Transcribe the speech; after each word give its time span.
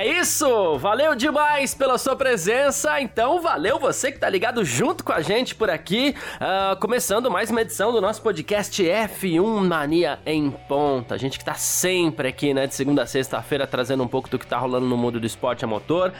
É 0.00 0.18
isso! 0.18 0.78
Valeu 0.78 1.14
demais 1.14 1.74
pela 1.74 1.98
sua 1.98 2.16
presença. 2.16 2.98
Então, 3.02 3.38
valeu 3.42 3.78
você 3.78 4.10
que 4.10 4.18
tá 4.18 4.30
ligado 4.30 4.64
junto 4.64 5.04
com 5.04 5.12
a 5.12 5.20
gente 5.20 5.54
por 5.54 5.68
aqui. 5.68 6.14
Uh, 6.36 6.80
começando 6.80 7.30
mais 7.30 7.50
uma 7.50 7.60
edição 7.60 7.92
do 7.92 8.00
nosso 8.00 8.22
podcast 8.22 8.82
F1 8.82 9.66
Mania 9.66 10.18
em 10.24 10.50
Ponta. 10.50 11.16
A 11.16 11.18
gente 11.18 11.38
que 11.38 11.44
tá 11.44 11.52
sempre 11.52 12.28
aqui, 12.28 12.54
né, 12.54 12.66
de 12.66 12.74
segunda 12.74 13.02
a 13.02 13.06
sexta-feira, 13.06 13.66
trazendo 13.66 14.02
um 14.02 14.08
pouco 14.08 14.30
do 14.30 14.38
que 14.38 14.46
tá 14.46 14.56
rolando 14.56 14.86
no 14.86 14.96
mundo 14.96 15.20
do 15.20 15.26
esporte 15.26 15.66
a 15.66 15.68
motor. 15.68 16.14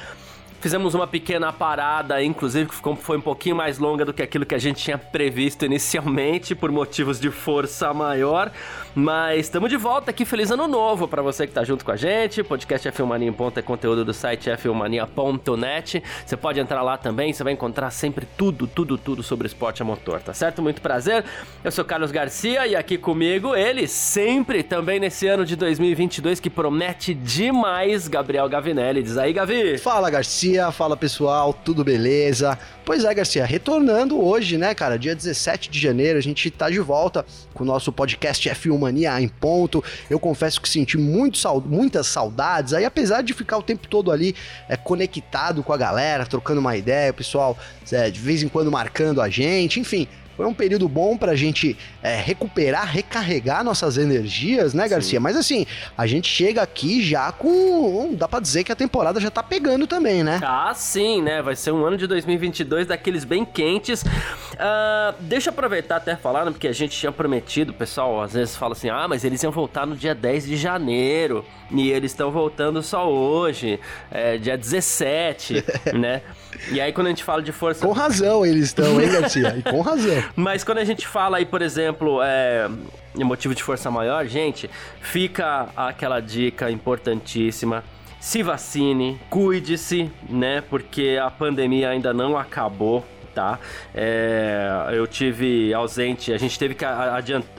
Fizemos 0.60 0.92
uma 0.94 1.06
pequena 1.06 1.50
parada, 1.50 2.22
inclusive, 2.22 2.68
que 2.68 2.96
foi 2.96 3.16
um 3.16 3.20
pouquinho 3.22 3.56
mais 3.56 3.78
longa 3.78 4.04
do 4.04 4.12
que 4.12 4.22
aquilo 4.22 4.44
que 4.44 4.54
a 4.54 4.58
gente 4.58 4.82
tinha 4.82 4.98
previsto 4.98 5.64
inicialmente, 5.64 6.54
por 6.54 6.70
motivos 6.70 7.18
de 7.18 7.30
força 7.30 7.94
maior. 7.94 8.52
Mas 8.94 9.40
estamos 9.46 9.70
de 9.70 9.76
volta 9.76 10.10
aqui, 10.10 10.24
feliz 10.24 10.50
ano 10.50 10.66
novo 10.66 11.06
para 11.06 11.22
você 11.22 11.46
que 11.46 11.52
tá 11.52 11.62
junto 11.62 11.84
com 11.84 11.92
a 11.92 11.96
gente. 11.96 12.42
Podcast 12.42 12.88
F1 12.88 13.04
Mania 13.04 13.28
em 13.28 13.32
Ponta 13.32 13.60
é 13.60 13.62
conteúdo 13.62 14.04
do 14.04 14.12
site 14.12 14.50
f1mania.net. 14.50 16.02
Você 16.26 16.36
pode 16.36 16.58
entrar 16.58 16.82
lá 16.82 16.96
também, 16.96 17.32
você 17.32 17.44
vai 17.44 17.52
encontrar 17.52 17.90
sempre 17.90 18.26
tudo, 18.36 18.66
tudo, 18.66 18.98
tudo 18.98 19.22
sobre 19.22 19.46
esporte 19.46 19.82
a 19.82 19.84
motor, 19.84 20.20
tá 20.20 20.34
certo? 20.34 20.62
Muito 20.62 20.80
prazer. 20.80 21.24
Eu 21.62 21.70
sou 21.70 21.84
Carlos 21.84 22.10
Garcia 22.10 22.66
e 22.66 22.74
aqui 22.74 22.98
comigo 22.98 23.54
ele, 23.54 23.86
sempre 23.86 24.62
também 24.62 24.98
nesse 24.98 25.26
ano 25.26 25.44
de 25.44 25.54
2022 25.54 26.40
que 26.40 26.50
promete 26.50 27.14
demais, 27.14 28.08
Gabriel 28.08 28.48
Gavinelli. 28.48 29.02
Diz 29.02 29.16
aí, 29.16 29.32
Gavi. 29.32 29.78
Fala, 29.78 30.10
Garcia 30.10 30.30
Garcia, 30.30 30.70
fala 30.70 30.96
pessoal, 30.96 31.52
tudo 31.52 31.82
beleza? 31.82 32.58
Pois 32.84 33.04
é, 33.04 33.14
Garcia, 33.14 33.44
retornando 33.44 34.22
hoje, 34.22 34.56
né, 34.56 34.74
cara, 34.74 34.98
dia 34.98 35.14
17 35.14 35.70
de 35.70 35.78
janeiro, 35.78 36.18
a 36.18 36.22
gente 36.22 36.50
tá 36.50 36.70
de 36.70 36.78
volta 36.78 37.24
com 37.52 37.62
o 37.62 37.66
nosso 37.66 37.92
podcast 37.92 38.48
F1 38.48 38.78
Mania 38.80 39.20
em 39.20 39.28
ponto. 39.28 39.82
Eu 40.08 40.18
confesso 40.18 40.60
que 40.60 40.68
senti 40.68 40.98
muito, 40.98 41.38
muitas 41.66 42.06
saudades, 42.06 42.72
aí 42.72 42.84
apesar 42.84 43.22
de 43.22 43.32
ficar 43.32 43.58
o 43.58 43.62
tempo 43.62 43.86
todo 43.88 44.10
ali 44.10 44.34
é, 44.68 44.76
conectado 44.76 45.62
com 45.62 45.72
a 45.72 45.76
galera, 45.76 46.26
trocando 46.26 46.60
uma 46.60 46.76
ideia, 46.76 47.10
o 47.10 47.14
pessoal 47.14 47.58
é, 47.92 48.10
de 48.10 48.20
vez 48.20 48.42
em 48.42 48.48
quando 48.48 48.70
marcando 48.70 49.20
a 49.20 49.28
gente, 49.28 49.80
enfim, 49.80 50.08
foi 50.36 50.46
um 50.46 50.54
período 50.54 50.88
bom 50.88 51.16
pra 51.16 51.34
gente 51.34 51.76
é, 52.02 52.16
recuperar, 52.16 52.86
recarregar 52.86 53.62
nossas 53.62 53.98
energias, 53.98 54.72
né, 54.72 54.88
Garcia? 54.88 55.18
Sim. 55.18 55.22
Mas 55.22 55.36
assim, 55.36 55.66
a 55.96 56.06
gente 56.06 56.28
chega 56.28 56.62
aqui 56.62 57.02
já 57.02 57.30
com. 57.32 58.14
Dá 58.14 58.26
pra 58.26 58.40
dizer 58.40 58.64
que 58.64 58.72
a 58.72 58.76
temporada 58.76 59.20
já 59.20 59.30
tá 59.30 59.42
pegando 59.42 59.86
também, 59.86 60.22
né? 60.22 60.40
Ah, 60.42 60.72
sim, 60.74 61.22
né? 61.22 61.42
Vai 61.42 61.56
ser 61.56 61.72
um 61.72 61.84
ano 61.84 61.96
de 61.96 62.06
2022 62.06 62.86
daqueles 62.86 63.24
bem 63.24 63.44
quentes. 63.44 64.02
Uh, 64.02 65.14
deixa 65.20 65.50
eu 65.50 65.52
aproveitar 65.52 65.96
até 65.96 66.16
falar, 66.16 66.44
né, 66.44 66.50
porque 66.50 66.68
a 66.68 66.72
gente 66.72 66.96
tinha 66.96 67.12
prometido, 67.12 67.72
o 67.72 67.74
pessoal 67.74 68.22
às 68.22 68.32
vezes 68.32 68.56
fala 68.56 68.72
assim: 68.72 68.88
ah, 68.88 69.06
mas 69.08 69.24
eles 69.24 69.42
iam 69.42 69.52
voltar 69.52 69.86
no 69.86 69.96
dia 69.96 70.14
10 70.14 70.46
de 70.46 70.56
janeiro. 70.56 71.44
E 71.70 71.90
eles 71.90 72.10
estão 72.10 72.30
voltando 72.32 72.82
só 72.82 73.08
hoje, 73.08 73.78
é, 74.10 74.36
dia 74.38 74.56
17, 74.56 75.64
né? 75.94 76.22
E 76.70 76.80
aí 76.80 76.92
quando 76.92 77.08
a 77.08 77.10
gente 77.10 77.24
fala 77.24 77.42
de 77.42 77.52
força... 77.52 77.86
Com 77.86 77.92
razão 77.92 78.44
eles 78.44 78.66
estão, 78.66 79.00
hein, 79.00 79.10
Garcia? 79.10 79.56
E 79.56 79.62
com 79.62 79.80
razão. 79.80 80.22
Mas 80.36 80.64
quando 80.64 80.78
a 80.78 80.84
gente 80.84 81.06
fala 81.06 81.38
aí, 81.38 81.46
por 81.46 81.62
exemplo, 81.62 82.20
é, 82.22 82.68
motivo 83.16 83.54
de 83.54 83.62
força 83.62 83.90
maior, 83.90 84.26
gente, 84.26 84.70
fica 85.00 85.68
aquela 85.76 86.20
dica 86.20 86.70
importantíssima 86.70 87.82
se 88.20 88.42
vacine, 88.42 89.18
cuide-se, 89.30 90.12
né? 90.28 90.60
Porque 90.60 91.18
a 91.20 91.30
pandemia 91.30 91.88
ainda 91.88 92.12
não 92.12 92.36
acabou. 92.36 93.04
Tá? 93.32 93.60
É, 93.94 94.88
eu 94.92 95.06
tive 95.06 95.72
ausente, 95.72 96.32
a 96.32 96.36
gente 96.36 96.58
teve 96.58 96.74
que 96.74 96.84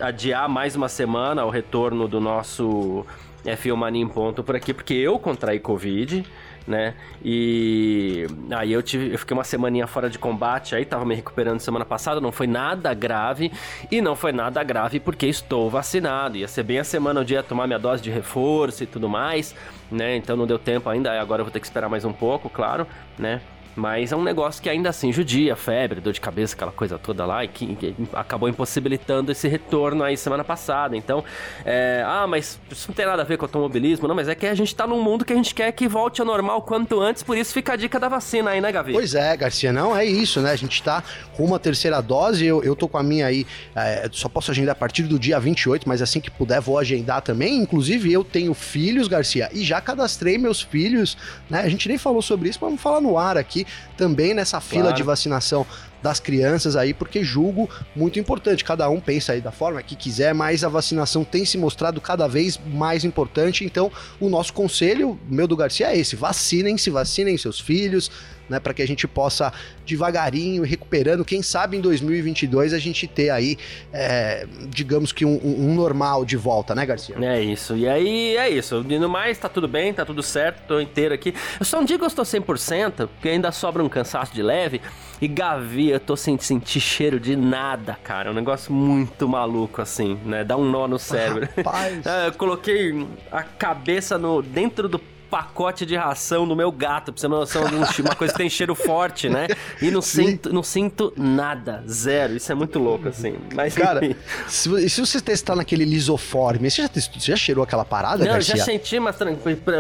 adiar 0.02 0.50
mais 0.50 0.76
uma 0.76 0.90
semana 0.90 1.46
o 1.46 1.50
retorno 1.50 2.10
do 2.10 2.20
nosso 2.20 3.06
F1 3.46 3.76
Mania 3.76 4.04
em 4.04 4.08
ponto 4.08 4.44
por 4.44 4.56
aqui, 4.56 4.74
porque 4.74 4.94
eu 4.94 5.18
contraí 5.20 5.60
Covid, 5.60 6.26
né? 6.68 6.94
E 7.24 8.28
aí 8.52 8.72
eu 8.72 8.82
tive, 8.82 9.12
eu 9.14 9.18
fiquei 9.18 9.36
uma 9.36 9.44
semaninha 9.44 9.88
fora 9.88 10.10
de 10.10 10.20
combate, 10.20 10.76
aí 10.76 10.86
tava 10.86 11.06
me 11.06 11.16
recuperando 11.16 11.60
semana 11.60 11.86
passada, 11.86 12.22
não 12.22 12.32
foi 12.32 12.48
nada 12.48 12.94
grave 12.94 13.52
e 13.90 14.02
não 14.02 14.16
foi 14.16 14.32
nada 14.32 14.64
grave 14.64 15.00
porque 15.00 15.26
estou 15.26 15.70
vacinado. 15.70 16.38
Ia 16.38 16.48
ser 16.48 16.64
bem 16.64 16.80
a 16.80 16.84
semana 16.84 17.22
onde 17.22 17.34
ia 17.34 17.44
tomar 17.44 17.68
minha 17.68 17.80
dose 17.80 18.02
de 18.02 18.12
reforço 18.12 18.84
e 18.84 18.88
tudo 18.88 19.10
mais, 19.10 19.56
né? 19.92 20.16
Então 20.16 20.36
não 20.36 20.46
deu 20.46 20.60
tempo 20.60 20.90
ainda, 20.90 21.20
agora 21.20 21.42
eu 21.42 21.46
vou 21.46 21.52
ter 21.52 21.60
que 21.60 21.66
esperar 21.66 21.90
mais 21.90 22.06
um 22.06 22.14
pouco, 22.14 22.50
claro, 22.50 22.86
né? 23.18 23.42
Mas 23.76 24.12
é 24.12 24.16
um 24.16 24.24
negócio 24.24 24.62
que 24.62 24.70
ainda 24.70 24.90
assim 24.90 25.12
judia, 25.14 25.56
febre, 25.56 26.02
dor 26.02 26.14
de 26.14 26.22
cabeça, 26.22 26.56
aquela 26.56 26.72
coisa 26.72 26.98
toda 26.98 27.26
lá, 27.26 27.44
e 27.44 27.48
que, 27.48 27.76
que 27.76 27.96
acabou 28.14 28.50
impossibilitando 28.50 29.32
esse 29.32 29.48
retorno 29.48 30.04
aí 30.04 30.18
semana 30.18 30.44
passada. 30.44 30.96
Então, 30.96 31.24
é, 31.66 32.04
ah, 32.06 32.28
mas 32.28 32.60
isso 32.70 32.90
não 32.90 32.96
tem 32.96 33.06
nada 33.06 33.22
a 33.22 33.26
ver 33.26 33.38
com 33.38 33.46
automobilismo, 33.46 34.08
não, 34.08 34.16
mas 34.16 34.28
é 34.28 34.36
que 34.36 34.46
a 34.46 34.56
gente 34.56 34.76
tá 34.76 34.86
num 34.86 35.02
mundo 35.02 35.24
que 35.24 35.34
a 35.34 35.36
gente 35.36 35.56
quer 35.56 35.72
que 35.72 35.88
volte 35.88 36.22
ao 36.22 36.28
normal 36.28 36.62
quanto 36.62 37.00
antes, 37.00 37.24
por 37.24 37.38
isso 37.38 37.54
fica 37.54 37.74
a 37.74 37.76
dica 37.76 38.00
da 38.00 38.10
vacina 38.10 38.52
aí, 38.52 38.62
né, 38.62 38.72
Gavi? 38.72 38.94
Pois 38.94 39.16
é, 39.16 39.36
Garcia, 39.38 39.72
não, 39.72 39.96
é 39.96 40.06
isso, 40.06 40.42
né? 40.42 40.52
A 40.52 40.56
gente 40.56 40.82
tá 40.84 41.04
com 41.36 41.46
uma 41.46 41.60
terceira 41.60 42.02
dose, 42.02 42.46
eu, 42.46 42.64
eu 42.64 42.76
tô 42.76 42.88
com 42.88 42.98
a 42.98 43.04
minha 43.04 43.26
aí, 43.26 43.46
é, 43.76 44.10
só 44.12 44.28
posso 44.28 44.52
agendar 44.52 44.74
a 44.74 44.76
partir 44.76 45.04
do 45.04 45.18
dia 45.18 45.40
28, 45.40 45.88
mas 45.88 46.02
assim 46.02 46.20
que 46.20 46.30
puder 46.30 46.60
vou 46.60 46.78
agendar 46.78 47.22
também. 47.22 47.58
Inclusive, 47.58 48.12
eu 48.12 48.24
tenho 48.24 48.54
filhos, 48.54 49.08
Garcia, 49.08 49.50
e 49.54 49.64
já 49.64 49.80
cadastrei 49.80 50.38
meus 50.38 50.62
filhos, 50.62 51.18
né? 51.50 51.62
A 51.62 51.70
gente 51.70 51.88
nem 51.88 51.98
falou 51.98 52.22
sobre 52.22 52.50
isso, 52.50 52.60
mas 52.62 52.70
vamos 52.70 52.82
falar 52.82 53.02
no 53.02 53.18
ar 53.18 53.38
aqui 53.38 53.61
também 53.98 54.34
nessa 54.34 54.60
fila 54.60 54.84
claro. 54.84 54.98
de 54.98 55.04
vacinação 55.04 55.66
das 56.02 56.20
crianças 56.20 56.76
aí, 56.76 56.94
porque 56.94 57.24
julgo 57.24 57.70
muito 57.96 58.20
importante. 58.20 58.64
Cada 58.64 58.90
um 58.90 59.00
pensa 59.00 59.34
aí 59.34 59.42
da 59.42 59.52
forma 59.52 59.82
que 59.84 59.96
quiser, 59.96 60.34
mas 60.34 60.64
a 60.64 60.70
vacinação 60.70 61.24
tem 61.24 61.46
se 61.46 61.58
mostrado 61.58 62.02
cada 62.02 62.28
vez 62.28 62.60
mais 62.66 63.06
importante. 63.06 63.64
Então, 63.64 63.92
o 64.20 64.30
nosso 64.30 64.54
conselho, 64.54 65.20
meu 65.30 65.48
do 65.48 65.56
Garcia, 65.56 65.92
é 65.92 65.98
esse: 65.98 66.16
vacinem-se, 66.16 66.90
vacinem 66.90 67.38
seus 67.38 67.60
filhos, 67.60 68.12
né, 68.52 68.60
para 68.60 68.74
que 68.74 68.82
a 68.82 68.88
gente 68.88 69.08
possa 69.08 69.52
devagarinho 69.86 70.64
recuperando. 70.64 71.26
Quem 71.26 71.42
sabe 71.42 71.78
em 71.78 71.82
2022 71.82 72.74
a 72.74 72.80
gente 72.80 73.08
ter 73.08 73.30
aí, 73.30 73.58
é, 73.92 74.46
digamos 74.68 75.12
que 75.12 75.26
um, 75.26 75.40
um, 75.44 75.74
normal 75.74 76.24
de 76.24 76.38
volta, 76.38 76.76
né, 76.76 76.86
Garcia? 76.86 77.16
É 77.20 77.42
isso. 77.42 77.76
E 77.76 77.88
aí 77.88 78.36
é 78.38 78.50
isso. 78.50 78.84
No 78.84 79.10
mais, 79.10 79.38
tá 79.38 79.50
tudo 79.50 79.68
bem, 79.68 79.94
tá 79.94 80.06
tudo 80.06 80.22
certo, 80.22 80.68
tô 80.68 80.80
inteiro 80.80 81.14
aqui. 81.14 81.34
Eu 81.60 81.66
só 81.66 81.80
um 81.80 81.86
dia 81.86 81.98
que 81.98 82.04
eu 82.04 82.08
estou 82.08 82.26
100%, 82.26 83.08
porque 83.08 83.30
ainda 83.30 83.52
sobra 83.52 83.84
um 83.84 83.90
cansaço 83.90 84.34
de 84.34 84.44
leve. 84.44 84.82
E 85.22 85.28
Gavi, 85.28 85.90
eu 85.90 86.00
tô 86.00 86.16
sem 86.18 86.38
sentir 86.40 86.80
cheiro 86.80 87.20
de 87.20 87.36
nada, 87.36 87.96
cara. 88.04 88.30
É 88.30 88.32
um 88.32 88.36
negócio 88.36 88.74
muito 88.74 89.28
maluco, 89.30 89.80
assim, 89.80 90.20
né? 90.26 90.44
Dá 90.44 90.58
um 90.58 90.66
nó 90.66 90.88
no 90.88 90.98
cérebro. 90.98 91.48
Rapaz. 91.56 92.02
É, 92.12 92.28
eu 92.28 92.34
coloquei 92.34 93.08
a 93.32 93.44
cabeça 93.44 94.18
no 94.18 94.42
dentro 94.42 94.90
do 94.90 95.00
pacote 95.32 95.86
de 95.86 95.96
ração 95.96 96.46
no 96.46 96.58
meu 96.58 96.70
gato, 96.74 97.14
pra 97.14 97.22
você 97.22 97.26
uma 97.26 97.40
noção 97.40 97.64
de 97.96 98.02
uma 98.02 98.14
coisa 98.14 98.34
que 98.34 98.38
tem 98.38 98.50
cheiro 98.50 98.76
forte, 98.76 99.30
né? 99.30 99.48
E 99.82 99.90
não 99.90 100.02
sinto, 100.02 100.52
não 100.54 100.62
sinto 100.62 101.14
nada, 101.16 101.82
zero. 101.88 102.36
Isso 102.36 102.52
é 102.52 102.56
muito 102.56 102.78
louco, 102.78 103.08
assim. 103.08 103.36
Mas, 103.56 103.74
Cara, 103.74 104.02
se, 104.48 104.90
se 104.90 105.00
você 105.00 105.22
testar 105.22 105.56
naquele 105.56 105.86
lisoforme, 105.86 106.70
você 106.70 106.82
já, 106.82 106.90
testou, 106.90 107.22
você 107.22 107.32
já 107.32 107.38
cheirou 107.38 107.64
aquela 107.64 107.86
parada, 107.86 108.26
Não, 108.26 108.34
Garcia? 108.34 108.56
eu 108.56 108.58
já 108.58 108.66
senti, 108.66 109.00
mas 109.00 109.16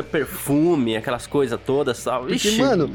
perfume, 0.09 0.95
aquelas 0.95 1.27
coisas 1.27 1.59
todas, 1.65 2.01
tal. 2.01 2.21
Porque, 2.21 2.35
Ixi, 2.35 2.61
mano, 2.61 2.89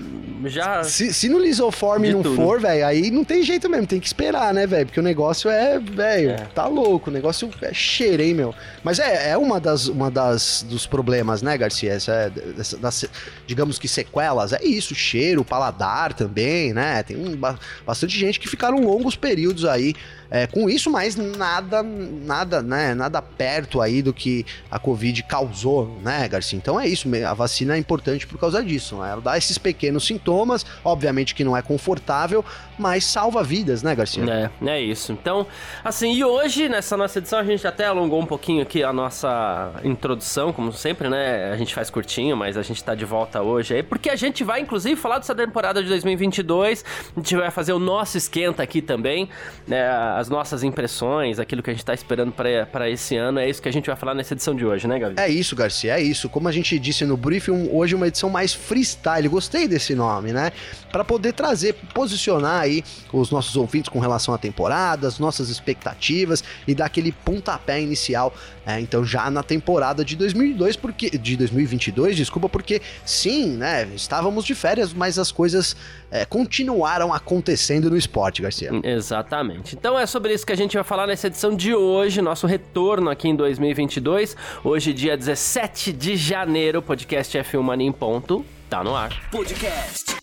já... 0.47 0.83
Se, 0.83 1.12
se 1.12 1.28
no 1.28 1.39
lisoforme 1.39 2.11
não 2.11 2.22
tudo. 2.22 2.37
for, 2.37 2.59
velho, 2.59 2.87
aí 2.87 3.11
não 3.11 3.25
tem 3.25 3.43
jeito 3.43 3.69
mesmo, 3.69 3.87
tem 3.87 4.00
que 4.00 4.06
esperar, 4.06 4.55
né, 4.55 4.66
velho? 4.66 4.87
Porque 4.87 5.00
o 5.00 5.03
negócio 5.03 5.50
é, 5.50 5.78
velho, 5.78 6.31
é. 6.31 6.36
tá 6.54 6.66
louco, 6.66 7.10
o 7.10 7.13
negócio 7.13 7.51
é 7.60 7.75
cheiro, 7.75 8.22
hein, 8.22 8.33
meu? 8.33 8.54
Mas 8.83 8.98
é, 8.98 9.31
é 9.31 9.36
uma 9.36 9.60
das, 9.60 9.89
uma 9.89 10.10
das 10.10 10.65
dos 10.66 10.86
problemas, 10.86 11.42
né, 11.42 11.59
Garcia? 11.59 11.92
Essa 11.92 12.13
é 12.13 12.46
das, 12.53 13.04
digamos 13.47 13.78
que 13.78 13.89
sequelas, 13.89 14.53
é 14.53 14.65
isso, 14.65 14.95
cheiro, 14.95 15.45
paladar 15.45 16.15
também, 16.15 16.72
né? 16.72 17.03
Tem 17.03 17.16
um, 17.16 17.39
bastante 17.84 18.19
gente 18.19 18.39
que 18.41 18.48
ficaram 18.48 18.83
longos 18.84 19.16
períodos 19.16 19.65
aí 19.65 19.95
é, 20.31 20.47
com 20.47 20.69
isso, 20.69 20.91
mas 20.91 21.17
nada, 21.17 21.83
nada, 21.83 22.63
né, 22.63 22.95
nada 22.95 23.21
perto 23.21 23.81
aí 23.81 24.03
do 24.03 24.13
que 24.13 24.45
a 24.71 24.78
Covid 24.78 25.23
causou, 25.25 25.99
né, 26.03 26.27
Garcia? 26.28 26.57
Então 26.57 26.78
é 26.78 26.87
isso, 26.87 27.09
a 27.27 27.34
vacina 27.34 27.75
é 27.75 27.78
importante 27.78 28.27
por 28.27 28.39
causa 28.39 28.63
disso, 28.63 28.97
né? 28.97 29.11
ela 29.11 29.21
dá 29.21 29.37
esses 29.39 29.59
pequenos 29.59 30.07
sintomas 30.07 30.65
obviamente 30.84 31.34
que 31.34 31.45
não 31.45 31.57
é 31.57 31.63
confortável, 31.63 32.45
mas 32.78 33.05
salva 33.05 33.43
vidas, 33.43 33.83
né, 33.83 33.95
Garcia? 33.95 34.51
É, 34.63 34.69
é 34.69 34.81
isso. 34.81 35.13
Então, 35.13 35.47
assim, 35.84 36.13
e 36.13 36.25
hoje, 36.25 36.69
nessa 36.69 36.97
nossa 36.97 37.19
edição, 37.19 37.39
a 37.39 37.45
gente 37.45 37.67
até 37.67 37.87
alongou 37.87 38.21
um 38.21 38.27
pouquinho 38.27 38.63
aqui 38.63 38.83
a 38.83 38.93
nossa 38.93 39.72
introdução, 39.83 40.53
como 40.53 40.72
sempre, 40.72 41.09
né? 41.09 41.51
A 41.53 41.57
gente 41.57 41.75
faz 41.75 41.91
curtinho, 41.91 42.37
mas 42.37 42.57
a 42.57 42.63
gente 42.63 42.83
tá 42.83 42.95
de 42.95 43.05
volta 43.05 43.43
hoje 43.43 43.75
aí, 43.75 43.83
porque 43.83 44.11
a 44.11 44.17
gente 44.17 44.45
vai, 44.45 44.61
inclusive, 44.61 44.97
falar 44.97 45.19
dessa 45.19 45.34
temporada 45.34 45.83
de 45.83 45.89
2022, 45.89 46.84
a 47.17 47.21
gente 47.21 47.37
vai 47.37 47.51
fazer 47.51 47.72
o 47.72 47.79
nosso 47.79 48.17
esquenta 48.17 48.63
aqui 48.63 48.83
também, 48.83 49.29
né? 49.67 49.87
As 50.16 50.30
nossas 50.30 50.63
impressões, 50.63 51.39
aquilo 51.39 51.63
que 51.63 51.68
a 51.68 51.74
gente 51.74 51.84
tá 51.84 51.92
esperando 51.92 52.33
para 52.33 52.89
esse 52.89 53.15
ano, 53.16 53.39
é 53.39 53.51
isso 53.51 53.60
que 53.60 53.68
a 53.68 53.72
gente 53.72 53.86
vai 53.86 53.97
falar 53.97 54.15
nessa 54.15 54.33
edição 54.33 54.54
de 54.54 54.65
hoje, 54.65 54.89
né, 54.89 54.98
Gabi? 54.98 55.21
É 55.21 55.28
isso, 55.28 55.54
Garcia, 55.54 55.98
é 55.98 56.03
isso. 56.03 56.30
Como 56.30 56.48
a 56.48 56.53
gente 56.53 56.78
disse 56.78 57.04
no 57.04 57.18
briefing, 57.18 57.68
hoje 57.71 57.92
é 57.92 57.97
uma 57.98 58.09
edição 58.09 58.30
mais 58.30 58.54
freestyle, 58.54 59.28
gostei 59.28 59.68
desse 59.68 59.95
nome, 59.95 60.33
né? 60.33 60.53
Para 60.91 61.04
poder 61.04 61.34
trazer, 61.34 61.74
posicionar 61.92 62.63
aí 62.63 62.83
os 63.13 63.30
nossos 63.30 63.57
ouvintes 63.57 63.91
com 63.91 63.98
relação 63.98 64.33
à 64.33 64.39
temporada, 64.39 65.07
as 65.07 65.18
nossas 65.18 65.51
expectativas 65.51 66.42
e 66.66 66.74
dar 66.74 66.86
aquele 66.86 67.12
pontapé 67.12 67.78
inicial, 67.78 68.34
é, 68.66 68.80
então 68.80 69.04
já 69.04 69.30
na 69.30 69.45
temporada 69.45 70.04
de 70.04 70.16
2002, 70.16 70.74
porque 70.74 71.10
de 71.10 71.36
2022, 71.36 72.16
desculpa, 72.16 72.48
porque 72.48 72.83
sim, 73.04 73.57
né, 73.57 73.89
estávamos 73.95 74.45
de 74.45 74.57
férias, 74.57 74.92
mas 74.92 75.21
as 75.21 75.30
coisas 75.30 75.77
é, 76.10 76.24
continuaram 76.24 77.15
acontecendo 77.15 77.89
no 77.89 77.97
esporte, 77.97 78.42
Garcia. 78.42 78.72
Exatamente. 78.83 79.77
Então 79.77 79.97
é 79.97 80.04
sobre 80.04 80.34
isso 80.34 80.45
que 80.45 80.53
a 80.53 80.57
gente 80.57 80.74
vai 80.74 80.83
falar 80.83 81.07
nessa 81.07 81.28
edição 81.28 81.54
de 81.54 81.72
hoje, 81.74 82.21
nosso 82.21 82.47
retorno 82.48 83.09
aqui 83.09 83.28
em 83.28 83.36
2022, 83.36 84.36
hoje 84.65 84.92
dia 84.92 85.16
17 85.16 85.92
de 85.92 86.16
janeiro, 86.16 86.83
podcast 86.83 87.39
F1 87.39 87.62
Mania 87.62 87.86
em 87.86 87.92
ponto, 87.92 88.45
tá 88.69 88.83
no 88.83 88.97
ar. 88.97 89.30
Podcast 89.30 90.16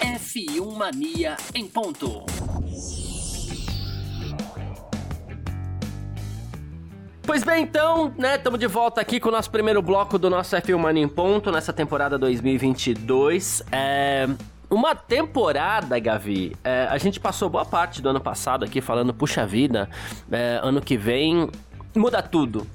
F1 0.00 0.76
Mania 0.76 1.36
em 1.54 1.68
ponto. 1.68 2.24
Pois 7.26 7.42
bem, 7.42 7.62
então, 7.62 8.12
né, 8.18 8.36
estamos 8.36 8.60
de 8.60 8.66
volta 8.66 9.00
aqui 9.00 9.18
com 9.18 9.30
o 9.30 9.32
nosso 9.32 9.50
primeiro 9.50 9.80
bloco 9.80 10.18
do 10.18 10.28
nosso 10.28 10.54
F1 10.56 10.76
Mania 10.76 11.02
em 11.02 11.08
ponto 11.08 11.50
nessa 11.50 11.72
temporada 11.72 12.18
2022. 12.18 13.62
É... 13.72 14.28
Uma 14.68 14.94
temporada, 14.94 15.98
Gavi, 15.98 16.54
é, 16.64 16.86
a 16.90 16.98
gente 16.98 17.20
passou 17.20 17.48
boa 17.48 17.64
parte 17.64 18.02
do 18.02 18.08
ano 18.08 18.20
passado 18.20 18.64
aqui 18.64 18.80
falando, 18.80 19.14
puxa 19.14 19.46
vida, 19.46 19.88
é, 20.30 20.58
ano 20.62 20.80
que 20.80 20.96
vem 20.96 21.48
muda 21.94 22.20
tudo. 22.20 22.66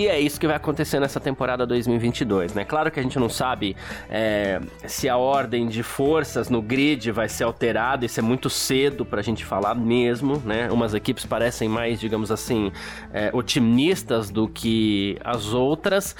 E 0.00 0.08
é 0.08 0.18
isso 0.18 0.40
que 0.40 0.46
vai 0.46 0.56
acontecer 0.56 0.98
nessa 0.98 1.20
temporada 1.20 1.66
2022, 1.66 2.54
né? 2.54 2.64
Claro 2.64 2.90
que 2.90 2.98
a 2.98 3.02
gente 3.02 3.18
não 3.18 3.28
sabe 3.28 3.76
é, 4.08 4.58
se 4.86 5.10
a 5.10 5.18
ordem 5.18 5.68
de 5.68 5.82
forças 5.82 6.48
no 6.48 6.62
grid 6.62 7.12
vai 7.12 7.28
ser 7.28 7.44
alterada, 7.44 8.06
isso 8.06 8.18
é 8.18 8.22
muito 8.22 8.48
cedo 8.48 9.04
pra 9.04 9.20
gente 9.20 9.44
falar 9.44 9.74
mesmo, 9.74 10.42
né? 10.42 10.70
Umas 10.70 10.94
equipes 10.94 11.26
parecem 11.26 11.68
mais, 11.68 12.00
digamos 12.00 12.30
assim, 12.30 12.72
é, 13.12 13.28
otimistas 13.34 14.30
do 14.30 14.48
que 14.48 15.18
as 15.22 15.52
outras. 15.52 16.16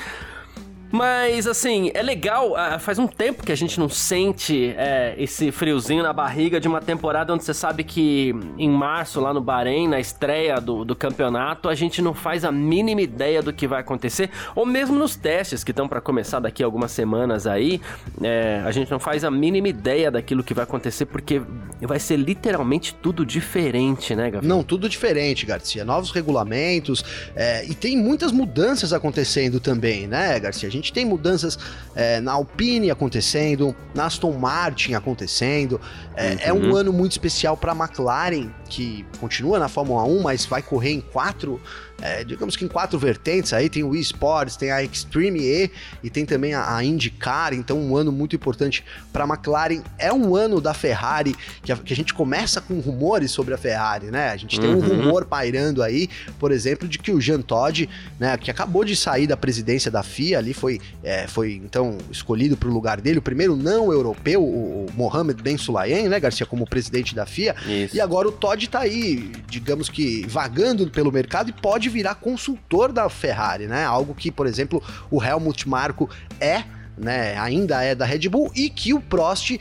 Mas, 0.91 1.47
assim, 1.47 1.91
é 1.95 2.03
legal. 2.03 2.53
Uh, 2.53 2.79
faz 2.81 2.99
um 2.99 3.07
tempo 3.07 3.45
que 3.45 3.53
a 3.53 3.57
gente 3.57 3.79
não 3.79 3.89
sente 3.89 4.75
é, 4.77 5.15
esse 5.17 5.53
friozinho 5.53 6.03
na 6.03 6.13
barriga 6.13 6.61
de 6.61 6.67
uma 6.67 6.81
temporada 6.81 7.33
onde 7.33 7.45
você 7.45 7.55
sabe 7.55 7.85
que 7.85 8.35
em 8.59 8.69
março, 8.69 9.21
lá 9.21 9.33
no 9.33 9.41
Bahrein, 9.41 9.87
na 9.87 10.01
estreia 10.01 10.61
do, 10.61 10.85
do 10.85 10.97
campeonato, 10.97 11.69
a 11.69 11.75
gente 11.75 12.03
não 12.03 12.13
faz 12.13 12.45
a 12.45 12.51
mínima 12.51 13.03
ideia 13.03 13.43
do 13.43 13.53
que 13.53 13.67
vai 13.69 13.81
acontecer. 13.81 14.31
Ou 14.55 14.67
mesmo 14.67 14.99
nos 14.99 15.15
testes 15.15 15.63
que 15.63 15.71
estão 15.71 15.87
para 15.87 16.01
começar 16.01 16.41
daqui 16.41 16.63
a 16.63 16.67
algumas 16.67 16.91
semanas 16.91 17.47
aí, 17.47 17.81
é, 18.23 18.63
a 18.65 18.73
gente 18.73 18.91
não 18.91 18.99
faz 18.99 19.25
a 19.25 19.31
mínima 19.31 19.69
ideia 19.69 20.11
daquilo 20.11 20.43
que 20.43 20.53
vai 20.53 20.65
acontecer, 20.65 21.07
porque 21.07 21.41
vai 21.81 22.01
ser 22.01 22.17
literalmente 22.17 22.95
tudo 22.95 23.25
diferente, 23.25 24.15
né, 24.15 24.31
Gabriel? 24.31 24.57
Não, 24.57 24.65
tudo 24.65 24.89
diferente, 24.89 25.47
Garcia. 25.47 25.85
Novos 25.85 26.11
regulamentos 26.11 27.05
é, 27.37 27.65
e 27.67 27.75
tem 27.75 27.97
muitas 27.97 28.33
mudanças 28.33 28.93
acontecendo 28.93 29.61
também, 29.61 30.07
né, 30.07 30.39
Garcia? 30.41 30.69
A 30.69 30.73
gente 30.73 30.80
gente 30.81 30.93
tem 30.93 31.05
mudanças 31.05 31.59
é, 31.95 32.21
na 32.21 32.33
Alpine 32.33 32.91
acontecendo, 32.91 33.75
na 33.95 34.07
Aston 34.07 34.33
Martin 34.33 34.95
acontecendo. 34.95 35.81
É, 36.17 36.31
uhum. 36.31 36.39
é 36.41 36.53
um 36.53 36.71
uhum. 36.71 36.77
ano 36.77 36.93
muito 36.93 37.13
especial 37.13 37.57
para 37.57 37.73
a 37.73 37.75
McLaren, 37.75 38.51
que 38.69 39.05
continua 39.19 39.59
na 39.59 39.69
Fórmula 39.69 40.05
1, 40.05 40.23
mas 40.23 40.47
vai 40.47 40.63
correr 40.63 40.93
em 40.93 41.01
quatro 41.01 41.61
é, 42.01 42.25
digamos 42.25 42.57
que 42.57 42.65
em 42.65 42.69
quatro 42.69 42.99
vertentes 42.99 43.53
aí, 43.53 43.69
tem 43.69 43.83
o 43.83 43.95
eSports, 43.95 44.57
tem 44.57 44.71
a 44.71 44.83
Extreme 44.83 45.41
E 45.41 45.71
e 46.03 46.11
tem 46.11 46.25
também 46.25 46.55
a, 46.55 46.77
a 46.77 46.85
IndyCar, 46.85 47.53
então 47.55 47.79
um 47.79 47.97
ano 47.97 48.11
muito 48.11 48.35
importante 48.35 48.85
para 49.13 49.25
a 49.25 49.27
McLaren. 49.27 49.83
É 49.99 50.13
um 50.13 50.35
ano 50.35 50.61
da 50.61 50.73
Ferrari 50.73 51.37
que 51.63 51.73
a, 51.73 51.77
que 51.77 51.93
a, 51.93 51.97
gente 51.97 52.15
começa 52.15 52.61
com 52.61 52.79
rumores 52.81 53.31
sobre 53.31 53.55
a 53.55 53.59
Ferrari, 53.59 54.07
né? 54.07 54.31
A 54.31 54.37
gente 54.37 54.59
tem 54.59 54.71
uhum. 54.71 54.79
um 54.79 54.81
rumor 54.81 55.25
pairando 55.25 55.83
aí, 55.83 56.09
por 56.39 56.53
exemplo, 56.53 56.89
de 56.89 56.99
que 56.99 57.13
o 57.13 57.21
Jean 57.21 57.43
Todt, 57.43 57.89
né, 58.19 58.37
que 58.37 58.51
acabou 58.51 58.85
de 58.85 58.97
sair 58.97 59.27
da 59.27 59.37
presidência 59.37 59.91
da 59.91 60.03
FIA, 60.03 60.39
ali 60.39 60.55
foi, 60.55 60.81
é, 61.03 61.27
foi 61.27 61.61
então 61.65 61.99
escolhido 62.11 62.57
para 62.57 62.69
o 62.69 62.73
lugar 62.73 63.01
dele, 63.01 63.19
o 63.19 63.23
primeiro 63.23 63.57
não 63.57 63.93
europeu, 63.93 64.43
o, 64.43 64.87
o 64.87 64.93
Mohamed 64.95 65.43
Ben 65.43 65.59
Sulayem, 65.59 66.09
né, 66.09 66.19
Garcia, 66.19 66.47
como 66.47 66.67
presidente 66.67 67.15
da 67.15 67.27
FIA, 67.27 67.55
Isso. 67.67 67.97
e 67.97 68.01
agora 68.01 68.29
o 68.29 68.33
Todd 68.33 68.69
tá 68.69 68.81
aí, 68.81 69.33
digamos 69.49 69.89
que 69.89 70.27
vagando 70.27 70.89
pelo 70.89 71.13
mercado 71.13 71.51
e 71.51 71.53
pode 71.53 71.90
virar 71.91 72.15
consultor 72.15 72.93
da 72.93 73.09
Ferrari, 73.09 73.67
né? 73.67 73.85
Algo 73.85 74.15
que, 74.15 74.31
por 74.31 74.47
exemplo, 74.47 74.83
o 75.11 75.23
Helmut 75.23 75.69
Marko 75.69 76.09
é 76.41 76.65
né, 77.01 77.39
ainda 77.39 77.83
é 77.83 77.95
da 77.95 78.05
Red 78.05 78.29
Bull 78.29 78.51
e 78.55 78.69
que 78.69 78.93
o 78.93 79.01
Prost 79.01 79.59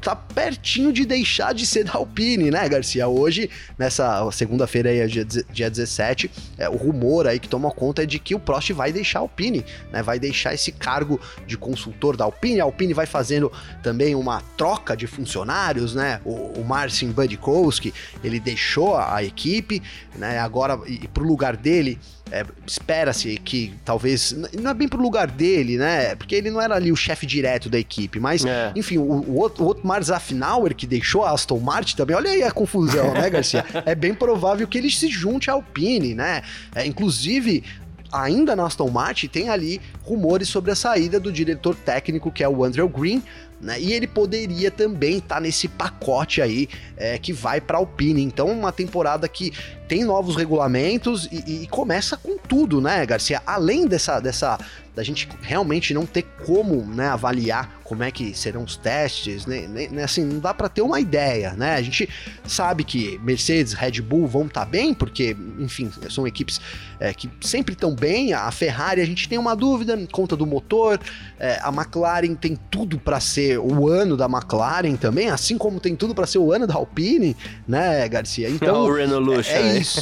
tá 0.00 0.16
pertinho 0.16 0.92
de 0.92 1.04
deixar 1.04 1.52
de 1.52 1.66
ser 1.66 1.84
da 1.84 1.94
Alpine, 1.94 2.50
né, 2.50 2.68
Garcia? 2.68 3.06
Hoje, 3.06 3.50
nessa 3.78 4.30
segunda-feira 4.32 4.90
aí, 4.90 5.06
dia, 5.06 5.24
dia 5.24 5.70
17, 5.70 6.30
é, 6.56 6.68
o 6.68 6.76
rumor 6.76 7.26
aí 7.26 7.38
que 7.38 7.48
toma 7.48 7.70
conta 7.70 8.02
é 8.02 8.06
de 8.06 8.18
que 8.18 8.34
o 8.34 8.40
Prost 8.40 8.70
vai 8.72 8.92
deixar 8.92 9.18
a 9.18 9.22
Alpine, 9.22 9.64
né? 9.92 10.02
Vai 10.02 10.18
deixar 10.18 10.54
esse 10.54 10.72
cargo 10.72 11.20
de 11.46 11.56
consultor 11.56 12.16
da 12.16 12.24
Alpine. 12.24 12.60
A 12.60 12.64
Alpine 12.64 12.94
vai 12.94 13.06
fazendo 13.06 13.52
também 13.82 14.14
uma 14.14 14.40
troca 14.56 14.96
de 14.96 15.06
funcionários, 15.06 15.94
né? 15.94 16.20
O, 16.24 16.60
o 16.60 16.64
Marcin 16.64 17.10
Budikowski, 17.12 17.92
ele 18.24 18.40
deixou 18.40 18.96
a, 18.96 19.16
a 19.16 19.24
equipe, 19.24 19.82
né? 20.16 20.38
Agora, 20.38 20.80
e, 20.86 21.04
e 21.04 21.08
pro 21.08 21.24
lugar 21.24 21.56
dele 21.56 21.98
é, 22.30 22.44
espera-se 22.66 23.36
que 23.38 23.72
talvez. 23.84 24.32
Não 24.58 24.70
é 24.70 24.74
bem 24.74 24.88
pro 24.88 25.00
lugar 25.00 25.28
dele, 25.28 25.76
né? 25.76 26.14
Porque 26.14 26.34
ele 26.34 26.50
não 26.50 26.60
era 26.60 26.74
ali 26.74 26.92
o 26.92 26.96
chefe 26.96 27.26
direto 27.26 27.68
da 27.68 27.78
equipe. 27.78 28.20
Mas, 28.20 28.44
é. 28.44 28.72
enfim, 28.76 28.98
o, 28.98 29.02
o, 29.02 29.38
outro, 29.38 29.64
o 29.64 29.68
Otmar 29.68 30.02
Zafnauer, 30.02 30.74
que 30.74 30.86
deixou 30.86 31.24
a 31.24 31.32
Aston 31.32 31.58
Martin 31.58 31.96
também, 31.96 32.16
olha 32.16 32.30
aí 32.30 32.42
a 32.42 32.50
confusão, 32.50 33.12
né, 33.12 33.28
Garcia? 33.28 33.64
é 33.84 33.94
bem 33.94 34.14
provável 34.14 34.66
que 34.66 34.78
ele 34.78 34.90
se 34.90 35.08
junte 35.08 35.50
à 35.50 35.54
Alpine, 35.54 36.14
né? 36.14 36.42
É, 36.74 36.86
inclusive, 36.86 37.64
ainda 38.12 38.56
na 38.56 38.66
Aston 38.66 38.90
Martin 38.90 39.28
tem 39.28 39.48
ali 39.48 39.80
rumores 40.02 40.48
sobre 40.48 40.70
a 40.70 40.76
saída 40.76 41.20
do 41.20 41.32
diretor 41.32 41.74
técnico, 41.74 42.30
que 42.30 42.42
é 42.42 42.48
o 42.48 42.64
Andrew 42.64 42.88
Green, 42.88 43.22
né? 43.60 43.78
E 43.80 43.92
ele 43.92 44.06
poderia 44.06 44.70
também 44.70 45.18
estar 45.18 45.36
tá 45.36 45.40
nesse 45.40 45.68
pacote 45.68 46.40
aí 46.40 46.68
é, 46.96 47.18
que 47.18 47.32
vai 47.32 47.60
para 47.60 47.78
Alpine. 47.78 48.22
Então, 48.22 48.48
uma 48.48 48.72
temporada 48.72 49.28
que 49.28 49.52
tem 49.86 50.02
novos 50.04 50.36
regulamentos 50.36 51.28
e, 51.30 51.64
e, 51.64 51.66
começa 51.66 52.16
com 52.16 52.38
tudo, 52.38 52.80
né, 52.80 53.04
Garcia? 53.04 53.42
Além 53.46 53.86
dessa, 53.86 54.18
dessa 54.18 54.58
da 54.94 55.02
gente 55.02 55.28
realmente 55.42 55.92
não 55.92 56.06
ter 56.06 56.22
como 56.44 56.84
né, 56.86 57.08
avaliar 57.08 57.79
como 57.90 58.04
é 58.04 58.10
que 58.12 58.32
serão 58.38 58.62
os 58.62 58.76
testes, 58.76 59.46
né, 59.46 59.66
assim, 60.04 60.24
não 60.24 60.38
dá 60.38 60.54
para 60.54 60.68
ter 60.68 60.80
uma 60.80 61.00
ideia, 61.00 61.54
né? 61.54 61.74
A 61.74 61.82
gente 61.82 62.08
sabe 62.46 62.84
que 62.84 63.18
Mercedes, 63.18 63.72
Red 63.72 64.00
Bull 64.00 64.28
vão 64.28 64.46
estar 64.46 64.64
tá 64.64 64.70
bem, 64.70 64.94
porque, 64.94 65.36
enfim, 65.58 65.90
são 66.08 66.24
equipes 66.24 66.60
é, 67.00 67.12
que 67.12 67.28
sempre 67.40 67.72
estão 67.72 67.92
bem. 67.92 68.32
A 68.32 68.48
Ferrari, 68.52 69.00
a 69.00 69.04
gente 69.04 69.28
tem 69.28 69.38
uma 69.38 69.56
dúvida 69.56 69.98
conta 70.12 70.36
do 70.36 70.46
motor. 70.46 71.00
É, 71.36 71.58
a 71.62 71.70
McLaren 71.70 72.36
tem 72.36 72.56
tudo 72.70 72.96
para 72.96 73.18
ser 73.18 73.58
o 73.58 73.88
ano 73.88 74.16
da 74.16 74.26
McLaren 74.26 74.94
também, 74.94 75.28
assim 75.28 75.58
como 75.58 75.80
tem 75.80 75.96
tudo 75.96 76.14
para 76.14 76.28
ser 76.28 76.38
o 76.38 76.52
ano 76.52 76.68
da 76.68 76.74
Alpine, 76.74 77.36
né, 77.66 78.08
Garcia? 78.08 78.48
Então, 78.48 78.86
é 78.86 78.88
o 78.88 78.94
Renolution, 78.94 79.50
é, 79.50 79.62
é 79.62 79.78
isso. 79.78 80.00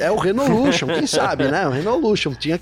É 0.00 0.10
o 0.10 0.16
Renolution, 0.16 0.88
quem 0.88 1.06
sabe, 1.06 1.44
né? 1.44 1.68
O 1.68 1.70
Renolution 1.70 2.34
tinha, 2.34 2.58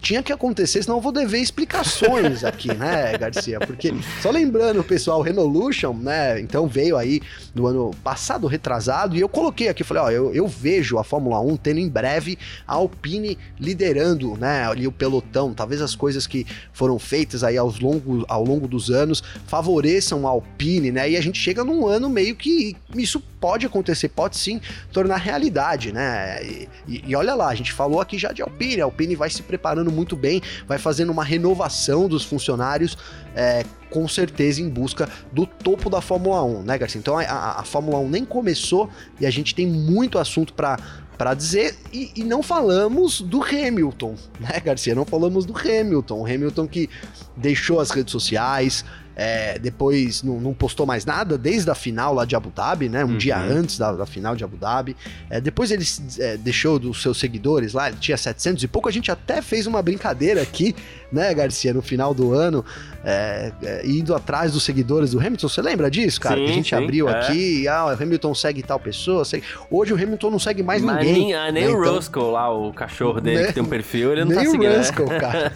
tinha 0.00 0.22
que 0.22 0.32
acontecer, 0.32 0.84
senão 0.84 0.98
eu 0.98 1.02
vou 1.02 1.10
dever 1.10 1.40
explicações 1.40 2.44
aqui, 2.44 2.72
né, 2.72 3.18
Garcia? 3.18 3.58
Porque 3.58 3.95
só 4.22 4.30
lembrando, 4.30 4.82
pessoal, 4.82 5.20
Renolution, 5.20 5.92
né? 5.94 6.40
Então 6.40 6.66
veio 6.66 6.96
aí 6.96 7.20
no 7.54 7.66
ano 7.66 7.90
passado, 8.02 8.46
retrasado, 8.46 9.16
e 9.16 9.20
eu 9.20 9.28
coloquei 9.28 9.68
aqui, 9.68 9.84
falei, 9.84 10.02
ó, 10.02 10.10
eu, 10.10 10.34
eu 10.34 10.46
vejo 10.46 10.98
a 10.98 11.04
Fórmula 11.04 11.40
1 11.40 11.56
tendo 11.56 11.80
em 11.80 11.88
breve 11.88 12.38
a 12.66 12.74
Alpine 12.74 13.38
liderando, 13.58 14.36
né, 14.36 14.66
ali 14.66 14.86
o 14.86 14.92
pelotão. 14.92 15.54
Talvez 15.54 15.80
as 15.80 15.94
coisas 15.94 16.26
que 16.26 16.46
foram 16.72 16.98
feitas 16.98 17.42
aí 17.42 17.56
aos 17.56 17.80
longo, 17.80 18.24
ao 18.28 18.44
longo 18.44 18.68
dos 18.68 18.90
anos 18.90 19.22
favoreçam 19.46 20.26
a 20.26 20.30
Alpine, 20.30 20.90
né? 20.90 21.10
E 21.10 21.16
a 21.16 21.20
gente 21.20 21.38
chega 21.38 21.64
num 21.64 21.86
ano 21.86 22.08
meio 22.08 22.36
que 22.36 22.76
isso 22.94 23.20
pode 23.40 23.66
acontecer, 23.66 24.08
pode 24.08 24.36
sim 24.36 24.60
tornar 24.92 25.16
realidade, 25.16 25.92
né? 25.92 26.42
E, 26.44 26.68
e, 26.86 27.02
e 27.08 27.16
olha 27.16 27.34
lá, 27.34 27.48
a 27.48 27.54
gente 27.54 27.72
falou 27.72 28.00
aqui 28.00 28.18
já 28.18 28.32
de 28.32 28.42
Alpine, 28.42 28.80
a 28.80 28.84
Alpine 28.84 29.14
vai 29.14 29.30
se 29.30 29.42
preparando 29.42 29.90
muito 29.90 30.16
bem, 30.16 30.42
vai 30.66 30.78
fazendo 30.78 31.10
uma 31.10 31.24
renovação 31.24 32.08
dos 32.08 32.24
funcionários, 32.24 32.96
é, 33.34 33.64
com 33.90 34.06
certeza 34.08 34.60
em 34.60 34.68
busca 34.68 35.08
do 35.32 35.46
topo 35.46 35.88
da 35.88 36.00
Fórmula 36.00 36.42
1, 36.42 36.62
né, 36.62 36.78
Garcia? 36.78 36.98
Então 36.98 37.18
a, 37.18 37.22
a, 37.22 37.60
a 37.60 37.64
Fórmula 37.64 37.98
1 37.98 38.08
nem 38.08 38.24
começou 38.24 38.90
e 39.20 39.26
a 39.26 39.30
gente 39.30 39.54
tem 39.54 39.66
muito 39.66 40.18
assunto 40.18 40.52
para 40.52 40.78
para 41.16 41.32
dizer, 41.32 41.74
e, 41.92 42.12
e, 42.14 42.24
não 42.24 42.42
falamos 42.42 43.22
do 43.22 43.42
Hamilton, 43.42 44.16
né, 44.38 44.60
Garcia? 44.60 44.94
Não 44.94 45.06
falamos 45.06 45.46
do 45.46 45.56
Hamilton. 45.56 46.20
O 46.20 46.26
Hamilton 46.26 46.66
que 46.66 46.90
deixou 47.34 47.80
as 47.80 47.90
redes 47.90 48.12
sociais, 48.12 48.84
é, 49.16 49.58
depois 49.58 50.22
não, 50.22 50.38
não, 50.38 50.52
postou 50.52 50.84
mais 50.84 51.06
nada 51.06 51.38
desde 51.38 51.70
a 51.70 51.74
final 51.74 52.12
lá 52.12 52.26
de 52.26 52.36
Abu 52.36 52.50
Dhabi, 52.50 52.90
né? 52.90 53.02
Um 53.02 53.12
uhum. 53.12 53.16
dia 53.16 53.38
antes 53.38 53.78
da, 53.78 53.92
da, 53.92 54.04
final 54.04 54.36
de 54.36 54.44
Abu 54.44 54.58
Dhabi. 54.58 54.94
É, 55.30 55.40
depois 55.40 55.70
ele 55.70 55.84
é, 56.18 56.36
deixou 56.36 56.78
dos 56.78 57.00
seus 57.00 57.18
seguidores 57.18 57.72
lá, 57.72 57.88
ele 57.88 57.96
tinha 57.96 58.16
700 58.16 58.62
e 58.62 58.68
pouco. 58.68 58.90
A 58.90 58.92
gente 58.92 59.10
até 59.10 59.40
fez 59.40 59.66
uma 59.66 59.80
brincadeira 59.80 60.42
aqui, 60.42 60.76
né, 61.10 61.32
Garcia, 61.34 61.72
no 61.72 61.82
final 61.82 62.12
do 62.12 62.32
ano, 62.32 62.64
é, 63.04 63.52
é, 63.62 63.86
indo 63.86 64.14
atrás 64.14 64.52
dos 64.52 64.62
seguidores 64.64 65.12
do 65.12 65.20
Hamilton. 65.20 65.48
Você 65.48 65.62
lembra 65.62 65.90
disso, 65.90 66.20
cara? 66.20 66.36
Sim, 66.36 66.44
que 66.44 66.50
a 66.50 66.54
gente 66.54 66.68
sim, 66.70 66.74
abriu 66.74 67.08
é. 67.08 67.12
aqui, 67.12 67.68
ah, 67.68 67.86
o 67.86 68.02
Hamilton 68.02 68.34
segue 68.34 68.62
tal 68.62 68.80
pessoa. 68.80 69.24
Segue... 69.24 69.44
Hoje 69.70 69.92
o 69.92 69.96
Hamilton 69.96 70.30
não 70.30 70.38
segue 70.38 70.62
mais 70.62 70.82
Mas 70.82 70.98
ninguém. 70.98 71.26
Nem, 71.26 71.34
ah, 71.34 71.52
nem 71.52 71.64
né? 71.64 71.70
o 71.70 71.80
então... 71.80 71.94
Roscoe 71.94 72.32
lá, 72.32 72.52
o 72.52 72.72
cachorro 72.72 73.20
dele, 73.20 73.42
né? 73.42 73.46
que 73.46 73.52
tem 73.52 73.62
um 73.62 73.68
perfil, 73.68 74.12
ele 74.12 74.24
não 74.24 74.30
nem 74.30 74.38
tá 74.38 74.44
seguindo. 74.50 74.60
Nem 74.60 74.70
o 74.70 74.76
Roscoe, 74.78 75.06
né? 75.06 75.18
cara. 75.20 75.52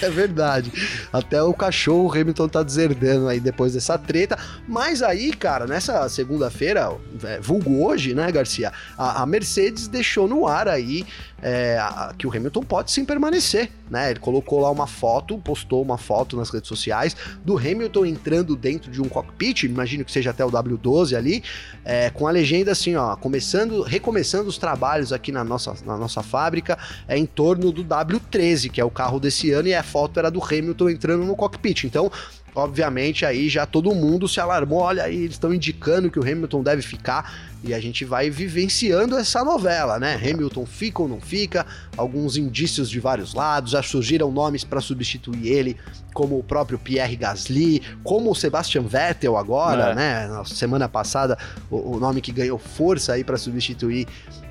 é 0.00 0.10
verdade. 0.10 0.72
Até 1.12 1.42
o 1.42 1.52
cachorro 1.52 2.04
o 2.04 2.12
Hamilton 2.12 2.48
tá 2.48 2.62
deserdando 2.62 3.28
aí 3.28 3.40
depois 3.40 3.74
dessa 3.74 3.98
treta. 3.98 4.38
Mas 4.66 5.02
aí, 5.02 5.32
cara, 5.32 5.66
nessa 5.66 6.08
segunda-feira, 6.08 6.90
é, 7.22 7.38
vulgo 7.40 7.84
hoje, 7.84 8.14
né, 8.14 8.30
Garcia? 8.32 8.72
A, 8.96 9.22
a 9.22 9.26
Mercedes 9.26 9.88
deixou 9.88 10.26
no 10.26 10.46
ar 10.46 10.68
aí 10.68 11.04
é, 11.42 11.78
que 12.16 12.26
o 12.26 12.30
Hamilton 12.34 12.62
pode 12.62 12.90
sim 12.90 13.04
permanecer, 13.04 13.70
né? 13.90 14.10
Ele 14.10 14.20
colocou 14.20 14.60
lá 14.60 14.70
uma 14.70 14.86
foto, 14.86 15.38
postou 15.38 15.82
uma 15.82 15.98
foto 15.98 16.36
nas 16.36 16.50
redes 16.50 16.68
sociais 16.68 17.16
do 17.44 17.58
Hamilton 17.58 18.06
entrando 18.06 18.56
dentro 18.56 18.90
de 18.90 19.02
um 19.02 19.08
cockpit, 19.08 19.64
imagino 19.64 20.04
que 20.04 20.12
seja 20.12 20.30
até 20.30 20.44
o 20.44 20.50
W12 20.50 21.16
ali, 21.16 21.42
é, 21.84 22.10
com 22.10 22.26
a 22.26 22.30
legenda 22.30 22.72
assim, 22.72 22.96
ó, 22.96 23.14
começando, 23.16 23.82
recomeçando 23.82 24.48
os 24.48 24.58
trabalhos 24.58 25.12
aqui 25.12 25.30
na 25.30 25.44
nossa, 25.44 25.74
na 25.84 25.96
nossa 25.96 26.22
fábrica, 26.22 26.78
é 27.06 27.18
em 27.18 27.26
torno 27.26 27.70
do 27.70 27.84
W13, 27.84 28.70
que 28.70 28.80
é 28.80 28.84
o 28.84 28.90
carro 28.90 29.20
desse 29.20 29.50
ano, 29.50 29.68
e 29.68 29.74
a 29.74 29.82
foto 29.82 30.18
era 30.18 30.30
do 30.30 30.42
Hamilton 30.42 30.90
entrando 30.90 31.24
no 31.24 31.36
cockpit. 31.36 31.84
Então, 31.84 32.10
obviamente 32.54 33.26
aí 33.26 33.48
já 33.48 33.66
todo 33.66 33.94
mundo 33.94 34.28
se 34.28 34.40
alarmou, 34.40 34.80
olha 34.80 35.02
aí, 35.02 35.16
eles 35.16 35.32
estão 35.32 35.52
indicando 35.52 36.10
que 36.10 36.18
o 36.18 36.22
Hamilton 36.22 36.62
deve 36.62 36.82
ficar 36.82 37.53
e 37.66 37.72
a 37.72 37.80
gente 37.80 38.04
vai 38.04 38.28
vivenciando 38.28 39.16
essa 39.16 39.42
novela, 39.42 39.98
né? 39.98 40.16
Hamilton 40.16 40.66
fica 40.66 41.00
ou 41.02 41.08
não 41.08 41.20
fica, 41.20 41.66
alguns 41.96 42.36
indícios 42.36 42.90
de 42.90 43.00
vários 43.00 43.32
lados, 43.32 43.70
já 43.70 43.82
surgiram 43.82 44.30
nomes 44.30 44.64
para 44.64 44.82
substituir 44.82 45.48
ele, 45.48 45.76
como 46.12 46.38
o 46.38 46.42
próprio 46.42 46.78
Pierre 46.78 47.16
Gasly, 47.16 47.82
como 48.02 48.30
o 48.30 48.34
Sebastian 48.34 48.82
Vettel 48.82 49.36
agora, 49.36 49.90
é. 49.90 49.94
né? 49.94 50.26
Na 50.28 50.44
semana 50.44 50.88
passada, 50.88 51.38
o, 51.70 51.96
o, 51.96 52.00
nome 52.00 52.20
que 52.20 52.30
ganhou 52.30 52.58
força 52.58 53.14
aí 53.14 53.24
para 53.24 53.38
substituir 53.38 54.06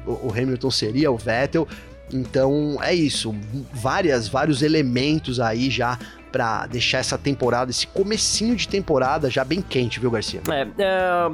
o, 0.07 0.27
o 0.27 0.31
Hamilton 0.31 0.71
seria 0.71 1.11
o 1.11 1.17
Vettel. 1.17 1.67
Então 2.11 2.77
é 2.81 2.93
isso, 2.93 3.33
várias, 3.71 4.27
vários 4.27 4.61
elementos 4.61 5.39
aí 5.39 5.69
já 5.69 5.99
para 6.31 6.65
deixar 6.65 6.97
essa 6.97 7.17
temporada, 7.17 7.69
esse 7.69 7.85
comecinho 7.85 8.55
de 8.55 8.67
temporada 8.67 9.29
já 9.29 9.43
bem 9.43 9.61
quente, 9.61 9.99
viu, 9.99 10.09
Garcia? 10.09 10.41
É, 10.49 10.67
é, 10.79 11.31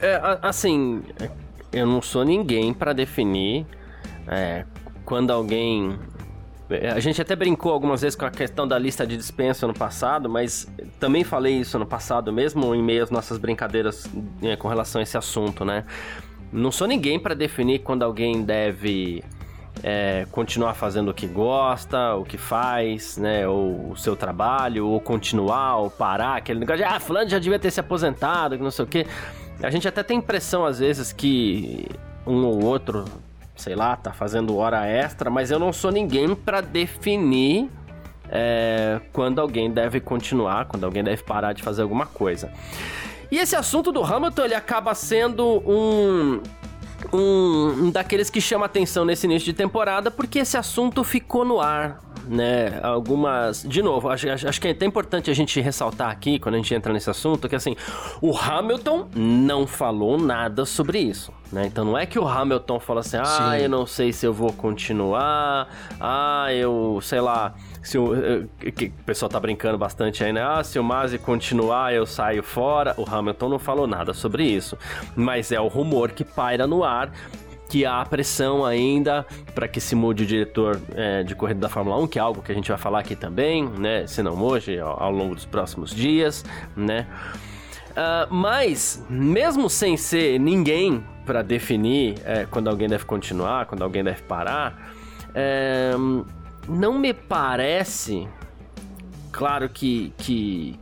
é 0.00 0.38
assim, 0.42 1.02
eu 1.72 1.86
não 1.86 2.00
sou 2.00 2.24
ninguém 2.24 2.72
para 2.72 2.92
definir 2.92 3.66
é, 4.26 4.64
quando 5.04 5.30
alguém 5.30 5.98
é, 6.70 6.90
a 6.90 7.00
gente 7.00 7.20
até 7.20 7.34
brincou 7.34 7.72
algumas 7.72 8.02
vezes 8.02 8.14
com 8.14 8.26
a 8.26 8.30
questão 8.30 8.68
da 8.68 8.78
lista 8.78 9.06
de 9.06 9.16
dispensa 9.16 9.66
no 9.66 9.72
passado, 9.72 10.28
mas 10.28 10.68
também 11.00 11.24
falei 11.24 11.60
isso 11.60 11.78
no 11.78 11.86
passado, 11.86 12.30
mesmo 12.30 12.74
em 12.74 12.82
meio 12.82 13.02
às 13.02 13.10
nossas 13.10 13.38
brincadeiras 13.38 14.08
é, 14.42 14.54
com 14.54 14.68
relação 14.68 15.00
a 15.00 15.02
esse 15.02 15.16
assunto, 15.16 15.64
né? 15.64 15.84
Não 16.52 16.70
sou 16.70 16.86
ninguém 16.86 17.18
para 17.18 17.34
definir 17.34 17.80
quando 17.80 18.02
alguém 18.02 18.42
deve 18.42 19.24
é, 19.82 20.26
continuar 20.30 20.74
fazendo 20.74 21.10
o 21.10 21.14
que 21.14 21.26
gosta, 21.26 22.14
o 22.14 22.24
que 22.24 22.36
faz, 22.36 23.16
né? 23.16 23.48
Ou 23.48 23.92
o 23.92 23.96
seu 23.96 24.14
trabalho, 24.14 24.86
ou 24.86 25.00
continuar, 25.00 25.76
ou 25.76 25.90
parar, 25.90 26.36
aquele 26.36 26.60
negócio 26.60 26.84
de 26.84 26.84
ah, 26.84 27.00
fulano 27.00 27.30
já 27.30 27.38
devia 27.38 27.58
ter 27.58 27.70
se 27.70 27.80
aposentado, 27.80 28.58
que 28.58 28.62
não 28.62 28.70
sei 28.70 28.84
o 28.84 28.88
quê. 28.88 29.06
A 29.62 29.70
gente 29.70 29.88
até 29.88 30.02
tem 30.02 30.18
impressão, 30.18 30.64
às 30.64 30.78
vezes, 30.78 31.12
que 31.12 31.86
um 32.26 32.44
ou 32.44 32.64
outro, 32.64 33.04
sei 33.56 33.74
lá, 33.74 33.96
tá 33.96 34.12
fazendo 34.12 34.56
hora 34.56 34.86
extra, 34.86 35.28
mas 35.30 35.50
eu 35.50 35.58
não 35.58 35.72
sou 35.72 35.90
ninguém 35.90 36.34
para 36.34 36.60
definir 36.60 37.68
é, 38.30 39.00
quando 39.12 39.40
alguém 39.40 39.70
deve 39.70 40.00
continuar, 40.00 40.66
quando 40.66 40.84
alguém 40.84 41.02
deve 41.02 41.22
parar 41.22 41.52
de 41.52 41.62
fazer 41.62 41.82
alguma 41.82 42.06
coisa. 42.06 42.52
E 43.30 43.38
esse 43.38 43.56
assunto 43.56 43.90
do 43.90 44.02
Hamilton, 44.02 44.44
ele 44.44 44.54
acaba 44.54 44.94
sendo 44.94 45.44
um, 45.66 46.40
um, 47.12 47.84
um 47.84 47.90
daqueles 47.90 48.30
que 48.30 48.40
chama 48.40 48.66
atenção 48.66 49.04
nesse 49.04 49.26
início 49.26 49.46
de 49.46 49.52
temporada, 49.52 50.10
porque 50.10 50.38
esse 50.38 50.56
assunto 50.56 51.02
ficou 51.02 51.44
no 51.44 51.60
ar, 51.60 52.00
né? 52.28 52.80
Algumas. 52.82 53.62
De 53.62 53.82
novo, 53.82 54.08
acho, 54.08 54.28
acho 54.28 54.60
que 54.60 54.68
é 54.68 54.70
até 54.70 54.86
importante 54.86 55.30
a 55.30 55.34
gente 55.34 55.60
ressaltar 55.60 56.10
aqui, 56.10 56.38
quando 56.38 56.54
a 56.54 56.58
gente 56.58 56.74
entra 56.74 56.92
nesse 56.92 57.10
assunto, 57.10 57.48
que 57.48 57.56
assim, 57.56 57.74
o 58.20 58.36
Hamilton 58.36 59.08
não 59.14 59.66
falou 59.66 60.18
nada 60.18 60.64
sobre 60.64 60.98
isso. 60.98 61.32
Né? 61.50 61.66
Então 61.66 61.84
não 61.84 61.96
é 61.96 62.04
que 62.04 62.18
o 62.18 62.28
Hamilton 62.28 62.78
fala 62.78 63.00
assim, 63.00 63.16
ah, 63.16 63.24
Sim. 63.24 63.62
eu 63.62 63.68
não 63.70 63.86
sei 63.86 64.12
se 64.12 64.26
eu 64.26 64.34
vou 64.34 64.52
continuar, 64.52 65.68
ah, 65.98 66.52
eu, 66.52 66.98
sei 67.02 67.20
lá, 67.20 67.54
se 67.82 67.96
o, 67.96 68.14
eh, 68.14 68.70
que 68.70 68.86
o 68.86 69.04
pessoal 69.04 69.30
tá 69.30 69.40
brincando 69.40 69.78
bastante 69.78 70.22
aí, 70.22 70.32
né? 70.32 70.42
Ah, 70.42 70.62
se 70.62 70.78
o 70.78 70.84
Masi 70.84 71.16
continuar, 71.18 71.94
eu 71.94 72.04
saio 72.04 72.42
fora. 72.42 72.94
O 72.98 73.04
Hamilton 73.08 73.48
não 73.48 73.58
falou 73.58 73.86
nada 73.86 74.12
sobre 74.12 74.44
isso. 74.44 74.76
Mas 75.16 75.52
é 75.52 75.60
o 75.60 75.68
rumor 75.68 76.10
que 76.10 76.22
paira 76.22 76.66
no 76.66 76.84
ar 76.84 77.10
que 77.68 77.84
há 77.84 78.04
pressão 78.04 78.64
ainda 78.64 79.26
para 79.54 79.68
que 79.68 79.80
se 79.80 79.94
mude 79.94 80.22
o 80.22 80.26
diretor 80.26 80.80
é, 80.94 81.22
de 81.22 81.34
corrida 81.34 81.60
da 81.60 81.68
Fórmula 81.68 81.98
1, 81.98 82.06
que 82.06 82.18
é 82.18 82.22
algo 82.22 82.42
que 82.42 82.50
a 82.50 82.54
gente 82.54 82.68
vai 82.68 82.78
falar 82.78 83.00
aqui 83.00 83.14
também, 83.14 83.68
né? 83.68 84.06
Se 84.06 84.22
não 84.22 84.40
hoje, 84.42 84.78
ao, 84.78 85.02
ao 85.02 85.12
longo 85.12 85.34
dos 85.34 85.44
próximos 85.44 85.90
dias, 85.90 86.44
né? 86.76 87.06
Uh, 87.90 88.32
mas, 88.32 89.04
mesmo 89.10 89.68
sem 89.68 89.96
ser 89.96 90.38
ninguém 90.38 91.04
para 91.26 91.42
definir 91.42 92.14
é, 92.24 92.46
quando 92.46 92.68
alguém 92.68 92.88
deve 92.88 93.04
continuar, 93.04 93.66
quando 93.66 93.82
alguém 93.82 94.04
deve 94.04 94.22
parar, 94.22 94.94
é, 95.34 95.92
não 96.68 96.98
me 96.98 97.12
parece. 97.12 98.28
Claro 99.32 99.68
que, 99.68 100.12
que, 100.16 100.78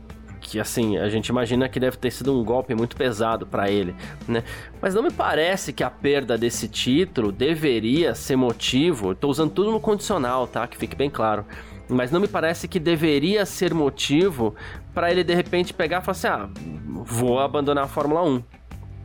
que 0.47 0.61
assim, 0.61 0.97
a 0.97 1.09
gente 1.09 1.27
imagina 1.27 1.67
que 1.67 1.77
deve 1.77 1.97
ter 1.97 2.09
sido 2.09 2.33
um 2.33 2.41
golpe 2.41 2.73
muito 2.73 2.95
pesado 2.95 3.45
para 3.45 3.69
ele, 3.69 3.93
né? 4.25 4.43
Mas 4.81 4.95
não 4.95 5.03
me 5.03 5.11
parece 5.11 5.73
que 5.73 5.83
a 5.83 5.89
perda 5.89 6.37
desse 6.37 6.69
título 6.69 7.33
deveria 7.33 8.15
ser 8.15 8.37
motivo. 8.37 9.11
Estou 9.11 9.29
usando 9.29 9.51
tudo 9.51 9.71
no 9.71 9.79
condicional, 9.79 10.47
tá? 10.47 10.65
Que 10.65 10.77
fique 10.77 10.95
bem 10.95 11.09
claro. 11.09 11.45
Mas 11.89 12.11
não 12.11 12.21
me 12.21 12.29
parece 12.29 12.65
que 12.65 12.79
deveria 12.79 13.45
ser 13.45 13.73
motivo 13.73 14.55
para 14.93 15.11
ele 15.11 15.21
de 15.21 15.35
repente 15.35 15.73
pegar 15.73 16.01
e 16.01 16.01
falar 16.01 16.11
assim: 16.13 16.27
ah, 16.27 16.49
vou 17.03 17.39
abandonar 17.39 17.83
a 17.83 17.87
Fórmula 17.87 18.23
1, 18.23 18.43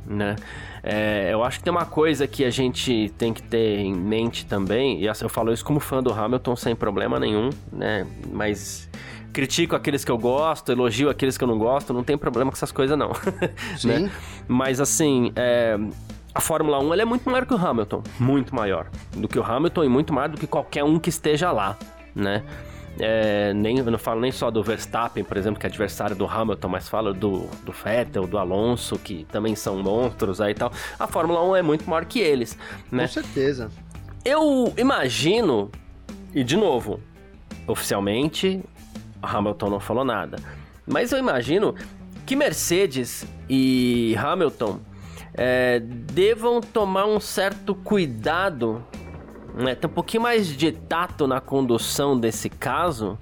né? 0.06 0.36
É, 0.80 1.28
eu 1.32 1.42
acho 1.42 1.58
que 1.58 1.64
tem 1.64 1.72
uma 1.72 1.86
coisa 1.86 2.26
que 2.26 2.44
a 2.44 2.50
gente 2.50 3.12
tem 3.18 3.32
que 3.32 3.42
ter 3.42 3.78
em 3.78 3.94
mente 3.94 4.46
também, 4.46 5.00
e 5.00 5.06
eu 5.06 5.28
falo 5.28 5.52
isso 5.52 5.64
como 5.64 5.80
fã 5.80 6.02
do 6.02 6.12
Hamilton 6.12 6.56
sem 6.56 6.74
problema 6.74 7.18
nenhum, 7.18 7.50
né? 7.72 8.06
Mas 8.32 8.88
critico 9.32 9.74
aqueles 9.74 10.04
que 10.04 10.10
eu 10.10 10.18
gosto, 10.18 10.70
elogio 10.70 11.08
aqueles 11.08 11.38
que 11.38 11.44
eu 11.44 11.48
não 11.48 11.58
gosto, 11.58 11.92
não 11.92 12.04
tem 12.04 12.16
problema 12.18 12.50
com 12.50 12.56
essas 12.56 12.72
coisas, 12.72 12.96
não. 12.96 13.12
Sim. 13.76 13.88
né? 13.88 14.10
Mas 14.46 14.80
assim, 14.80 15.32
é, 15.34 15.78
a 16.34 16.40
Fórmula 16.40 16.78
1 16.78 16.94
é 16.94 17.04
muito 17.04 17.28
maior 17.28 17.46
que 17.46 17.54
o 17.54 17.56
Hamilton. 17.56 18.02
Muito 18.18 18.54
maior 18.54 18.88
do 19.16 19.28
que 19.28 19.38
o 19.38 19.42
Hamilton 19.42 19.84
e 19.84 19.88
muito 19.88 20.12
maior 20.12 20.28
do 20.28 20.38
que 20.38 20.46
qualquer 20.46 20.84
um 20.84 20.98
que 20.98 21.10
esteja 21.10 21.50
lá, 21.52 21.76
né? 22.14 22.42
É, 22.98 23.54
nem, 23.54 23.78
eu 23.78 23.84
não 23.84 23.98
falo 23.98 24.20
nem 24.20 24.30
só 24.30 24.50
do 24.50 24.62
Verstappen, 24.62 25.24
por 25.24 25.36
exemplo, 25.36 25.58
que 25.58 25.66
é 25.66 25.68
adversário 25.68 26.14
do 26.14 26.26
Hamilton, 26.26 26.68
mas 26.68 26.88
falo 26.88 27.14
do, 27.14 27.48
do 27.64 27.72
Vettel, 27.72 28.26
do 28.26 28.38
Alonso, 28.38 28.98
que 28.98 29.24
também 29.30 29.56
são 29.56 29.82
monstros 29.82 30.40
aí 30.40 30.52
e 30.52 30.54
tal. 30.54 30.70
A 30.98 31.06
Fórmula 31.06 31.42
1 31.42 31.56
é 31.56 31.62
muito 31.62 31.88
maior 31.88 32.04
que 32.04 32.20
eles, 32.20 32.56
né? 32.90 33.04
Com 33.04 33.12
certeza. 33.12 33.70
Eu 34.24 34.72
imagino, 34.76 35.70
e 36.34 36.44
de 36.44 36.56
novo, 36.56 37.00
oficialmente, 37.66 38.62
Hamilton 39.22 39.70
não 39.70 39.80
falou 39.80 40.04
nada, 40.04 40.38
mas 40.86 41.12
eu 41.12 41.18
imagino 41.18 41.74
que 42.26 42.36
Mercedes 42.36 43.26
e 43.48 44.14
Hamilton 44.18 44.80
é, 45.34 45.80
devam 45.80 46.60
tomar 46.60 47.06
um 47.06 47.20
certo 47.20 47.74
cuidado 47.74 48.84
né, 49.54 49.74
tem 49.74 49.88
um 49.88 49.92
pouquinho 49.92 50.22
mais 50.22 50.48
de 50.48 50.72
tato 50.72 51.26
na 51.26 51.40
condução 51.40 52.18
desse 52.18 52.48
caso, 52.48 53.18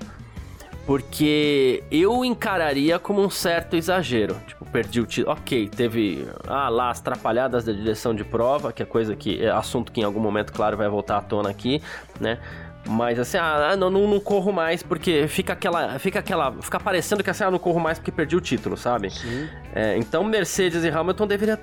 porque 0.87 1.83
eu 1.90 2.25
encararia 2.25 2.99
como 2.99 3.23
um 3.23 3.30
certo 3.30 3.76
exagero. 3.76 4.37
Tipo, 4.47 4.64
perdi 4.66 5.00
o 5.00 5.07
título. 5.07 5.33
Ok, 5.37 5.69
teve 5.69 6.26
ah, 6.47 6.69
lá 6.69 6.90
as 6.90 7.00
atrapalhadas 7.00 7.64
da 7.64 7.73
direção 7.73 8.14
de 8.14 8.25
prova, 8.25 8.73
que 8.73 8.83
é 8.83 8.87
coisa 8.87 9.14
que 9.16 9.45
é 9.45 9.50
assunto 9.50 9.92
que 9.92 10.00
em 10.00 10.04
algum 10.04 10.21
momento, 10.21 10.52
claro, 10.52 10.76
vai 10.76 10.88
voltar 10.88 11.19
à 11.19 11.21
tona 11.21 11.50
aqui, 11.50 11.83
né? 12.21 12.38
Mas 12.87 13.18
assim, 13.18 13.37
ah, 13.37 13.76
não, 13.76 13.90
não, 13.90 14.08
não, 14.08 14.20
corro 14.20 14.52
mais 14.52 14.82
porque 14.82 15.28
fica 15.28 15.52
aquela. 15.52 15.99
Fica 15.99 16.18
aquela. 16.18 16.52
Fica 16.60 16.80
parecendo 16.80 17.22
que 17.22 17.30
assim, 17.30 17.44
ah, 17.44 17.50
não 17.50 17.58
corro 17.58 17.78
mais 17.78 17.99
porque 17.99 18.10
perdi 18.10 18.34
o 18.37 18.40
título, 18.40 18.76
sabe? 18.76 19.08
É, 19.75 19.96
então 19.96 20.25
Mercedes 20.25 20.82
e 20.82 20.88
Hamilton 20.88 21.26
deveriam 21.26 21.58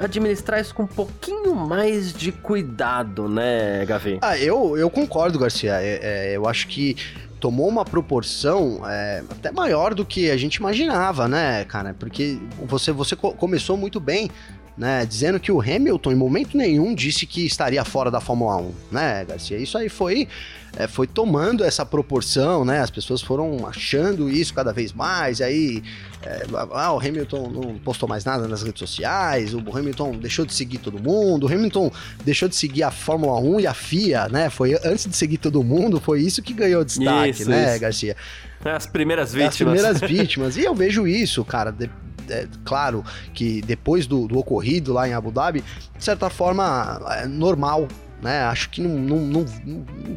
administrar 0.00 0.60
isso 0.60 0.74
com 0.74 0.82
um 0.82 0.88
pouquinho 0.88 1.54
mais 1.54 2.12
de 2.12 2.32
cuidado, 2.32 3.28
né, 3.28 3.84
Gavi? 3.86 4.18
Ah, 4.20 4.36
eu, 4.36 4.76
eu 4.76 4.90
concordo, 4.90 5.38
Garcia. 5.38 5.80
É, 5.80 6.00
é, 6.02 6.36
eu 6.36 6.46
acho 6.48 6.66
que 6.66 6.96
tomou 7.40 7.68
uma 7.68 7.84
proporção 7.84 8.80
é, 8.88 9.22
até 9.30 9.52
maior 9.52 9.94
do 9.94 10.04
que 10.04 10.30
a 10.30 10.36
gente 10.36 10.56
imaginava, 10.56 11.28
né, 11.28 11.64
cara? 11.64 11.94
Porque 11.98 12.38
você, 12.64 12.92
você 12.92 13.14
começou 13.14 13.76
muito 13.76 14.00
bem 14.00 14.30
né, 14.76 15.06
dizendo 15.06 15.40
que 15.40 15.50
o 15.50 15.60
Hamilton 15.60 16.12
em 16.12 16.16
momento 16.16 16.56
nenhum 16.56 16.94
disse 16.94 17.26
que 17.26 17.46
estaria 17.46 17.84
fora 17.84 18.10
da 18.10 18.20
Fórmula 18.20 18.56
1, 18.56 18.72
né, 18.90 19.24
Garcia? 19.24 19.56
Isso 19.56 19.78
aí 19.78 19.88
foi 19.88 20.28
é, 20.76 20.86
foi 20.86 21.06
tomando 21.06 21.64
essa 21.64 21.86
proporção, 21.86 22.62
né? 22.62 22.80
As 22.80 22.90
pessoas 22.90 23.22
foram 23.22 23.66
achando 23.66 24.28
isso 24.28 24.52
cada 24.52 24.74
vez 24.74 24.92
mais, 24.92 25.40
aí 25.40 25.82
é, 26.22 26.44
ah, 26.72 26.92
o 26.92 26.98
Hamilton 26.98 27.48
não 27.48 27.78
postou 27.78 28.06
mais 28.06 28.26
nada 28.26 28.46
nas 28.46 28.62
redes 28.62 28.78
sociais, 28.80 29.54
o 29.54 29.60
Hamilton 29.74 30.12
deixou 30.18 30.44
de 30.44 30.52
seguir 30.52 30.78
todo 30.78 31.02
mundo, 31.02 31.46
o 31.46 31.52
Hamilton 31.52 31.90
deixou 32.24 32.46
de 32.46 32.54
seguir 32.54 32.82
a 32.82 32.90
Fórmula 32.90 33.40
1 33.40 33.60
e 33.60 33.66
a 33.66 33.72
FIA, 33.72 34.28
né? 34.28 34.50
Foi 34.50 34.74
antes 34.84 35.06
de 35.06 35.16
seguir 35.16 35.38
todo 35.38 35.64
mundo, 35.64 35.98
foi 35.98 36.20
isso 36.20 36.42
que 36.42 36.52
ganhou 36.52 36.84
destaque, 36.84 37.30
isso, 37.30 37.48
né, 37.48 37.72
isso. 37.72 37.80
Garcia? 37.80 38.16
As 38.62 38.86
primeiras 38.86 39.32
vítimas. 39.32 39.48
As 39.48 39.56
primeiras 39.56 40.00
vítimas. 40.04 40.56
E 40.56 40.64
eu 40.64 40.74
vejo 40.74 41.06
isso, 41.06 41.44
cara. 41.44 41.70
De, 41.70 41.90
é, 42.30 42.46
claro 42.64 43.04
que 43.34 43.60
depois 43.62 44.06
do, 44.06 44.26
do, 44.26 44.38
ocorrido 44.38 44.92
lá 44.92 45.08
em 45.08 45.12
Abu 45.12 45.30
Dhabi, 45.30 45.62
de 45.96 46.04
certa 46.04 46.30
forma, 46.30 47.00
é 47.10 47.26
normal. 47.26 47.88
Né? 48.22 48.42
Acho 48.44 48.70
que 48.70 48.80
não, 48.80 48.98
não, 48.98 49.18
não, 49.18 49.44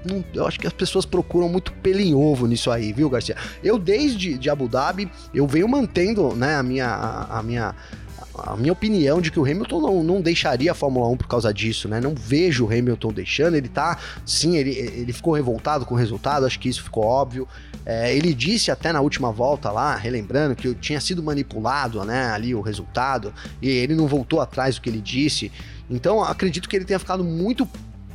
não, 0.06 0.24
Eu 0.34 0.48
acho 0.48 0.58
que 0.58 0.66
as 0.66 0.72
pessoas 0.72 1.06
procuram 1.06 1.50
muito 1.50 1.74
pelo 1.74 2.00
em 2.00 2.16
ovo 2.16 2.48
nisso 2.48 2.72
aí, 2.72 2.94
viu, 2.94 3.10
Garcia? 3.10 3.36
Eu, 3.62 3.78
desde 3.78 4.38
de 4.38 4.50
Abu 4.50 4.70
Dhabi, 4.70 5.12
eu 5.34 5.46
venho 5.46 5.68
mantendo 5.68 6.34
né, 6.34 6.56
a 6.56 6.64
minha. 6.64 6.88
a, 6.88 7.40
a 7.40 7.44
minha 7.44 7.76
a 8.46 8.56
minha 8.58 8.74
opinião 8.74 9.22
de 9.22 9.32
que 9.32 9.40
o 9.40 9.44
Hamilton 9.44 9.82
não, 9.82 10.04
não 10.04 10.22
deixaria 10.22 10.72
a 10.72 10.76
Fórmula 10.76 11.08
1 11.10 11.18
por 11.18 11.28
causa 11.28 11.54
disso, 11.54 11.88
né? 11.88 12.00
Não 12.00 12.14
vejo 12.16 12.66
o 12.66 12.68
Hamilton 12.68 13.14
deixando. 13.14 13.56
Ele 13.56 13.68
tá, 13.68 13.98
sim, 14.26 14.58
ele, 14.58 14.72
ele 14.72 15.14
ficou 15.14 15.34
revoltado 15.34 15.86
com 15.86 15.96
o 15.96 15.98
resultado, 15.98 16.46
acho 16.46 16.60
que 16.60 16.70
isso 16.70 16.84
ficou 16.84 17.04
óbvio. 17.04 17.48
É, 17.86 18.16
ele 18.16 18.34
disse 18.34 18.72
até 18.72 18.92
na 18.92 19.02
última 19.02 19.32
volta 19.32 19.72
lá, 19.72 19.96
relembrando, 19.96 20.56
que 20.56 20.74
tinha 20.76 21.00
sido 21.00 21.24
manipulado, 21.24 22.04
né, 22.04 22.30
ali 22.32 22.54
o 22.54 22.62
resultado, 22.62 23.34
e 23.62 23.70
ele 23.70 23.96
não 23.96 24.08
voltou 24.08 24.42
atrás 24.42 24.76
do 24.76 24.82
que 24.82 24.90
ele 24.90 25.02
disse. 25.02 25.52
Então, 25.90 26.24
acredito 26.24 26.70
que 26.70 26.76
ele 26.76 26.86
tenha 26.86 27.00
ficado 27.00 27.24
muito 27.24 27.68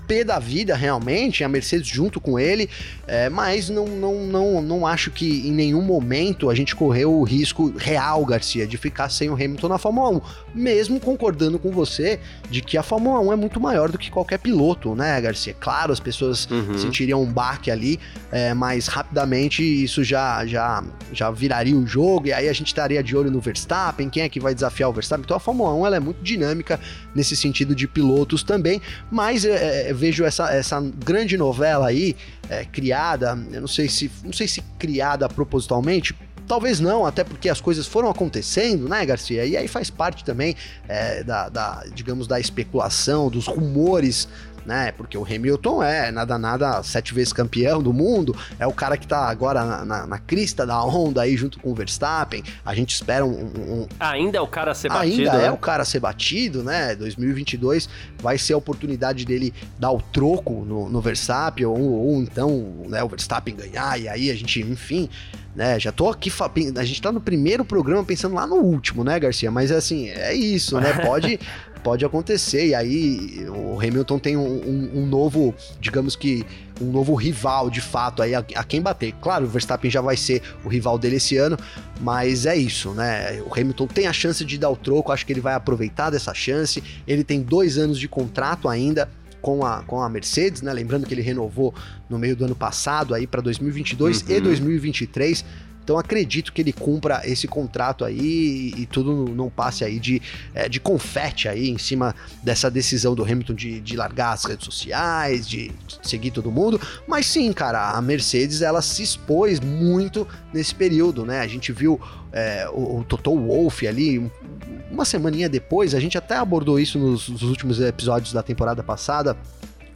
P 0.06 0.24
da 0.24 0.38
vida, 0.38 0.74
realmente, 0.74 1.42
a 1.44 1.48
Mercedes 1.48 1.86
junto 1.86 2.20
com 2.20 2.38
ele, 2.38 2.68
é, 3.06 3.28
mas 3.28 3.68
não, 3.68 3.86
não, 3.86 4.26
não, 4.26 4.62
não 4.62 4.86
acho 4.86 5.10
que 5.10 5.46
em 5.46 5.52
nenhum 5.52 5.82
momento 5.82 6.50
a 6.50 6.54
gente 6.54 6.74
correu 6.74 7.12
o 7.12 7.22
risco 7.22 7.72
real, 7.76 8.24
Garcia, 8.24 8.66
de 8.66 8.76
ficar 8.76 9.08
sem 9.08 9.30
o 9.30 9.34
Hamilton 9.34 9.68
na 9.68 9.78
Fórmula 9.78 10.10
1. 10.10 10.20
Mesmo 10.54 11.00
concordando 11.00 11.58
com 11.58 11.70
você 11.70 12.20
de 12.50 12.60
que 12.60 12.76
a 12.76 12.82
Fórmula 12.82 13.20
1 13.20 13.32
é 13.32 13.36
muito 13.36 13.60
maior 13.60 13.90
do 13.90 13.98
que 13.98 14.10
qualquer 14.10 14.38
piloto, 14.38 14.94
né, 14.94 15.20
Garcia? 15.20 15.54
Claro, 15.58 15.92
as 15.92 16.00
pessoas 16.00 16.48
uhum. 16.50 16.78
sentiriam 16.78 17.22
um 17.22 17.26
baque 17.26 17.70
ali, 17.70 17.98
é, 18.30 18.54
mas 18.54 18.86
rapidamente 18.86 19.62
isso 19.62 20.04
já, 20.04 20.44
já, 20.46 20.82
já 21.12 21.30
viraria 21.30 21.76
o 21.76 21.86
jogo 21.86 22.28
e 22.28 22.32
aí 22.32 22.48
a 22.48 22.52
gente 22.52 22.68
estaria 22.68 23.02
de 23.02 23.16
olho 23.16 23.30
no 23.30 23.40
Verstappen, 23.40 24.08
quem 24.08 24.22
é 24.22 24.28
que 24.28 24.40
vai 24.40 24.54
desafiar 24.54 24.90
o 24.90 24.92
Verstappen. 24.92 25.24
Então 25.24 25.36
a 25.36 25.40
Fórmula 25.40 25.74
1 25.74 25.86
ela 25.86 25.96
é 25.96 26.00
muito 26.00 26.22
dinâmica 26.22 26.78
nesse 27.14 27.36
sentido 27.36 27.74
de 27.74 27.86
pilotos 27.86 28.42
também, 28.42 28.80
mas 29.10 29.44
é, 29.44 29.90
é 29.90 29.93
vejo 29.94 30.24
essa, 30.24 30.52
essa 30.52 30.80
grande 30.80 31.36
novela 31.36 31.88
aí, 31.88 32.16
é, 32.48 32.64
criada, 32.64 33.38
eu 33.52 33.60
não 33.60 33.68
sei 33.68 33.88
se 33.88 34.10
não 34.22 34.32
sei 34.32 34.48
se 34.48 34.62
criada 34.78 35.28
propositalmente, 35.28 36.14
Talvez 36.46 36.78
não, 36.78 37.06
até 37.06 37.24
porque 37.24 37.48
as 37.48 37.60
coisas 37.60 37.86
foram 37.86 38.10
acontecendo, 38.10 38.86
né, 38.86 39.04
Garcia? 39.06 39.46
E 39.46 39.56
aí 39.56 39.66
faz 39.66 39.88
parte 39.88 40.22
também 40.24 40.54
é, 40.86 41.24
da, 41.24 41.48
da, 41.48 41.84
digamos, 41.94 42.26
da 42.26 42.38
especulação, 42.38 43.30
dos 43.30 43.46
rumores 43.46 44.28
né? 44.64 44.92
Porque 44.92 45.16
o 45.16 45.24
Hamilton 45.24 45.82
é 45.82 46.10
nada 46.10 46.38
nada 46.38 46.82
sete 46.82 47.14
vezes 47.14 47.32
campeão 47.32 47.82
do 47.82 47.92
mundo, 47.92 48.36
é 48.58 48.66
o 48.66 48.72
cara 48.72 48.96
que 48.96 49.06
tá 49.06 49.28
agora 49.28 49.64
na, 49.64 49.84
na, 49.84 50.06
na 50.06 50.18
crista 50.18 50.66
da 50.66 50.82
onda 50.82 51.22
aí 51.22 51.36
junto 51.36 51.58
com 51.58 51.70
o 51.70 51.74
Verstappen. 51.74 52.42
A 52.64 52.74
gente 52.74 52.94
espera 52.94 53.24
um, 53.24 53.30
um, 53.30 53.86
ainda 53.98 54.38
é 54.38 54.40
o 54.40 54.46
cara 54.46 54.72
a 54.72 54.74
ser 54.74 54.88
batido. 54.88 55.22
Ainda 55.22 55.38
né? 55.38 55.46
é 55.46 55.50
o 55.50 55.56
cara 55.56 55.82
a 55.82 55.86
ser 55.86 56.00
batido, 56.00 56.62
né? 56.62 56.94
2022 56.94 57.88
vai 58.20 58.38
ser 58.38 58.54
a 58.54 58.56
oportunidade 58.56 59.24
dele 59.24 59.52
dar 59.78 59.90
o 59.90 60.00
troco 60.00 60.64
no, 60.64 60.88
no 60.88 61.00
Verstappen 61.00 61.66
ou, 61.66 61.78
ou 61.78 62.22
então, 62.22 62.84
né, 62.88 63.02
o 63.02 63.08
Verstappen 63.08 63.54
ganhar 63.54 64.00
e 64.00 64.08
aí 64.08 64.30
a 64.30 64.34
gente, 64.34 64.60
enfim, 64.60 65.08
né? 65.54 65.78
Já 65.78 65.92
tô 65.92 66.08
aqui, 66.08 66.32
a 66.76 66.84
gente 66.84 67.00
tá 67.00 67.12
no 67.12 67.20
primeiro 67.20 67.64
programa 67.64 68.04
pensando 68.04 68.34
lá 68.34 68.46
no 68.46 68.56
último, 68.56 69.04
né, 69.04 69.18
Garcia? 69.18 69.50
Mas 69.50 69.70
assim, 69.70 70.08
é 70.08 70.34
isso, 70.34 70.80
né? 70.80 70.92
Pode 71.04 71.38
pode 71.84 72.04
acontecer. 72.04 72.68
E 72.68 72.74
aí 72.74 73.46
o 73.48 73.78
Hamilton 73.78 74.18
tem 74.18 74.36
um, 74.36 74.42
um, 74.42 74.90
um 75.02 75.06
novo, 75.06 75.54
digamos 75.78 76.16
que 76.16 76.44
um 76.80 76.90
novo 76.90 77.14
rival 77.14 77.70
de 77.70 77.80
fato 77.80 78.22
aí 78.22 78.34
a, 78.34 78.38
a, 78.38 78.64
quem 78.64 78.80
bater. 78.80 79.12
Claro, 79.20 79.44
o 79.44 79.48
Verstappen 79.48 79.90
já 79.90 80.00
vai 80.00 80.16
ser 80.16 80.42
o 80.64 80.68
rival 80.68 80.98
dele 80.98 81.16
esse 81.16 81.36
ano, 81.36 81.56
mas 82.00 82.46
é 82.46 82.56
isso, 82.56 82.90
né? 82.92 83.40
O 83.42 83.52
Hamilton 83.52 83.86
tem 83.86 84.06
a 84.06 84.12
chance 84.12 84.44
de 84.44 84.58
dar 84.58 84.70
o 84.70 84.76
troco, 84.76 85.12
acho 85.12 85.24
que 85.26 85.32
ele 85.32 85.42
vai 85.42 85.54
aproveitar 85.54 86.10
dessa 86.10 86.32
chance. 86.32 86.82
Ele 87.06 87.22
tem 87.22 87.42
dois 87.42 87.76
anos 87.78 88.00
de 88.00 88.08
contrato 88.08 88.68
ainda. 88.68 89.08
Com 89.44 89.62
a, 89.62 89.82
com 89.82 90.00
a 90.00 90.08
Mercedes, 90.08 90.62
né? 90.62 90.72
Lembrando 90.72 91.06
que 91.06 91.12
ele 91.12 91.20
renovou 91.20 91.74
no 92.08 92.18
meio 92.18 92.34
do 92.34 92.46
ano 92.46 92.54
passado 92.54 93.14
aí 93.14 93.26
para 93.26 93.42
2022 93.42 94.22
uhum. 94.22 94.30
e 94.30 94.40
2023. 94.40 95.44
Então 95.84 95.98
acredito 95.98 96.50
que 96.50 96.62
ele 96.62 96.72
cumpra 96.72 97.20
esse 97.24 97.46
contrato 97.46 98.06
aí 98.06 98.72
e, 98.74 98.86
tudo 98.86 99.30
não 99.34 99.50
passe 99.50 99.84
aí 99.84 100.00
de, 100.00 100.20
é, 100.54 100.66
de 100.66 100.80
confete 100.80 101.46
aí 101.46 101.68
em 101.68 101.76
cima 101.76 102.14
dessa 102.42 102.70
decisão 102.70 103.14
do 103.14 103.22
Hamilton 103.22 103.52
de, 103.52 103.80
de 103.80 103.94
largar 103.94 104.32
as 104.32 104.44
redes 104.44 104.64
sociais, 104.64 105.46
de 105.46 105.70
seguir 106.02 106.30
todo 106.30 106.50
mundo. 106.50 106.80
Mas 107.06 107.26
sim, 107.26 107.52
cara, 107.52 107.90
a 107.90 108.00
Mercedes 108.00 108.62
ela 108.62 108.80
se 108.80 109.02
expôs 109.02 109.60
muito 109.60 110.26
nesse 110.54 110.74
período, 110.74 111.26
né? 111.26 111.40
A 111.40 111.46
gente 111.46 111.70
viu 111.70 112.00
é, 112.32 112.66
o, 112.72 113.00
o 113.00 113.04
Toto 113.04 113.36
Wolff 113.36 113.86
ali, 113.86 114.30
uma 114.90 115.04
semaninha 115.04 115.50
depois, 115.50 115.94
a 115.94 116.00
gente 116.00 116.16
até 116.16 116.36
abordou 116.36 116.80
isso 116.80 116.98
nos, 116.98 117.28
nos 117.28 117.42
últimos 117.42 117.78
episódios 117.78 118.32
da 118.32 118.42
temporada 118.42 118.82
passada 118.82 119.36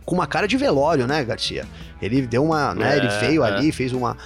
com 0.04 0.14
uma 0.14 0.26
cara 0.26 0.46
de 0.46 0.56
velório, 0.56 1.06
né, 1.06 1.22
Garcia? 1.22 1.66
Ele 2.00 2.22
deu 2.22 2.42
uma, 2.42 2.74
né, 2.74 2.94
é, 2.94 2.96
ele 2.98 3.08
veio 3.20 3.44
é. 3.44 3.46
ali, 3.46 3.70
fez 3.70 3.92
uma 3.92 4.16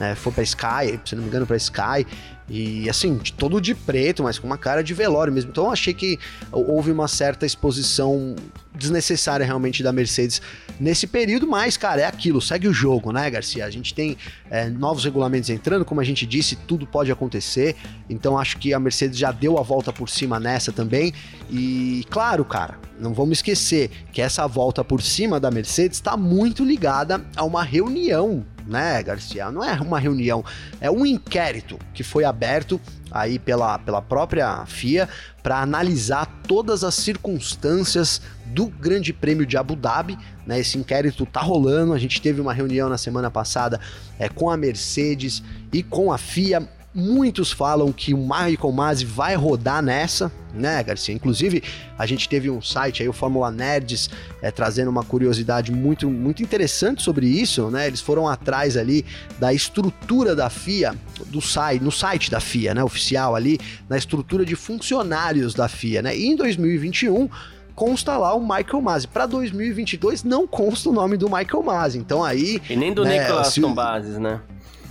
né? 0.00 0.14
Foi 0.14 0.32
pra 0.32 0.42
Sky, 0.42 0.98
se 1.04 1.14
não 1.14 1.22
me 1.22 1.28
engano, 1.28 1.46
pra 1.46 1.56
Sky. 1.56 2.06
E 2.50 2.90
assim, 2.90 3.16
todo 3.36 3.60
de 3.60 3.76
preto, 3.76 4.24
mas 4.24 4.36
com 4.36 4.44
uma 4.44 4.58
cara 4.58 4.82
de 4.82 4.92
velório 4.92 5.32
mesmo. 5.32 5.52
Então 5.52 5.66
eu 5.66 5.70
achei 5.70 5.94
que 5.94 6.18
houve 6.50 6.90
uma 6.90 7.06
certa 7.06 7.46
exposição 7.46 8.34
desnecessária 8.74 9.46
realmente 9.46 9.84
da 9.84 9.92
Mercedes 9.92 10.42
nesse 10.78 11.06
período, 11.06 11.46
mas, 11.46 11.76
cara, 11.76 12.00
é 12.00 12.06
aquilo, 12.06 12.40
segue 12.40 12.66
o 12.66 12.72
jogo, 12.72 13.12
né, 13.12 13.30
Garcia? 13.30 13.64
A 13.64 13.70
gente 13.70 13.94
tem 13.94 14.16
é, 14.50 14.68
novos 14.68 15.04
regulamentos 15.04 15.48
entrando, 15.48 15.84
como 15.84 16.00
a 16.00 16.04
gente 16.04 16.26
disse, 16.26 16.56
tudo 16.56 16.86
pode 16.86 17.12
acontecer. 17.12 17.76
Então 18.08 18.36
acho 18.36 18.58
que 18.58 18.74
a 18.74 18.80
Mercedes 18.80 19.16
já 19.16 19.30
deu 19.30 19.56
a 19.56 19.62
volta 19.62 19.92
por 19.92 20.08
cima 20.08 20.40
nessa 20.40 20.72
também. 20.72 21.12
E 21.48 22.04
claro, 22.10 22.44
cara, 22.44 22.78
não 22.98 23.14
vamos 23.14 23.38
esquecer 23.38 23.90
que 24.12 24.20
essa 24.20 24.44
volta 24.48 24.82
por 24.82 25.00
cima 25.02 25.38
da 25.38 25.52
Mercedes 25.52 25.98
está 25.98 26.16
muito 26.16 26.64
ligada 26.64 27.24
a 27.36 27.44
uma 27.44 27.62
reunião 27.62 28.44
né, 28.66 29.02
Garcia? 29.02 29.50
Não 29.50 29.64
é 29.64 29.74
uma 29.80 29.98
reunião, 29.98 30.44
é 30.80 30.90
um 30.90 31.04
inquérito 31.04 31.78
que 31.92 32.02
foi 32.02 32.24
aberto 32.40 32.80
aí 33.10 33.38
pela, 33.38 33.78
pela 33.78 34.00
própria 34.00 34.64
FIA 34.64 35.06
para 35.42 35.60
analisar 35.60 36.26
todas 36.48 36.82
as 36.82 36.94
circunstâncias 36.94 38.22
do 38.46 38.66
Grande 38.66 39.12
Prêmio 39.12 39.44
de 39.44 39.58
Abu 39.58 39.76
Dhabi. 39.76 40.18
Né? 40.46 40.58
Esse 40.60 40.78
inquérito 40.78 41.26
tá 41.26 41.40
rolando. 41.40 41.92
A 41.92 41.98
gente 41.98 42.22
teve 42.22 42.40
uma 42.40 42.54
reunião 42.54 42.88
na 42.88 42.96
semana 42.96 43.30
passada 43.30 43.78
é, 44.18 44.28
com 44.28 44.48
a 44.48 44.56
Mercedes 44.56 45.42
e 45.70 45.82
com 45.82 46.10
a 46.10 46.16
FIA 46.16 46.66
Muitos 46.92 47.52
falam 47.52 47.92
que 47.92 48.12
o 48.12 48.18
Michael 48.18 48.72
Masi 48.72 49.04
vai 49.04 49.36
rodar 49.36 49.80
nessa, 49.80 50.30
né, 50.52 50.82
Garcia? 50.82 51.14
Inclusive, 51.14 51.62
a 51.96 52.04
gente 52.04 52.28
teve 52.28 52.50
um 52.50 52.60
site 52.60 53.00
aí, 53.00 53.08
o 53.08 53.12
Fórmula 53.12 53.48
Nerds, 53.48 54.10
é, 54.42 54.50
trazendo 54.50 54.88
uma 54.88 55.04
curiosidade 55.04 55.70
muito, 55.70 56.10
muito 56.10 56.42
interessante 56.42 57.00
sobre 57.00 57.28
isso, 57.28 57.70
né? 57.70 57.86
Eles 57.86 58.00
foram 58.00 58.28
atrás 58.28 58.76
ali 58.76 59.06
da 59.38 59.54
estrutura 59.54 60.34
da 60.34 60.50
FIA, 60.50 60.96
do 61.26 61.40
site, 61.40 61.80
no 61.80 61.92
site 61.92 62.28
da 62.28 62.40
FIA, 62.40 62.74
né, 62.74 62.82
oficial 62.82 63.36
ali, 63.36 63.60
na 63.88 63.96
estrutura 63.96 64.44
de 64.44 64.56
funcionários 64.56 65.54
da 65.54 65.68
FIA, 65.68 66.02
né? 66.02 66.16
E 66.16 66.26
em 66.26 66.34
2021 66.34 67.28
consta 67.72 68.16
lá 68.18 68.34
o 68.34 68.40
Michael 68.40 68.82
Masi. 68.82 69.06
Para 69.06 69.26
2022 69.26 70.24
não 70.24 70.44
consta 70.44 70.90
o 70.90 70.92
nome 70.92 71.16
do 71.16 71.30
Michael 71.30 71.62
Masi. 71.62 71.98
Então 71.98 72.24
aí. 72.24 72.60
E 72.68 72.74
nem 72.74 72.92
do 72.92 73.04
né, 73.04 73.20
Nicolas 73.20 73.48
se... 73.48 73.60
Tombases, 73.60 74.18
né? 74.18 74.40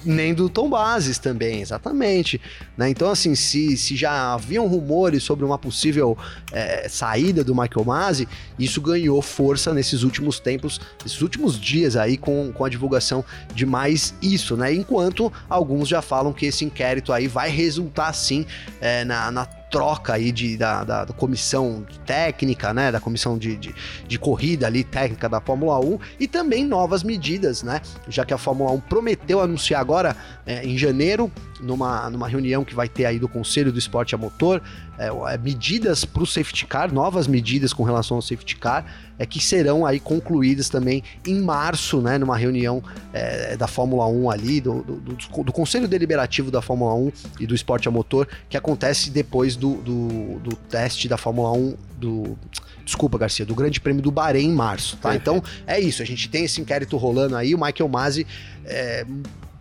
Nem 0.03 0.33
do 0.33 0.49
Tom 0.49 0.69
Bases 0.69 1.17
também, 1.17 1.61
exatamente. 1.61 2.39
Né? 2.77 2.89
Então, 2.89 3.09
assim, 3.09 3.35
se, 3.35 3.77
se 3.77 3.95
já 3.95 4.33
haviam 4.33 4.67
rumores 4.67 5.23
sobre 5.23 5.45
uma 5.45 5.57
possível 5.57 6.17
é, 6.51 6.87
saída 6.89 7.43
do 7.43 7.53
Michael 7.53 7.85
Masi, 7.85 8.27
isso 8.57 8.81
ganhou 8.81 9.21
força 9.21 9.73
nesses 9.73 10.03
últimos 10.03 10.39
tempos, 10.39 10.79
nesses 11.03 11.21
últimos 11.21 11.59
dias 11.59 11.95
aí, 11.95 12.17
com, 12.17 12.51
com 12.51 12.65
a 12.65 12.69
divulgação 12.69 13.23
de 13.53 13.65
mais 13.65 14.13
isso, 14.21 14.55
né? 14.55 14.73
Enquanto 14.73 15.31
alguns 15.49 15.87
já 15.87 16.01
falam 16.01 16.33
que 16.33 16.45
esse 16.45 16.65
inquérito 16.65 17.13
aí 17.13 17.27
vai 17.27 17.49
resultar 17.49 18.13
sim 18.13 18.45
é, 18.81 19.03
na, 19.03 19.31
na 19.31 19.58
troca 19.69 20.13
aí 20.13 20.31
de, 20.31 20.57
da, 20.57 20.83
da, 20.83 21.05
da, 21.05 21.13
comissão 21.13 21.85
técnica, 22.05 22.73
né? 22.73 22.91
Da 22.91 22.99
comissão 22.99 23.37
de, 23.37 23.55
de, 23.55 23.75
de, 24.07 24.19
corrida 24.19 24.67
ali, 24.67 24.83
técnica 24.83 25.29
da 25.29 25.39
Fórmula 25.39 25.79
1 25.79 25.99
e 26.19 26.27
também 26.27 26.65
novas 26.65 27.03
medidas, 27.03 27.63
né? 27.63 27.81
Já 28.07 28.25
que 28.25 28.33
a 28.33 28.37
Fórmula 28.37 28.71
1 28.71 28.79
prometeu 28.81 29.39
anunciar 29.39 29.79
agora 29.79 30.15
é, 30.45 30.65
em 30.65 30.77
janeiro, 30.77 31.31
numa, 31.59 32.09
numa 32.09 32.27
reunião 32.27 32.63
que 32.63 32.73
vai 32.73 32.89
ter 32.89 33.05
aí 33.05 33.19
do 33.19 33.27
Conselho 33.27 33.71
do 33.71 33.79
Esporte 33.79 34.15
a 34.15 34.17
Motor, 34.17 34.61
é, 34.99 35.33
é 35.33 35.37
medidas 35.37 36.03
para 36.03 36.21
o 36.21 36.27
safety 36.27 36.65
car, 36.65 36.93
novas 36.93 37.25
medidas 37.25 37.71
com 37.71 37.83
relação 37.83 38.17
ao 38.17 38.21
safety 38.21 38.57
car, 38.57 38.85
é 39.17 39.25
que 39.25 39.39
serão 39.39 39.85
aí 39.85 39.99
concluídas 39.99 40.69
também 40.69 41.03
em 41.25 41.41
março, 41.41 42.01
né? 42.01 42.17
Numa 42.17 42.37
reunião 42.37 42.83
é, 43.13 43.55
da 43.55 43.67
Fórmula 43.67 44.05
1 44.07 44.29
ali, 44.29 44.61
do, 44.61 44.83
do, 44.83 44.95
do, 44.97 45.43
do, 45.43 45.53
Conselho 45.53 45.87
Deliberativo 45.87 46.51
da 46.51 46.61
Fórmula 46.61 46.93
1 46.93 47.11
e 47.39 47.47
do 47.47 47.55
Esporte 47.55 47.87
a 47.87 47.91
Motor, 47.91 48.27
que 48.49 48.57
acontece 48.57 49.09
depois 49.09 49.55
do, 49.55 49.75
do, 49.75 50.55
teste 50.69 51.07
da 51.07 51.17
Fórmula 51.17 51.51
1 51.53 51.75
do. 51.97 52.37
Desculpa, 52.83 53.17
Garcia, 53.17 53.45
do 53.45 53.53
Grande 53.53 53.79
Prêmio 53.79 54.01
do 54.01 54.11
Bahrein 54.11 54.49
em 54.49 54.53
março, 54.53 54.97
tá? 54.97 55.15
Então 55.15 55.43
é 55.67 55.79
isso, 55.79 56.01
a 56.01 56.05
gente 56.05 56.27
tem 56.27 56.45
esse 56.45 56.59
inquérito 56.59 56.97
rolando 56.97 57.35
aí, 57.35 57.53
o 57.53 57.59
Michael 57.59 57.87
Masi 57.87 58.25
é, 58.65 59.05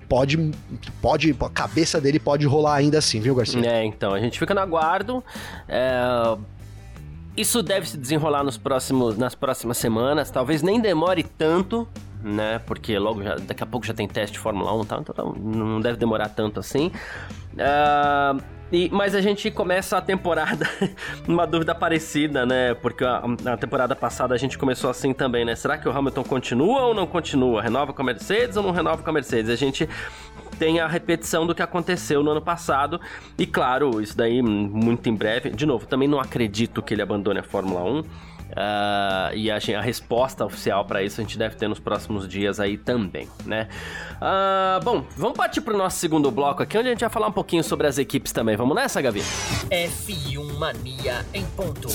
pode, 0.09 0.53
pode, 1.03 1.37
a 1.39 1.49
cabeça 1.49 2.01
dele 2.01 2.19
pode 2.19 2.47
rolar 2.47 2.77
ainda 2.77 2.99
assim, 2.99 3.21
viu, 3.21 3.35
Garcia? 3.35 3.65
É, 3.69 3.85
então, 3.85 4.15
a 4.15 4.21
gente 4.21 4.39
fica 4.39 4.55
no 4.55 4.61
aguardo. 4.61 5.23
É... 5.69 6.37
Isso 7.37 7.63
deve 7.63 7.89
se 7.89 7.97
desenrolar 7.97 8.43
nos 8.43 8.59
próximos, 8.59 9.17
nas 9.17 9.35
próximas 9.35 9.79
semanas, 9.79 10.29
talvez 10.29 10.61
nem 10.61 10.81
demore 10.81 11.23
tanto, 11.23 11.87
né? 12.23 12.61
Porque 12.67 12.99
logo 12.99 13.23
já, 13.23 13.37
daqui 13.37 13.63
a 13.63 13.67
pouco 13.67 13.87
já 13.87 13.95
tem 13.95 14.09
teste 14.09 14.35
de 14.35 14.39
Fórmula 14.39 14.73
1 14.75 14.85
tá? 14.85 14.99
então 15.01 15.33
não 15.33 15.81
deve 15.81 15.99
demorar 15.99 16.29
tanto 16.29 16.61
assim. 16.61 16.91
Uh, 17.55 18.43
e, 18.71 18.91
mas 18.91 19.15
a 19.15 19.21
gente 19.21 19.51
começa 19.51 19.97
a 19.97 20.01
temporada 20.01 20.69
numa 21.27 21.47
dúvida 21.47 21.75
parecida, 21.75 22.45
né? 22.45 22.75
Porque 22.75 23.03
a, 23.03 23.23
a, 23.47 23.57
temporada 23.57 23.97
passada 23.97 24.35
a 24.35 24.39
gente 24.39 24.59
começou 24.59 24.91
assim 24.91 25.15
também, 25.15 25.45
né? 25.45 25.57
Será 25.57 25.79
que 25.79 25.89
o 25.89 25.97
Hamilton 25.97 26.25
continua 26.25 26.83
ou 26.83 26.95
não 26.95 27.07
continua? 27.07 27.63
Renova 27.63 27.95
com 27.95 28.03
a 28.03 28.05
Mercedes 28.05 28.57
ou 28.57 28.63
não 28.63 28.71
renova 28.71 29.03
com 29.03 29.09
a 29.09 29.13
Mercedes? 29.13 29.51
A 29.51 29.57
gente 29.57 29.89
tem 30.59 30.81
a 30.81 30.87
repetição 30.87 31.47
do 31.47 31.55
que 31.55 31.63
aconteceu 31.63 32.23
no 32.23 32.33
ano 32.33 32.43
passado. 32.43 33.01
E 33.39 33.47
claro, 33.47 34.03
isso 34.03 34.17
daí 34.17 34.43
muito 34.43 35.09
em 35.09 35.15
breve. 35.15 35.49
De 35.51 35.65
novo, 35.65 35.87
também 35.87 36.09
não 36.09 36.21
acredito 36.21 36.83
que 36.83 36.93
ele 36.93 37.01
abandone 37.01 37.39
a 37.39 37.43
Fórmula 37.43 37.83
1. 37.83 38.05
Uh, 38.51 39.35
e 39.35 39.51
a, 39.51 39.57
a, 39.57 39.81
resposta 39.83 40.45
oficial 40.45 40.85
para 40.85 41.03
isso 41.03 41.21
a 41.21 41.25
gente 41.25 41.39
deve 41.39 41.55
ter 41.57 41.69
nos 41.69 41.79
próximos 41.79 42.27
dias 42.27 42.59
aí 42.59 42.79
também, 42.79 43.29
né? 43.45 43.69
Uh, 44.17 44.83
bom, 44.83 45.05
vamos 45.17 45.37
partir 45.37 45.61
para 45.61 45.75
o 45.75 45.77
nosso 45.77 45.99
segundo 45.99 46.31
bloco 46.31 46.63
aqui, 46.63 46.79
onde 46.79 46.89
a 46.89 46.91
gente 46.93 47.01
vai 47.01 47.11
falar 47.11 47.29
um 47.29 47.33
pouquinho 47.33 47.63
sobre 47.63 47.87
as 47.87 47.99
equipes 47.99 48.33
também. 48.33 48.57
Vamos 48.57 48.75
nessa, 48.75 49.01
Gavi? 49.03 49.21
F1 49.71 50.59
Mania 50.59 51.27
em 51.35 51.45
ponto. 51.45 51.89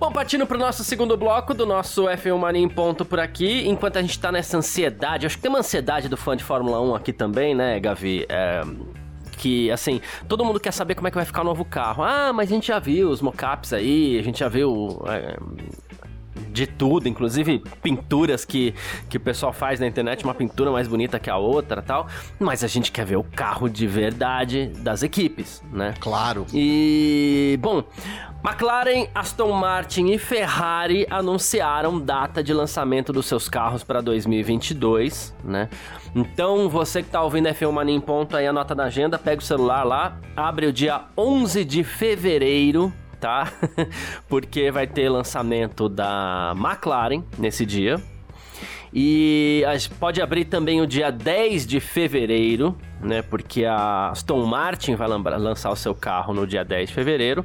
Bom, 0.00 0.10
partindo 0.10 0.46
pro 0.46 0.56
nosso 0.56 0.82
segundo 0.82 1.14
bloco 1.14 1.52
do 1.52 1.66
nosso 1.66 2.04
F1 2.04 2.38
Mania 2.38 2.62
em 2.62 2.68
ponto 2.70 3.04
por 3.04 3.20
aqui, 3.20 3.68
enquanto 3.68 3.98
a 3.98 4.00
gente 4.00 4.18
tá 4.18 4.32
nessa 4.32 4.56
ansiedade, 4.56 5.26
acho 5.26 5.36
que 5.36 5.42
tem 5.42 5.50
uma 5.50 5.58
ansiedade 5.58 6.08
do 6.08 6.16
fã 6.16 6.34
de 6.34 6.42
Fórmula 6.42 6.80
1 6.80 6.94
aqui 6.94 7.12
também, 7.12 7.54
né, 7.54 7.78
Gavi? 7.78 8.24
É, 8.26 8.62
que, 9.36 9.70
assim, 9.70 10.00
todo 10.26 10.42
mundo 10.42 10.58
quer 10.58 10.72
saber 10.72 10.94
como 10.94 11.06
é 11.06 11.10
que 11.10 11.18
vai 11.18 11.26
ficar 11.26 11.42
o 11.42 11.44
novo 11.44 11.66
carro. 11.66 12.02
Ah, 12.02 12.32
mas 12.32 12.50
a 12.50 12.54
gente 12.54 12.68
já 12.68 12.78
viu 12.78 13.10
os 13.10 13.20
mockups 13.20 13.74
aí, 13.74 14.18
a 14.18 14.22
gente 14.22 14.38
já 14.38 14.48
viu... 14.48 15.02
É, 15.06 15.36
de 16.50 16.66
tudo, 16.66 17.08
inclusive 17.08 17.62
pinturas 17.82 18.44
que, 18.44 18.74
que 19.08 19.16
o 19.16 19.20
pessoal 19.20 19.52
faz 19.52 19.78
na 19.78 19.86
internet, 19.86 20.24
uma 20.24 20.34
pintura 20.34 20.70
mais 20.70 20.88
bonita 20.88 21.18
que 21.18 21.30
a 21.30 21.36
outra 21.36 21.80
tal. 21.80 22.08
Mas 22.38 22.64
a 22.64 22.66
gente 22.66 22.90
quer 22.90 23.04
ver 23.04 23.16
o 23.16 23.22
carro 23.24 23.68
de 23.68 23.86
verdade 23.86 24.66
das 24.78 25.02
equipes, 25.02 25.62
né? 25.72 25.94
Claro. 26.00 26.46
E, 26.52 27.58
bom, 27.60 27.84
McLaren, 28.42 29.06
Aston 29.14 29.52
Martin 29.52 30.06
e 30.06 30.18
Ferrari 30.18 31.06
anunciaram 31.10 32.00
data 32.00 32.42
de 32.42 32.54
lançamento 32.54 33.12
dos 33.12 33.26
seus 33.26 33.50
carros 33.50 33.84
para 33.84 34.00
2022, 34.00 35.34
né? 35.44 35.68
Então, 36.14 36.66
você 36.66 37.02
que 37.02 37.08
está 37.08 37.22
ouvindo 37.22 37.50
F1 37.50 37.70
Mania 37.70 37.94
em 37.94 38.00
ponto 38.00 38.34
aí, 38.34 38.46
anota 38.46 38.74
na 38.74 38.84
agenda, 38.84 39.18
pega 39.18 39.42
o 39.42 39.44
celular 39.44 39.84
lá, 39.84 40.18
abre 40.34 40.66
o 40.66 40.72
dia 40.72 41.02
11 41.18 41.66
de 41.66 41.84
fevereiro, 41.84 42.90
tá? 43.20 43.52
Porque 44.26 44.70
vai 44.70 44.86
ter 44.86 45.10
lançamento 45.10 45.86
da 45.86 46.54
McLaren 46.56 47.22
nesse 47.38 47.66
dia. 47.66 48.02
E 48.92 49.62
pode 50.00 50.22
abrir 50.22 50.46
também 50.46 50.80
o 50.80 50.86
dia 50.86 51.12
10 51.12 51.66
de 51.66 51.78
fevereiro, 51.78 52.74
né? 53.02 53.22
Porque 53.22 53.64
a 53.64 54.10
Aston 54.10 54.44
Martin 54.46 54.94
vai 54.94 55.08
lançar 55.08 55.70
o 55.70 55.76
seu 55.76 55.94
carro 55.94 56.34
no 56.34 56.46
dia 56.46 56.64
10 56.64 56.88
de 56.88 56.94
fevereiro. 56.94 57.44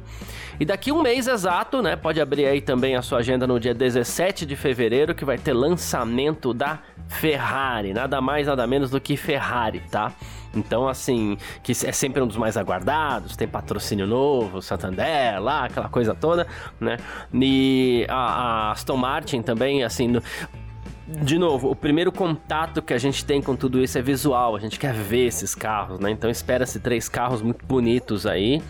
E 0.58 0.64
daqui 0.64 0.92
um 0.92 1.02
mês 1.02 1.26
exato, 1.26 1.82
né? 1.82 1.96
Pode 1.96 2.20
abrir 2.20 2.46
aí 2.46 2.60
também 2.60 2.96
a 2.96 3.02
sua 3.02 3.18
agenda 3.18 3.46
no 3.46 3.58
dia 3.60 3.74
17 3.74 4.46
de 4.46 4.56
fevereiro, 4.56 5.14
que 5.14 5.24
vai 5.24 5.38
ter 5.38 5.52
lançamento 5.52 6.54
da 6.54 6.78
Ferrari. 7.08 7.92
Nada 7.92 8.20
mais, 8.20 8.46
nada 8.46 8.66
menos 8.66 8.90
do 8.90 9.00
que 9.00 9.16
Ferrari, 9.16 9.80
tá? 9.90 10.12
Então, 10.54 10.88
assim, 10.88 11.36
que 11.62 11.72
é 11.72 11.92
sempre 11.92 12.22
um 12.22 12.26
dos 12.26 12.36
mais 12.36 12.56
aguardados, 12.56 13.36
tem 13.36 13.46
patrocínio 13.46 14.06
novo, 14.06 14.62
Santander, 14.62 15.40
lá, 15.40 15.64
aquela 15.66 15.88
coisa 15.88 16.14
toda, 16.14 16.46
né? 16.80 16.96
E 17.34 18.06
a, 18.08 18.14
a 18.14 18.70
Aston 18.72 18.96
Martin 18.96 19.42
também, 19.42 19.84
assim, 19.84 20.08
no, 20.08 20.22
de 21.08 21.38
novo, 21.38 21.70
o 21.70 21.76
primeiro 21.76 22.10
contato 22.10 22.82
que 22.82 22.92
a 22.92 22.98
gente 22.98 23.24
tem 23.24 23.40
com 23.40 23.54
tudo 23.54 23.82
isso 23.82 23.96
é 23.96 24.02
visual, 24.02 24.56
a 24.56 24.58
gente 24.58 24.78
quer 24.78 24.92
ver 24.92 25.26
esses 25.26 25.54
carros, 25.54 26.00
né? 26.00 26.10
Então 26.10 26.28
espera-se 26.28 26.80
três 26.80 27.08
carros 27.08 27.42
muito 27.42 27.64
bonitos 27.64 28.26
aí. 28.26 28.60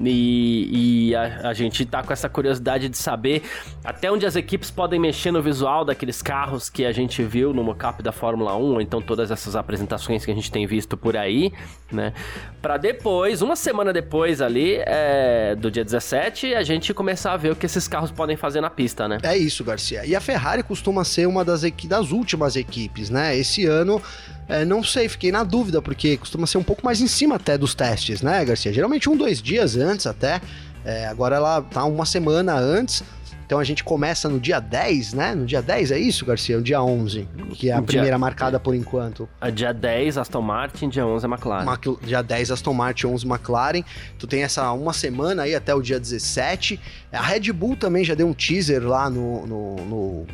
E, 0.00 1.08
e 1.08 1.14
a, 1.14 1.48
a, 1.48 1.54
gente 1.54 1.84
tá 1.84 2.02
com 2.02 2.12
essa 2.12 2.28
curiosidade 2.28 2.88
de 2.88 2.96
saber 2.96 3.42
até 3.84 4.10
onde 4.10 4.24
as 4.24 4.36
equipes 4.36 4.70
podem 4.70 4.98
mexer 4.98 5.30
no 5.30 5.42
visual 5.42 5.84
daqueles 5.84 6.22
carros 6.22 6.70
que 6.70 6.84
a 6.84 6.92
gente 6.92 7.22
viu 7.22 7.52
no 7.52 7.62
mockup 7.62 8.02
da 8.02 8.12
Fórmula 8.12 8.56
1, 8.56 8.60
ou 8.60 8.80
então 8.80 9.02
todas 9.02 9.30
essas 9.30 9.54
apresentações 9.54 10.24
que 10.24 10.30
a 10.30 10.34
gente 10.34 10.50
tem 10.50 10.66
visto 10.66 10.96
por 10.96 11.16
aí, 11.16 11.52
né? 11.90 12.12
Para 12.60 12.76
depois, 12.76 13.42
uma 13.42 13.56
semana 13.56 13.92
depois 13.92 14.40
ali, 14.40 14.76
é, 14.78 15.54
do 15.54 15.70
dia 15.70 15.84
17, 15.84 16.54
a 16.54 16.62
gente 16.62 16.94
começar 16.94 17.32
a 17.32 17.36
ver 17.36 17.52
o 17.52 17.56
que 17.56 17.66
esses 17.66 17.86
carros 17.86 18.10
podem 18.10 18.36
fazer 18.36 18.60
na 18.60 18.70
pista, 18.70 19.06
né? 19.06 19.18
É 19.22 19.36
isso, 19.36 19.62
Garcia. 19.62 20.06
E 20.06 20.16
a 20.16 20.20
Ferrari 20.20 20.62
costuma 20.62 21.04
ser 21.04 21.26
uma 21.26 21.44
das, 21.44 21.62
das 21.84 22.10
últimas 22.12 22.56
equipes, 22.56 23.10
né? 23.10 23.36
Esse 23.36 23.66
ano 23.66 24.00
é, 24.48 24.64
não 24.64 24.82
sei, 24.82 25.08
fiquei 25.08 25.32
na 25.32 25.44
dúvida, 25.44 25.80
porque 25.80 26.16
costuma 26.16 26.46
ser 26.46 26.58
um 26.58 26.62
pouco 26.62 26.84
mais 26.84 27.00
em 27.00 27.06
cima 27.06 27.36
até 27.36 27.56
dos 27.56 27.74
testes, 27.74 28.22
né, 28.22 28.44
Garcia? 28.44 28.72
Geralmente 28.72 29.08
um, 29.08 29.16
dois 29.16 29.40
dias 29.40 29.76
antes 29.76 30.06
até. 30.06 30.40
É, 30.84 31.06
agora 31.06 31.36
ela 31.36 31.62
tá 31.62 31.84
uma 31.84 32.04
semana 32.04 32.54
antes. 32.54 33.02
Então 33.52 33.60
a 33.60 33.64
gente 33.64 33.84
começa 33.84 34.30
no 34.30 34.40
dia 34.40 34.60
10, 34.60 35.12
né? 35.12 35.34
No 35.34 35.44
dia 35.44 35.60
10 35.60 35.90
é 35.90 35.98
isso, 35.98 36.24
Garcia? 36.24 36.56
No 36.56 36.62
dia 36.62 36.82
11, 36.82 37.28
que 37.52 37.68
é 37.68 37.72
a 37.72 37.76
dia, 37.76 37.82
primeira 37.82 38.16
marcada 38.16 38.58
por 38.58 38.74
enquanto. 38.74 39.28
A 39.38 39.50
dia 39.50 39.74
10 39.74 40.16
Aston 40.16 40.40
Martin, 40.40 40.88
dia 40.88 41.06
11 41.06 41.26
McLaren. 41.26 41.64
Dia 42.02 42.22
10 42.22 42.50
Aston 42.50 42.72
Martin, 42.72 43.08
11 43.08 43.26
McLaren. 43.26 43.82
Tu 44.18 44.26
tem 44.26 44.42
essa 44.42 44.72
uma 44.72 44.94
semana 44.94 45.42
aí 45.42 45.54
até 45.54 45.74
o 45.74 45.82
dia 45.82 46.00
17. 46.00 46.80
A 47.12 47.20
Red 47.20 47.52
Bull 47.52 47.76
também 47.76 48.02
já 48.02 48.14
deu 48.14 48.26
um 48.26 48.32
teaser 48.32 48.82
lá 48.88 49.10
no, 49.10 49.46
no, 49.46 49.76
no, 49.76 50.26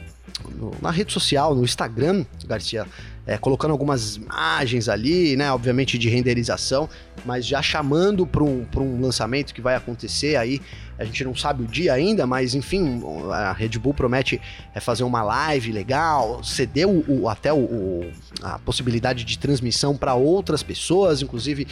no 0.55 0.71
na 0.81 0.93
rede 0.93 1.13
social, 1.13 1.57
no 1.57 1.65
Instagram, 1.65 2.25
Garcia 2.47 2.87
é, 3.29 3.37
colocando 3.37 3.73
algumas 3.73 4.17
imagens 4.17 4.89
ali, 4.89 5.37
né? 5.37 5.53
Obviamente 5.53 5.99
de 5.99 6.09
renderização, 6.09 6.89
mas 7.27 7.47
já 7.47 7.61
chamando 7.61 8.27
para 8.27 8.43
um, 8.43 8.67
um 8.75 9.01
lançamento 9.03 9.53
que 9.53 9.61
vai 9.61 9.77
acontecer 9.77 10.35
aí. 10.37 10.63
A 10.99 11.05
gente 11.05 11.23
não 11.23 11.37
sabe 11.37 11.63
o 11.63 11.67
dia 11.67 11.93
ainda, 11.93 12.27
mas 12.27 12.55
enfim, 12.55 13.03
a 13.31 13.53
Red 13.53 13.79
Bull 13.79 13.93
promete 13.93 14.41
é, 14.75 14.81
fazer 14.81 15.05
uma 15.05 15.23
live 15.23 15.71
legal, 15.71 16.43
ceder 16.43 16.89
o, 16.89 17.05
o 17.07 17.29
até 17.29 17.53
o, 17.53 17.59
o, 17.59 18.11
a 18.43 18.59
possibilidade 18.61 19.25
de 19.25 19.39
transmissão 19.39 19.95
para 19.95 20.15
outras 20.15 20.63
pessoas, 20.63 21.21
inclusive 21.21 21.69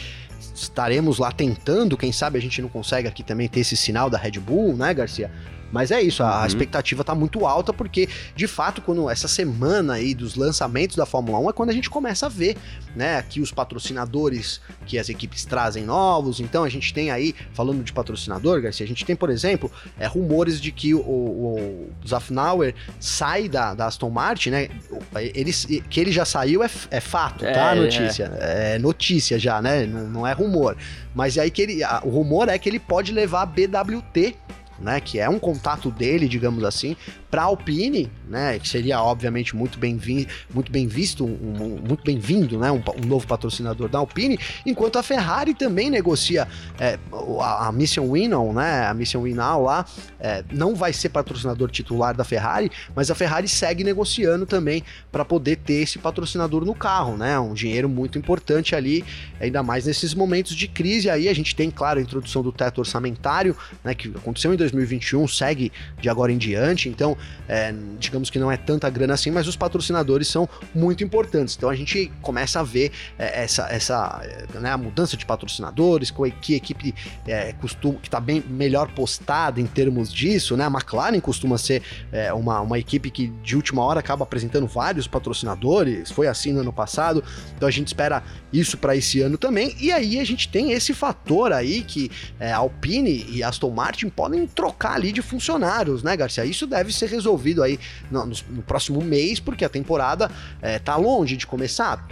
estaremos 0.53 1.17
lá 1.17 1.31
tentando, 1.31 1.97
quem 1.97 2.11
sabe 2.11 2.37
a 2.37 2.41
gente 2.41 2.61
não 2.61 2.69
consegue 2.69 3.07
aqui 3.07 3.23
também 3.23 3.47
ter 3.47 3.61
esse 3.61 3.75
sinal 3.75 4.11
da 4.11 4.17
Red 4.17 4.39
Bull, 4.39 4.77
né, 4.77 4.93
Garcia? 4.93 5.31
Mas 5.71 5.91
é 5.91 6.01
isso, 6.01 6.23
a, 6.23 6.39
uhum. 6.39 6.45
expectativa 6.45 7.03
tá 7.03 7.13
muito 7.13 7.45
alta, 7.45 7.73
porque, 7.73 8.07
de 8.35 8.47
fato, 8.47 8.81
quando 8.81 9.09
essa 9.09 9.27
semana 9.27 9.93
aí 9.93 10.13
dos 10.13 10.35
lançamentos 10.35 10.95
da 10.95 11.05
Fórmula 11.05 11.39
1 11.39 11.49
é 11.49 11.53
quando 11.53 11.69
a 11.69 11.73
gente 11.73 11.89
começa 11.89 12.25
a 12.25 12.29
ver, 12.29 12.57
né, 12.95 13.17
aqui 13.17 13.41
os 13.41 13.51
patrocinadores 13.51 14.61
que 14.85 14.97
as 14.97 15.09
equipes 15.09 15.45
trazem 15.45 15.83
novos. 15.83 16.39
Então 16.39 16.63
a 16.63 16.69
gente 16.69 16.93
tem 16.93 17.11
aí, 17.11 17.35
falando 17.53 17.83
de 17.83 17.91
patrocinador, 17.93 18.61
Garcia, 18.61 18.85
a 18.85 18.87
gente 18.87 19.05
tem, 19.05 19.15
por 19.15 19.29
exemplo, 19.29 19.71
é, 19.99 20.07
rumores 20.07 20.59
de 20.59 20.71
que 20.71 20.93
o, 20.93 20.99
o, 20.99 21.89
o 22.03 22.07
Zafnauer 22.07 22.73
sai 22.99 23.49
da, 23.49 23.73
da 23.73 23.87
Aston 23.87 24.09
Martin, 24.09 24.49
né? 24.49 24.69
Ele, 25.15 25.51
que 25.89 25.99
ele 25.99 26.11
já 26.11 26.25
saiu 26.25 26.63
é, 26.63 26.69
é 26.89 26.99
fato, 26.99 27.43
tá? 27.43 27.49
é, 27.49 27.53
tá? 27.53 27.75
Notícia. 27.75 28.31
É. 28.39 28.75
é. 28.75 28.79
notícia 28.79 29.37
já, 29.37 29.61
né? 29.61 29.85
Não, 29.85 30.07
não 30.07 30.27
é 30.27 30.33
rumor. 30.33 30.77
Mas 31.13 31.37
aí 31.37 31.51
que 31.51 31.61
ele. 31.61 31.83
A, 31.83 32.01
o 32.03 32.09
rumor 32.09 32.49
é 32.49 32.57
que 32.57 32.69
ele 32.69 32.79
pode 32.79 33.11
levar 33.11 33.41
a 33.41 33.45
BWT 33.45 34.35
né, 34.79 34.99
que 34.99 35.19
é 35.19 35.29
um 35.29 35.39
contato 35.39 35.89
dele, 35.89 36.27
digamos 36.27 36.63
assim, 36.63 36.95
para 37.29 37.41
a 37.41 37.45
Alpine, 37.45 38.09
né, 38.27 38.57
que 38.57 38.67
seria 38.67 39.01
obviamente 39.01 39.55
muito 39.55 39.77
bem, 39.77 39.97
vi 39.97 40.27
muito 40.53 40.71
bem 40.71 40.87
visto, 40.87 41.25
um, 41.25 41.29
um, 41.29 41.81
muito 41.87 42.03
bem-vindo, 42.03 42.57
né, 42.57 42.71
um, 42.71 42.81
um, 42.97 43.05
novo 43.05 43.27
patrocinador 43.27 43.89
da 43.89 43.99
Alpine, 43.99 44.39
enquanto 44.65 44.97
a 44.97 45.03
Ferrari 45.03 45.53
também 45.53 45.89
negocia 45.89 46.47
é, 46.79 46.97
a, 47.41 47.67
a, 47.67 47.71
Mission 47.71 48.11
Winnow, 48.11 48.53
né, 48.53 48.85
a 48.85 48.93
Mission 48.93 49.23
Winnow 49.23 49.63
lá, 49.63 49.85
é, 50.19 50.43
não 50.51 50.73
vai 50.73 50.93
ser 50.93 51.09
patrocinador 51.09 51.69
titular 51.69 52.15
da 52.15 52.23
Ferrari, 52.23 52.71
mas 52.95 53.11
a 53.11 53.15
Ferrari 53.15 53.47
segue 53.47 53.83
negociando 53.83 54.45
também 54.45 54.83
para 55.11 55.25
poder 55.25 55.57
ter 55.57 55.81
esse 55.81 55.99
patrocinador 55.99 56.63
no 56.63 56.73
carro, 56.73 57.17
né, 57.17 57.37
um 57.39 57.53
dinheiro 57.53 57.89
muito 57.89 58.17
importante 58.17 58.73
ali, 58.73 59.03
ainda 59.39 59.61
mais 59.61 59.85
nesses 59.85 60.13
momentos 60.13 60.55
de 60.55 60.67
crise. 60.67 61.09
Aí, 61.09 61.27
a 61.27 61.33
gente 61.33 61.55
tem, 61.55 61.69
claro, 61.69 61.99
a 61.99 62.01
introdução 62.01 62.41
do 62.41 62.51
teto 62.51 62.79
orçamentário, 62.79 63.55
né, 63.83 63.93
que 63.93 64.07
aconteceu 64.09 64.53
em 64.53 64.57
2021, 64.57 65.27
segue 65.27 65.71
de 65.99 66.09
agora 66.09 66.31
em 66.31 66.37
diante, 66.37 66.87
então 66.87 67.16
é, 67.47 67.73
digamos 67.99 68.29
que 68.29 68.39
não 68.39 68.51
é 68.51 68.57
tanta 68.57 68.89
grana 68.89 69.13
assim, 69.13 69.31
mas 69.31 69.47
os 69.47 69.55
patrocinadores 69.55 70.27
são 70.27 70.47
muito 70.73 71.03
importantes. 71.03 71.55
Então 71.55 71.69
a 71.69 71.75
gente 71.75 72.11
começa 72.21 72.59
a 72.59 72.63
ver 72.63 72.91
é, 73.17 73.43
essa, 73.43 73.67
essa 73.69 74.21
né, 74.59 74.71
a 74.71 74.77
mudança 74.77 75.15
de 75.15 75.25
patrocinadores, 75.25 76.11
que 76.41 76.55
equipe 76.55 76.93
é, 77.25 77.53
costuma, 77.53 77.99
que 77.99 78.07
está 78.07 78.19
bem 78.19 78.43
melhor 78.47 78.91
postada 78.91 79.59
em 79.59 79.65
termos 79.65 80.11
disso, 80.11 80.57
né? 80.57 80.65
A 80.65 80.67
McLaren 80.67 81.19
costuma 81.19 81.57
ser 81.57 81.81
é, 82.11 82.33
uma, 82.33 82.61
uma 82.61 82.79
equipe 82.79 83.09
que 83.09 83.27
de 83.27 83.55
última 83.55 83.83
hora 83.83 83.99
acaba 83.99 84.23
apresentando 84.23 84.67
vários 84.67 85.07
patrocinadores, 85.07 86.11
foi 86.11 86.27
assim 86.27 86.51
no 86.51 86.61
ano 86.61 86.73
passado, 86.73 87.23
então 87.55 87.67
a 87.67 87.71
gente 87.71 87.87
espera 87.87 88.23
isso 88.51 88.77
para 88.77 88.95
esse 88.95 89.21
ano 89.21 89.37
também. 89.37 89.75
E 89.79 89.91
aí 89.91 90.19
a 90.19 90.23
gente 90.25 90.49
tem 90.49 90.71
esse 90.71 90.93
fator 90.93 91.51
aí 91.51 91.83
que 91.83 92.11
é, 92.39 92.51
Alpine 92.51 93.25
e 93.29 93.43
Aston 93.43 93.69
Martin 93.71 94.09
podem 94.09 94.47
trocar 94.47 94.93
ali 94.93 95.11
de 95.11 95.21
funcionários, 95.21 96.03
né, 96.03 96.15
Garcia? 96.15 96.45
Isso 96.45 96.65
deve 96.65 96.93
ser 96.93 97.06
resolvido 97.07 97.63
aí 97.63 97.79
no, 98.11 98.25
no, 98.25 98.35
no 98.49 98.61
próximo 98.61 99.01
mês, 99.01 99.39
porque 99.39 99.65
a 99.65 99.69
temporada 99.69 100.29
é, 100.61 100.79
tá 100.79 100.95
longe 100.95 101.35
de 101.35 101.47
começar 101.47 102.07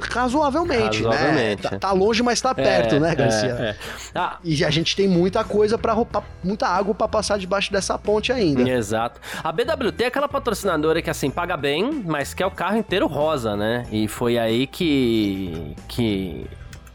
razoavelmente, 0.00 1.02
né? 1.02 1.08
razoavelmente. 1.08 1.64
né? 1.64 1.70
Tá, 1.70 1.78
tá, 1.78 1.92
longe, 1.92 2.22
mas 2.22 2.40
tá 2.40 2.54
perto, 2.54 2.96
é, 2.96 3.00
né, 3.00 3.14
Garcia? 3.14 3.50
É, 3.50 3.62
é. 3.62 3.76
Ah, 4.14 4.38
e 4.42 4.64
a 4.64 4.70
gente 4.70 4.96
tem 4.96 5.06
muita 5.06 5.44
coisa 5.44 5.76
para 5.76 5.94
muita 6.42 6.66
água 6.66 6.94
para 6.94 7.08
passar 7.08 7.38
debaixo 7.38 7.70
dessa 7.72 7.98
ponte 7.98 8.32
ainda. 8.32 8.68
Exato. 8.68 9.20
A 9.42 9.52
BWT 9.52 10.04
é 10.04 10.06
aquela 10.06 10.28
patrocinadora 10.28 11.02
que 11.02 11.10
assim 11.10 11.30
paga 11.30 11.56
bem, 11.56 12.02
mas 12.06 12.34
quer 12.34 12.46
o 12.46 12.50
carro 12.50 12.78
inteiro 12.78 13.06
rosa, 13.06 13.56
né? 13.56 13.86
E 13.92 14.08
foi 14.08 14.38
aí 14.38 14.66
que 14.66 15.74
que 15.88 16.46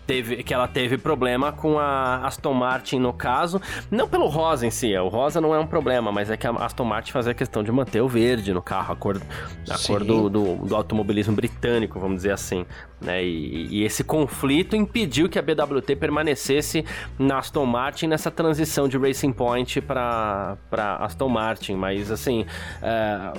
teve, 0.05 0.43
que 0.43 0.53
ela 0.53 0.67
teve 0.67 0.97
problema 0.97 1.51
com 1.51 1.79
a 1.79 2.25
Aston 2.25 2.53
Martin 2.53 2.99
no 2.99 3.13
caso, 3.13 3.61
não 3.89 4.07
pelo 4.07 4.27
rosa 4.27 4.65
em 4.65 4.71
si, 4.71 4.95
o 4.97 5.07
rosa 5.07 5.41
não 5.41 5.53
é 5.53 5.59
um 5.59 5.67
problema, 5.67 6.11
mas 6.11 6.29
é 6.29 6.37
que 6.37 6.47
a 6.47 6.51
Aston 6.51 6.85
Martin 6.85 7.11
fazia 7.11 7.33
questão 7.33 7.63
de 7.63 7.71
manter 7.71 8.01
o 8.01 8.07
verde 8.07 8.53
no 8.53 8.61
carro, 8.61 8.93
a 8.93 8.95
cor, 8.95 9.21
a 9.69 9.77
cor 9.87 10.03
do, 10.03 10.29
do, 10.29 10.55
do, 10.55 10.75
automobilismo 10.75 11.35
britânico, 11.35 11.99
vamos 11.99 12.17
dizer 12.17 12.31
assim, 12.31 12.65
né? 13.01 13.23
E, 13.23 13.67
e, 13.71 13.83
esse 13.83 14.03
conflito 14.03 14.75
impediu 14.75 15.27
que 15.29 15.37
a 15.37 15.41
BWT 15.41 15.95
permanecesse 15.95 16.85
na 17.17 17.39
Aston 17.39 17.65
Martin 17.65 18.07
nessa 18.07 18.31
transição 18.31 18.87
de 18.87 18.97
Racing 18.97 19.33
Point 19.33 19.81
para 19.81 20.57
Aston 20.99 21.29
Martin, 21.29 21.75
mas 21.75 22.11
assim, 22.11 22.45
é, 22.81 23.33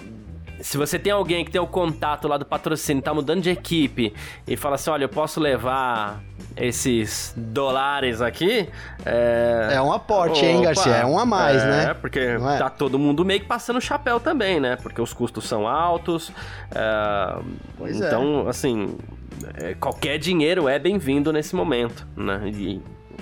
se 0.60 0.76
você 0.76 0.98
tem 0.98 1.12
alguém 1.12 1.44
que 1.44 1.50
tem 1.50 1.60
o 1.60 1.66
contato 1.66 2.26
lá 2.28 2.36
do 2.36 2.44
patrocínio, 2.44 3.02
tá 3.02 3.12
mudando 3.12 3.42
de 3.42 3.50
equipe 3.50 4.14
e 4.46 4.56
fala 4.56 4.76
assim, 4.76 4.90
olha, 4.90 5.04
eu 5.04 5.08
posso 5.08 5.40
levar 5.40 6.22
esses 6.56 7.34
dólares 7.36 8.22
aqui. 8.22 8.68
É, 9.04 9.70
é 9.72 9.82
um 9.82 9.92
aporte, 9.92 10.38
Opa, 10.38 10.46
hein, 10.46 10.62
Garcia? 10.62 10.92
É 10.92 11.06
um 11.06 11.18
a 11.18 11.26
mais, 11.26 11.62
é, 11.62 11.66
né? 11.66 11.90
É, 11.90 11.94
porque 11.94 12.18
é? 12.18 12.38
tá 12.58 12.70
todo 12.70 12.98
mundo 12.98 13.24
meio 13.24 13.40
que 13.40 13.46
passando 13.46 13.80
chapéu 13.80 14.18
também, 14.18 14.58
né? 14.58 14.76
Porque 14.76 15.00
os 15.00 15.12
custos 15.12 15.46
são 15.46 15.68
altos. 15.68 16.32
É, 16.74 17.38
então, 17.90 18.48
assim, 18.48 18.96
é, 19.54 19.74
qualquer 19.74 20.18
dinheiro 20.18 20.68
é 20.68 20.78
bem-vindo 20.78 21.32
nesse 21.32 21.54
momento, 21.54 22.06
né? 22.16 22.40
E, 22.46 22.80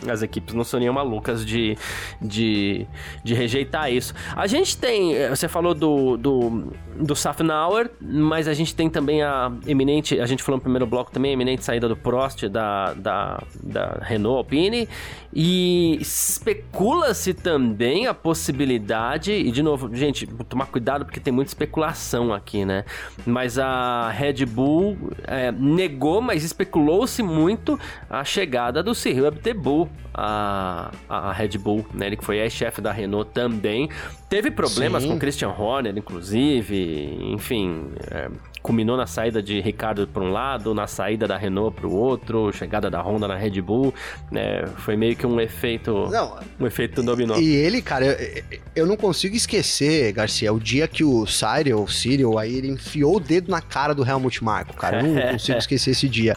as 0.09 0.23
equipes 0.23 0.55
não 0.55 0.65
seriam 0.65 0.93
malucas 0.93 1.45
de, 1.45 1.77
de, 2.21 2.87
de 3.23 3.35
rejeitar 3.35 3.93
isso. 3.93 4.15
A 4.35 4.47
gente 4.47 4.77
tem, 4.77 5.15
você 5.29 5.49
falou 5.49 5.75
do, 5.75 6.17
do, 6.17 6.73
do 6.97 7.17
Safnauer, 7.17 7.91
mas 8.01 8.49
a 8.49 8.55
gente 8.55 8.75
tem 8.75 8.89
também 8.89 9.23
a 9.23 9.53
eminente, 9.67 10.21
a 10.21 10.27
gente 10.27 10.43
falou 10.43 10.59
no 10.59 10.63
primeiro 10.63 10.87
bloco 10.87 11.11
também, 11.11 11.31
a 11.31 11.35
eminente 11.35 11.65
saída 11.65 11.89
do 11.89 11.97
Prost 11.97 12.49
da, 12.49 12.95
da, 12.95 13.43
da 13.63 13.99
Renault 14.03 14.39
Alpine, 14.39 14.89
e 15.33 15.99
especula-se 16.01 17.35
também 17.35 18.07
a 18.07 18.15
possibilidade, 18.15 19.33
e 19.33 19.51
de 19.51 19.63
novo, 19.63 19.95
gente, 19.95 20.27
tomar 20.49 20.67
cuidado 20.67 21.05
porque 21.05 21.19
tem 21.19 21.33
muita 21.33 21.51
especulação 21.51 22.33
aqui, 22.33 22.65
né? 22.65 22.85
Mas 23.27 23.59
a 23.59 24.11
Red 24.11 24.47
Bull 24.47 24.97
é, 25.25 25.51
negou, 25.51 26.21
mas 26.21 26.45
especulou-se 26.45 27.23
muito 27.23 27.79
a 28.09 28.25
chegada 28.25 28.83
do 28.83 28.95
Cyril 28.95 29.27
Abtebu 29.27 29.84
a, 30.13 30.91
a 31.09 31.33
Red 31.33 31.59
Bull, 31.59 31.85
né? 31.93 32.07
Ele 32.07 32.17
que 32.17 32.25
foi 32.25 32.39
ex-chefe 32.39 32.81
da 32.81 32.93
Renault 32.93 33.31
também. 33.33 33.89
Teve 34.29 34.51
problemas 34.51 35.03
Sim. 35.03 35.11
com 35.11 35.19
Christian 35.19 35.51
Horner, 35.51 35.97
inclusive, 35.97 37.19
enfim. 37.33 37.93
É, 38.11 38.31
culminou 38.65 38.97
na 38.97 39.07
saída 39.07 39.43
de 39.43 39.61
Ricardo 39.61 40.09
para 40.09 40.23
um 40.23 40.33
lado, 40.33 40.73
na 40.73 40.87
saída 40.87 41.29
da 41.29 41.37
Renault 41.37 41.77
para 41.77 41.87
o 41.87 41.93
outro, 41.93 42.51
chegada 42.51 42.91
da 42.91 43.03
Honda 43.03 43.29
na 43.29 43.37
Red 43.37 43.61
Bull, 43.61 43.93
né? 44.31 44.65
Foi 44.79 44.97
meio 44.97 45.15
que 45.15 45.27
um 45.27 45.39
efeito, 45.39 46.09
não, 46.11 46.39
um 46.59 46.67
efeito 46.67 47.03
dominó. 47.03 47.37
E 47.37 47.55
ele, 47.55 47.83
cara, 47.83 48.07
eu, 48.07 48.43
eu 48.75 48.87
não 48.87 48.97
consigo 48.97 49.37
esquecer, 49.37 50.13
Garcia, 50.13 50.51
o 50.51 50.59
dia 50.59 50.89
que 50.89 51.05
o 51.05 51.27
Cyril, 51.27 51.83
o 51.83 51.87
Cyril, 51.87 52.39
aí 52.39 52.55
ele 52.57 52.69
enfiou 52.69 53.17
o 53.17 53.21
dedo 53.21 53.51
na 53.51 53.61
cara 53.61 53.95
do 53.95 54.03
Helmut 54.03 54.43
Marko, 54.43 54.75
cara, 54.75 55.03
eu 55.03 55.13
não 55.13 55.21
consigo 55.33 55.59
esquecer 55.59 55.91
esse 55.91 56.09
dia. 56.09 56.35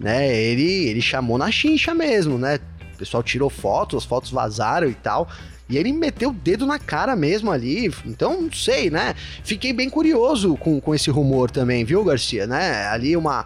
Né, 0.00 0.36
ele, 0.36 0.88
ele 0.88 1.00
chamou 1.00 1.38
na 1.38 1.48
chincha 1.48 1.94
mesmo, 1.94 2.36
né? 2.36 2.58
Pessoal 3.02 3.22
tirou 3.22 3.50
fotos, 3.50 4.04
as 4.04 4.04
fotos 4.04 4.30
vazaram 4.30 4.88
e 4.88 4.94
tal. 4.94 5.28
E 5.68 5.76
ele 5.76 5.92
meteu 5.92 6.30
o 6.30 6.32
dedo 6.32 6.64
na 6.66 6.78
cara 6.78 7.16
mesmo 7.16 7.50
ali. 7.50 7.92
Então, 8.04 8.42
não 8.42 8.52
sei, 8.52 8.90
né? 8.90 9.14
Fiquei 9.42 9.72
bem 9.72 9.90
curioso 9.90 10.56
com, 10.56 10.80
com 10.80 10.94
esse 10.94 11.10
rumor 11.10 11.50
também, 11.50 11.84
viu, 11.84 12.04
Garcia? 12.04 12.46
Né? 12.46 12.86
Ali 12.86 13.16
uma 13.16 13.44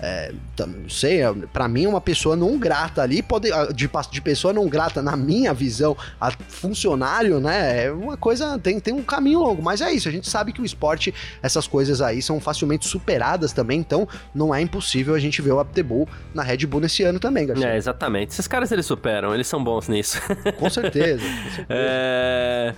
é, 0.00 0.32
não 0.58 0.88
sei, 0.88 1.22
é, 1.22 1.32
para 1.52 1.68
mim 1.68 1.86
uma 1.86 2.00
pessoa 2.00 2.36
não 2.36 2.58
grata 2.58 3.02
ali, 3.02 3.22
pode, 3.22 3.48
de, 3.74 3.88
de 4.10 4.20
pessoa 4.20 4.52
não 4.52 4.68
grata, 4.68 5.02
na 5.02 5.16
minha 5.16 5.52
visão, 5.52 5.96
a 6.20 6.30
funcionário, 6.30 7.40
né, 7.40 7.86
é 7.86 7.92
uma 7.92 8.16
coisa, 8.16 8.58
tem, 8.58 8.78
tem 8.80 8.94
um 8.94 9.02
caminho 9.02 9.40
longo, 9.40 9.62
mas 9.62 9.80
é 9.80 9.92
isso, 9.92 10.08
a 10.08 10.12
gente 10.12 10.28
sabe 10.28 10.52
que 10.52 10.60
o 10.60 10.64
esporte, 10.64 11.14
essas 11.42 11.66
coisas 11.66 12.00
aí 12.00 12.20
são 12.20 12.40
facilmente 12.40 12.86
superadas 12.86 13.52
também, 13.52 13.80
então 13.80 14.08
não 14.34 14.54
é 14.54 14.60
impossível 14.60 15.14
a 15.14 15.18
gente 15.18 15.40
ver 15.40 15.52
o 15.52 15.58
Aptebull 15.58 16.08
na 16.34 16.42
Red 16.42 16.58
Bull 16.66 16.80
nesse 16.80 17.02
ano 17.02 17.18
também, 17.18 17.46
Garcia. 17.46 17.68
É, 17.68 17.76
exatamente, 17.76 18.30
esses 18.30 18.46
caras 18.46 18.70
eles 18.72 18.86
superam, 18.86 19.34
eles 19.34 19.46
são 19.46 19.62
bons 19.62 19.88
nisso. 19.88 20.20
Com 20.58 20.70
certeza, 20.70 21.22
com 21.22 21.50
certeza. 21.50 21.66
É... 21.78 22.74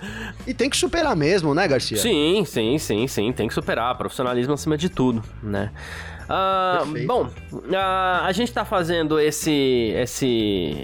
E 0.47 0.53
tem 0.53 0.69
que 0.69 0.75
superar 0.75 1.15
mesmo, 1.15 1.53
né, 1.53 1.67
Garcia? 1.67 1.97
Sim, 1.97 2.43
sim, 2.45 2.77
sim, 2.77 3.07
sim, 3.07 3.31
tem 3.31 3.47
que 3.47 3.53
superar, 3.53 3.95
profissionalismo 3.97 4.53
acima 4.53 4.77
de 4.77 4.89
tudo, 4.89 5.23
né. 5.41 5.71
Uh, 6.29 7.07
bom, 7.07 7.23
uh, 7.51 7.75
a 8.21 8.31
gente 8.31 8.49
está 8.49 8.63
fazendo 8.63 9.19
esse, 9.19 9.93
esse, 9.95 10.75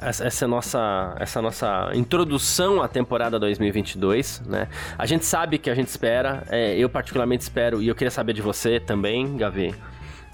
essa 0.00 0.46
nossa, 0.46 1.16
essa 1.18 1.42
nossa 1.42 1.90
introdução 1.94 2.80
à 2.80 2.86
temporada 2.86 3.36
2022, 3.40 4.42
né? 4.46 4.68
A 4.96 5.04
gente 5.04 5.24
sabe 5.24 5.58
que 5.58 5.68
a 5.68 5.74
gente 5.74 5.88
espera, 5.88 6.44
é, 6.48 6.76
eu 6.76 6.88
particularmente 6.88 7.42
espero 7.42 7.82
e 7.82 7.88
eu 7.88 7.94
queria 7.96 8.10
saber 8.10 8.34
de 8.34 8.40
você 8.40 8.78
também, 8.78 9.36
Gavi. 9.36 9.74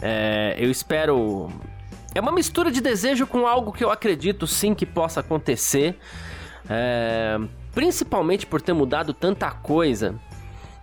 É, 0.02 0.54
eu 0.58 0.70
espero. 0.70 1.50
É 2.14 2.20
uma 2.20 2.32
mistura 2.32 2.70
de 2.70 2.82
desejo 2.82 3.26
com 3.26 3.46
algo 3.46 3.72
que 3.72 3.82
eu 3.82 3.90
acredito 3.90 4.46
sim 4.46 4.74
que 4.74 4.84
possa 4.84 5.20
acontecer. 5.20 5.98
É, 6.68 7.38
principalmente 7.72 8.46
por 8.46 8.60
ter 8.60 8.74
mudado 8.74 9.14
tanta 9.14 9.50
coisa 9.50 10.16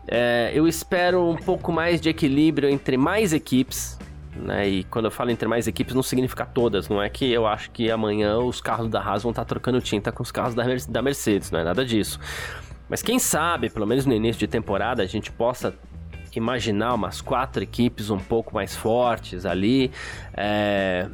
é, 0.07 0.51
eu 0.53 0.67
espero 0.67 1.29
um 1.29 1.35
pouco 1.35 1.71
mais 1.71 1.99
de 1.99 2.09
equilíbrio 2.09 2.69
entre 2.69 2.97
mais 2.97 3.33
equipes. 3.33 3.97
Né? 4.35 4.67
E 4.69 4.83
quando 4.85 5.05
eu 5.05 5.11
falo 5.11 5.31
entre 5.31 5.47
mais 5.47 5.67
equipes, 5.67 5.93
não 5.93 6.03
significa 6.03 6.45
todas. 6.45 6.87
Não 6.87 7.01
é 7.01 7.09
que 7.09 7.31
eu 7.31 7.45
acho 7.45 7.71
que 7.71 7.91
amanhã 7.91 8.37
os 8.37 8.61
carros 8.61 8.87
da 8.89 9.01
Haas 9.01 9.23
vão 9.23 9.31
estar 9.31 9.45
trocando 9.45 9.81
tinta 9.81 10.11
com 10.11 10.23
os 10.23 10.31
carros 10.31 10.55
da, 10.55 11.01
Mercedes, 11.01 11.51
não 11.51 11.59
é 11.59 11.63
nada 11.63 11.83
disso. 11.83 12.19
Mas 12.87 13.01
quem 13.01 13.19
sabe, 13.19 13.69
pelo 13.69 13.85
menos 13.85 14.05
no 14.05 14.13
início 14.13 14.39
de 14.39 14.47
temporada, 14.47 15.03
a 15.03 15.05
gente 15.05 15.31
possa 15.31 15.73
imaginar 16.35 16.93
umas 16.93 17.19
quatro 17.19 17.63
equipes 17.63 18.09
um 18.09 18.19
pouco 18.19 18.53
mais 18.53 18.75
fortes 18.75 19.45
ali. 19.45 19.91
É, 20.33 21.09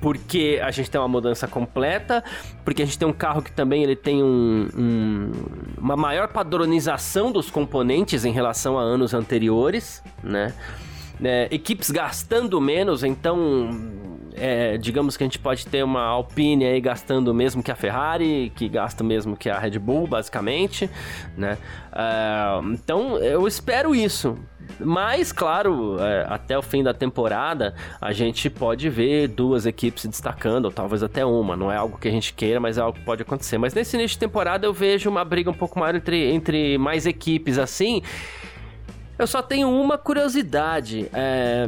porque 0.00 0.60
a 0.62 0.70
gente 0.70 0.90
tem 0.90 1.00
uma 1.00 1.08
mudança 1.08 1.48
completa, 1.48 2.22
porque 2.64 2.82
a 2.82 2.84
gente 2.84 2.98
tem 2.98 3.06
um 3.06 3.12
carro 3.12 3.42
que 3.42 3.52
também 3.52 3.82
ele 3.82 3.96
tem 3.96 4.22
um, 4.22 4.68
um, 4.76 5.32
uma 5.76 5.96
maior 5.96 6.28
padronização 6.28 7.32
dos 7.32 7.50
componentes 7.50 8.24
em 8.24 8.32
relação 8.32 8.78
a 8.78 8.82
anos 8.82 9.14
anteriores, 9.14 10.02
né? 10.22 10.54
É, 11.22 11.48
equipes 11.50 11.90
gastando 11.90 12.60
menos, 12.60 13.02
então 13.02 13.68
é, 14.34 14.78
digamos 14.78 15.16
que 15.16 15.24
a 15.24 15.26
gente 15.26 15.38
pode 15.38 15.66
ter 15.66 15.82
uma 15.82 16.02
Alpine 16.02 16.64
aí 16.64 16.80
gastando 16.80 17.34
mesmo 17.34 17.60
que 17.60 17.72
a 17.72 17.74
Ferrari, 17.74 18.52
que 18.54 18.68
gasta 18.68 19.02
mesmo 19.02 19.36
que 19.36 19.50
a 19.50 19.58
Red 19.58 19.78
Bull, 19.80 20.06
basicamente, 20.06 20.88
né? 21.36 21.58
É, 21.92 22.60
então 22.72 23.18
eu 23.18 23.46
espero 23.48 23.94
isso. 23.94 24.38
Mas, 24.80 25.32
claro, 25.32 25.96
é, 26.00 26.26
até 26.28 26.56
o 26.56 26.62
fim 26.62 26.82
da 26.82 26.94
temporada, 26.94 27.74
a 28.00 28.12
gente 28.12 28.48
pode 28.48 28.88
ver 28.88 29.28
duas 29.28 29.66
equipes 29.66 30.02
se 30.02 30.08
destacando, 30.08 30.66
ou 30.66 30.70
talvez 30.70 31.02
até 31.02 31.24
uma. 31.24 31.56
Não 31.56 31.70
é 31.70 31.76
algo 31.76 31.98
que 31.98 32.08
a 32.08 32.10
gente 32.10 32.32
queira, 32.34 32.60
mas 32.60 32.78
é 32.78 32.80
algo 32.80 32.98
que 32.98 33.04
pode 33.04 33.22
acontecer. 33.22 33.58
Mas 33.58 33.74
nesse 33.74 33.96
início 33.96 34.16
de 34.16 34.20
temporada 34.20 34.66
eu 34.66 34.72
vejo 34.72 35.10
uma 35.10 35.24
briga 35.24 35.50
um 35.50 35.54
pouco 35.54 35.78
maior 35.78 35.94
entre, 35.94 36.32
entre 36.32 36.78
mais 36.78 37.06
equipes 37.06 37.58
assim. 37.58 38.02
Eu 39.18 39.26
só 39.26 39.42
tenho 39.42 39.68
uma 39.68 39.98
curiosidade. 39.98 41.08
É 41.12 41.66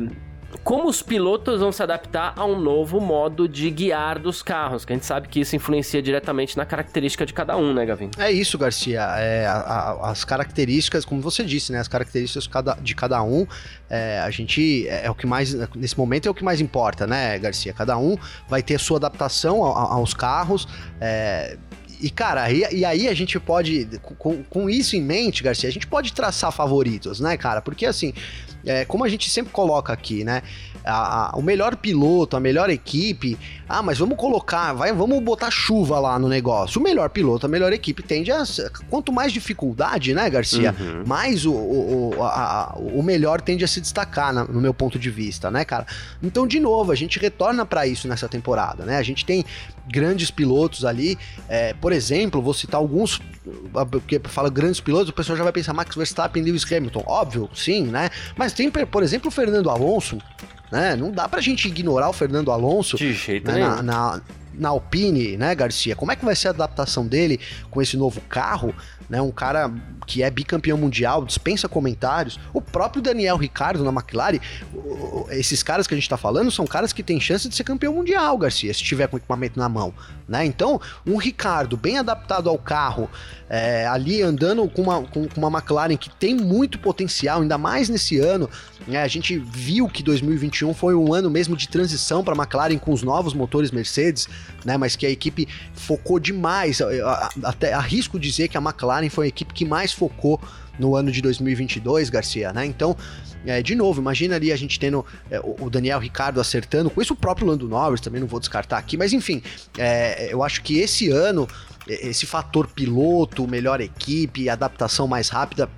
como 0.65 0.89
os 0.89 1.03
pilotos 1.03 1.61
vão 1.61 1.73
se 1.73 1.83
adaptar 1.83 2.33
a 2.37 2.45
um 2.45 2.59
novo 2.59 3.01
modo 3.01 3.49
de 3.49 3.71
guiar 3.71 4.19
dos 4.19 4.43
carros, 4.43 4.85
que 4.85 4.93
a 4.93 4.97
gente 4.97 5.07
sabe 5.07 5.29
que 5.29 5.41
isso 5.41 5.55
influencia 5.55 6.03
diretamente 6.03 6.57
na 6.57 6.67
característica 6.67 7.25
de 7.25 7.33
cada 7.33 7.57
um, 7.57 7.73
né, 7.73 7.87
Gavin? 7.87 8.11
É 8.19 8.31
isso, 8.31 8.59
Garcia. 8.59 9.01
É, 9.19 9.47
a, 9.47 9.53
a, 9.53 10.11
as 10.11 10.25
características, 10.25 11.05
como 11.05 11.21
você 11.21 11.45
disse, 11.45 11.73
né, 11.73 11.79
as 11.79 11.89
características 11.89 12.45
de 12.45 12.51
cada, 12.51 12.75
de 12.75 12.95
cada 12.95 13.23
um, 13.23 13.47
é, 13.89 14.21
a 14.21 14.31
gente 14.31 14.87
é, 14.89 15.07
é, 15.07 15.11
o 15.11 15.15
que 15.15 15.27
mais 15.27 15.55
nesse 15.75 15.99
momento 15.99 16.27
é 16.27 16.31
o 16.31 16.35
que 16.35 16.45
mais 16.45 16.61
importa, 16.61 17.07
né, 17.07 17.39
Garcia? 17.39 17.73
Cada 17.73 17.97
um 17.97 18.17
vai 18.49 18.63
ter 18.63 18.75
a 18.75 18.79
sua 18.79 18.99
adaptação 18.99 19.65
a, 19.65 19.95
aos 19.95 20.15
carros. 20.15 20.67
É, 21.01 21.57
e, 22.01 22.09
cara, 22.09 22.51
e, 22.51 22.65
e, 22.73 22.85
aí 22.85 23.09
a 23.09 23.15
gente 23.15 23.39
pode, 23.39 23.87
com, 24.19 24.43
com, 24.45 24.71
isso 24.71 24.97
em 24.97 25.03
mente, 25.03 25.43
Garcia, 25.43 25.69
a 25.69 25.73
gente 25.73 25.87
pode 25.87 26.15
traçar 26.15 26.51
favoritos, 26.51 27.21
né, 27.21 27.37
cara? 27.37 27.61
Porque, 27.61 27.85
assim, 27.85 28.15
é, 28.65 28.85
como 28.85 29.05
a 29.05 29.09
gente 29.09 29.31
sempre 29.31 29.53
coloca 29.53 29.93
aqui, 29.93 30.25
né? 30.25 30.43
A, 30.85 31.31
a, 31.31 31.37
o 31.37 31.43
melhor 31.43 31.77
piloto, 31.77 32.37
a 32.37 32.41
melhor 32.41 32.71
equipe. 32.71 33.39
Ah, 33.69 33.83
mas 33.83 33.99
vamos 33.99 34.17
colocar, 34.17 34.73
vai, 34.73 34.93
vamos 34.93 35.23
botar 35.23 35.51
chuva 35.51 35.99
lá 35.99 36.19
no 36.19 36.29
negócio. 36.29 36.81
O 36.81 36.85
melhor 36.85 37.11
piloto, 37.11 37.47
a 37.47 37.49
melhor 37.49 37.73
equipe 37.73 38.03
tende 38.03 38.33
a. 38.33 38.43
Quanto 38.89 39.13
mais 39.13 39.33
dificuldade, 39.33 40.15
né, 40.15 40.29
Garcia? 40.29 40.75
Uhum. 40.79 41.05
Mais 41.07 41.45
o, 41.47 41.53
o, 41.53 42.23
a, 42.23 42.75
o 42.77 43.03
melhor 43.03 43.41
tende 43.41 43.65
a 43.65 43.69
se 43.69 43.81
destacar, 43.81 44.33
na, 44.33 44.45
no 44.45 44.61
meu 44.61 44.75
ponto 44.75 44.99
de 44.99 45.11
vista, 45.11 45.51
né, 45.51 45.65
cara? 45.65 45.87
Então, 46.23 46.47
de 46.47 46.59
novo, 46.59 46.93
a 46.93 46.95
gente 46.95 47.19
retorna 47.19 47.65
para 47.65 47.87
isso 47.87 48.09
nessa 48.09 48.29
temporada, 48.29 48.85
né? 48.85 48.97
A 48.97 49.03
gente 49.03 49.25
tem 49.25 49.45
grandes 49.87 50.31
pilotos 50.31 50.85
ali. 50.85 51.19
É, 51.49 51.75
por 51.75 51.93
exemplo, 51.93 52.41
vou 52.41 52.55
citar 52.55 52.81
alguns, 52.81 53.21
porque 53.91 54.21
fala 54.25 54.49
grandes 54.49 54.81
pilotos, 54.81 55.11
o 55.11 55.13
pessoal 55.13 55.37
já 55.37 55.45
vai 55.45 55.53
pensar 55.53 55.73
Max 55.73 55.95
Verstappen, 55.95 56.43
Lewis 56.43 56.71
Hamilton. 56.71 57.05
Óbvio, 57.07 57.51
sim, 57.55 57.85
né? 57.85 58.11
Mas 58.37 58.53
tem, 58.53 58.71
por 58.71 59.03
exemplo, 59.03 59.29
o 59.29 59.31
Fernando 59.31 59.69
Alonso, 59.71 60.19
né? 60.71 60.97
Não 60.97 61.11
dá 61.11 61.29
pra 61.29 61.41
gente 61.41 61.69
ignorar 61.69 62.09
o 62.09 62.13
Fernando 62.13 62.51
Alonso. 62.51 62.97
De 62.97 63.13
jeito 63.13 63.47
né? 63.47 63.55
nenhum. 63.55 63.69
Na, 63.69 63.83
na, 63.83 64.21
na 64.55 64.71
Alpine, 64.71 65.37
né, 65.37 65.55
Garcia? 65.55 65.97
Como 65.97 66.13
é 66.13 66.17
que 66.17 66.25
vai 66.25 66.37
ser 66.37 66.49
a 66.49 66.51
adaptação 66.51 67.07
dele 67.07 67.41
com 67.71 67.81
esse 67.81 67.97
novo 67.97 68.21
carro? 68.23 68.75
Né, 69.09 69.21
um 69.21 69.33
cara 69.33 69.73
que 70.07 70.23
é 70.23 70.31
bicampeão 70.31 70.79
mundial, 70.79 71.25
dispensa 71.25 71.69
comentários. 71.69 72.39
O 72.55 72.61
próprio 72.61 73.03
Daniel 73.03 73.37
Ricardo 73.37 73.83
na 73.83 73.91
McLaren, 73.91 74.39
esses 75.31 75.63
caras 75.63 75.87
que 75.87 75.95
a 75.95 75.97
gente 75.97 76.09
tá 76.09 76.17
falando 76.17 76.51
são 76.51 76.65
caras 76.65 76.93
que 76.93 77.03
têm 77.03 77.21
chance 77.21 77.49
de 77.49 77.55
ser 77.55 77.65
campeão 77.65 77.95
mundial, 77.95 78.39
Garcia, 78.39 78.73
se 78.73 78.83
tiver 78.83 79.09
com 79.09 79.17
equipamento 79.17 79.59
na 79.59 79.69
mão, 79.69 79.93
né? 80.29 80.45
Então, 80.45 80.81
um 81.05 81.17
Ricardo 81.17 81.77
bem 81.77 81.99
adaptado 81.99 82.49
ao 82.49 82.57
carro, 82.57 83.11
é, 83.49 83.85
ali 83.87 84.23
andando 84.23 84.69
com 84.69 84.83
uma, 84.83 85.03
com, 85.03 85.27
com, 85.27 85.41
uma 85.41 85.59
McLaren 85.59 85.97
que 85.97 86.09
tem 86.09 86.37
muito 86.37 86.79
potencial, 86.79 87.43
ainda 87.43 87.59
mais 87.59 87.89
nesse 87.89 88.19
ano. 88.19 88.49
Né? 88.87 89.03
A 89.03 89.09
gente 89.09 89.37
viu 89.39 89.89
que 89.89 90.05
2021 90.05 90.73
foi 90.73 90.95
um 90.95 91.13
ano 91.13 91.29
mesmo 91.29 91.57
de 91.57 91.69
transição 91.69 92.23
para 92.23 92.35
a 92.35 92.37
McLaren 92.37 92.79
com 92.79 92.93
os 92.93 93.03
novos 93.03 93.35
motores 93.35 93.73
Mercedes, 93.73 94.29
né? 94.65 94.77
Mas 94.77 94.97
que 94.97 95.07
a 95.07 95.11
equipe 95.11 95.49
focou 95.75 96.19
demais. 96.19 96.81
Até 97.43 97.73
arrisco 97.73 98.19
dizer 98.19 98.49
que 98.49 98.57
a 98.57 98.61
McLaren 98.61 99.09
foi 99.09 99.27
a 99.27 99.29
equipe 99.29 99.53
que 99.53 99.65
mais 99.65 99.93
focou 99.93 100.41
no 100.79 100.97
ano 100.97 101.13
de 101.13 101.21
2022, 101.21 102.09
Garcia, 102.09 102.53
né? 102.53 102.65
Então, 102.65 102.97
é, 103.45 103.63
de 103.63 103.75
novo, 103.75 104.01
imagina 104.01 104.37
ali 104.37 104.51
a 104.53 104.57
gente 104.57 104.79
tendo 104.79 105.05
é, 105.31 105.41
o 105.41 105.69
Daniel 105.69 105.99
Ricardo 105.99 106.41
acertando, 106.41 106.91
com 106.91 107.01
isso 107.01 107.13
o 107.13 107.17
próprio 107.17 107.47
Lando 107.47 107.69
Norris 107.69 108.01
também 108.01 108.21
não 108.21 108.29
vou 108.29 108.41
descartar 108.41 108.79
aqui, 108.79 108.97
mas 108.97 109.13
enfim, 109.13 109.43
é, 109.79 110.33
eu 110.33 110.43
acho 110.43 110.63
que 110.63 110.79
esse 110.79 111.11
ano 111.11 111.47
esse 111.87 112.27
fator 112.27 112.69
piloto, 112.69 113.49
melhor 113.49 113.81
equipe, 113.81 114.49
adaptação 114.49 115.09
mais 115.09 115.29
rápida, 115.29 115.69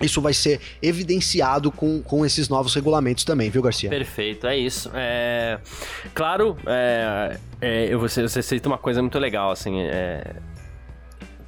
isso 0.00 0.20
vai 0.20 0.32
ser 0.32 0.60
evidenciado 0.82 1.70
com, 1.70 2.02
com 2.02 2.24
esses 2.24 2.48
novos 2.48 2.74
regulamentos 2.74 3.24
também, 3.24 3.50
viu, 3.50 3.62
Garcia? 3.62 3.90
Perfeito, 3.90 4.46
é 4.46 4.56
isso. 4.56 4.90
É, 4.94 5.58
claro, 6.14 6.56
é, 6.66 7.38
é, 7.60 7.96
você, 7.96 8.22
você 8.22 8.42
cita 8.42 8.68
uma 8.68 8.78
coisa 8.78 9.02
muito 9.02 9.18
legal, 9.18 9.50
assim, 9.50 9.80
é, 9.80 10.34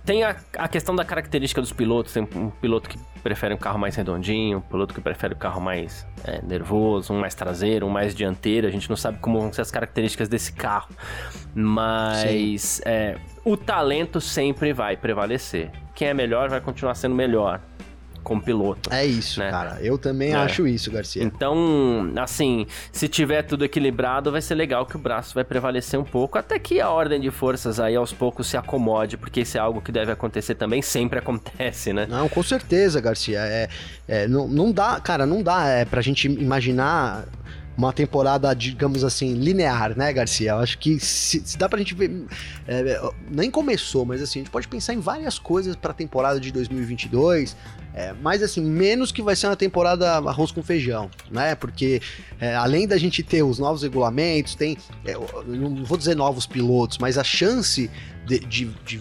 tem 0.04 0.24
a, 0.24 0.34
a 0.58 0.66
questão 0.66 0.96
da 0.96 1.04
característica 1.04 1.60
dos 1.60 1.72
pilotos. 1.72 2.12
Tem 2.12 2.26
um 2.34 2.50
piloto 2.50 2.88
que 2.88 2.98
prefere 3.22 3.54
um 3.54 3.56
carro 3.56 3.78
mais 3.78 3.94
redondinho, 3.94 4.58
um 4.58 4.60
piloto 4.60 4.92
que 4.92 5.00
prefere 5.00 5.34
o 5.34 5.36
um 5.36 5.38
carro 5.38 5.60
mais 5.60 6.06
é, 6.24 6.42
nervoso, 6.42 7.12
um 7.12 7.20
mais 7.20 7.34
traseiro, 7.34 7.86
um 7.86 7.90
mais 7.90 8.14
dianteiro. 8.14 8.66
A 8.66 8.70
gente 8.70 8.88
não 8.88 8.96
sabe 8.96 9.18
como 9.18 9.40
vão 9.40 9.52
ser 9.52 9.60
as 9.60 9.70
características 9.70 10.28
desse 10.28 10.52
carro. 10.52 10.88
Mas 11.54 12.80
é, 12.84 13.16
o 13.44 13.56
talento 13.56 14.20
sempre 14.20 14.72
vai 14.72 14.96
prevalecer. 14.96 15.70
Quem 15.94 16.08
é 16.08 16.14
melhor 16.14 16.48
vai 16.48 16.60
continuar 16.60 16.94
sendo 16.96 17.14
melhor 17.14 17.60
como 18.22 18.42
piloto. 18.42 18.92
É 18.92 19.04
isso, 19.04 19.40
né? 19.40 19.50
cara. 19.50 19.78
Eu 19.80 19.98
também 19.98 20.32
é. 20.32 20.36
acho 20.36 20.66
isso, 20.66 20.90
Garcia. 20.90 21.22
Então, 21.22 22.12
assim, 22.16 22.66
se 22.90 23.08
tiver 23.08 23.42
tudo 23.42 23.64
equilibrado, 23.64 24.30
vai 24.30 24.40
ser 24.40 24.54
legal 24.54 24.86
que 24.86 24.96
o 24.96 24.98
braço 24.98 25.34
vai 25.34 25.44
prevalecer 25.44 25.98
um 25.98 26.04
pouco, 26.04 26.38
até 26.38 26.58
que 26.58 26.80
a 26.80 26.90
ordem 26.90 27.20
de 27.20 27.30
forças 27.30 27.80
aí 27.80 27.96
aos 27.96 28.12
poucos 28.12 28.46
se 28.46 28.56
acomode, 28.56 29.16
porque 29.16 29.40
isso 29.40 29.56
é 29.56 29.60
algo 29.60 29.80
que 29.80 29.92
deve 29.92 30.12
acontecer 30.12 30.54
também, 30.54 30.82
sempre 30.82 31.18
acontece, 31.18 31.92
né? 31.92 32.06
Não, 32.08 32.28
com 32.28 32.42
certeza, 32.42 33.00
Garcia. 33.00 33.40
É, 33.40 33.68
é 34.08 34.28
não, 34.28 34.48
não 34.48 34.72
dá, 34.72 35.00
cara, 35.00 35.26
não 35.26 35.42
dá 35.42 35.66
é, 35.66 35.84
pra 35.84 36.00
gente 36.00 36.28
imaginar 36.28 37.26
uma 37.76 37.92
temporada, 37.92 38.52
digamos 38.54 39.02
assim, 39.02 39.34
linear, 39.34 39.96
né, 39.96 40.12
Garcia? 40.12 40.52
Eu 40.52 40.58
acho 40.58 40.78
que 40.78 41.00
se, 41.00 41.40
se 41.44 41.56
dá 41.56 41.68
pra 41.68 41.78
gente 41.78 41.94
ver. 41.94 42.26
É, 42.66 43.00
nem 43.30 43.50
começou, 43.50 44.04
mas 44.04 44.22
assim, 44.22 44.40
a 44.40 44.42
gente 44.42 44.50
pode 44.50 44.68
pensar 44.68 44.94
em 44.94 45.00
várias 45.00 45.38
coisas 45.38 45.74
pra 45.74 45.92
temporada 45.92 46.38
de 46.38 46.52
2022. 46.52 47.56
É, 47.94 48.14
mas 48.22 48.42
assim, 48.42 48.62
menos 48.62 49.12
que 49.12 49.20
vai 49.20 49.36
ser 49.36 49.48
uma 49.48 49.56
temporada 49.56 50.12
arroz 50.12 50.50
com 50.50 50.62
feijão, 50.62 51.10
né? 51.30 51.54
Porque 51.54 52.00
é, 52.40 52.54
além 52.54 52.88
da 52.88 52.96
gente 52.96 53.22
ter 53.22 53.42
os 53.42 53.58
novos 53.58 53.82
regulamentos, 53.82 54.54
tem. 54.54 54.78
É, 55.04 55.12
não 55.46 55.84
vou 55.84 55.98
dizer 55.98 56.16
novos 56.16 56.46
pilotos, 56.46 56.96
mas 56.98 57.18
a 57.18 57.24
chance 57.24 57.90
de, 58.24 58.38
de, 58.38 58.64
de, 58.84 59.00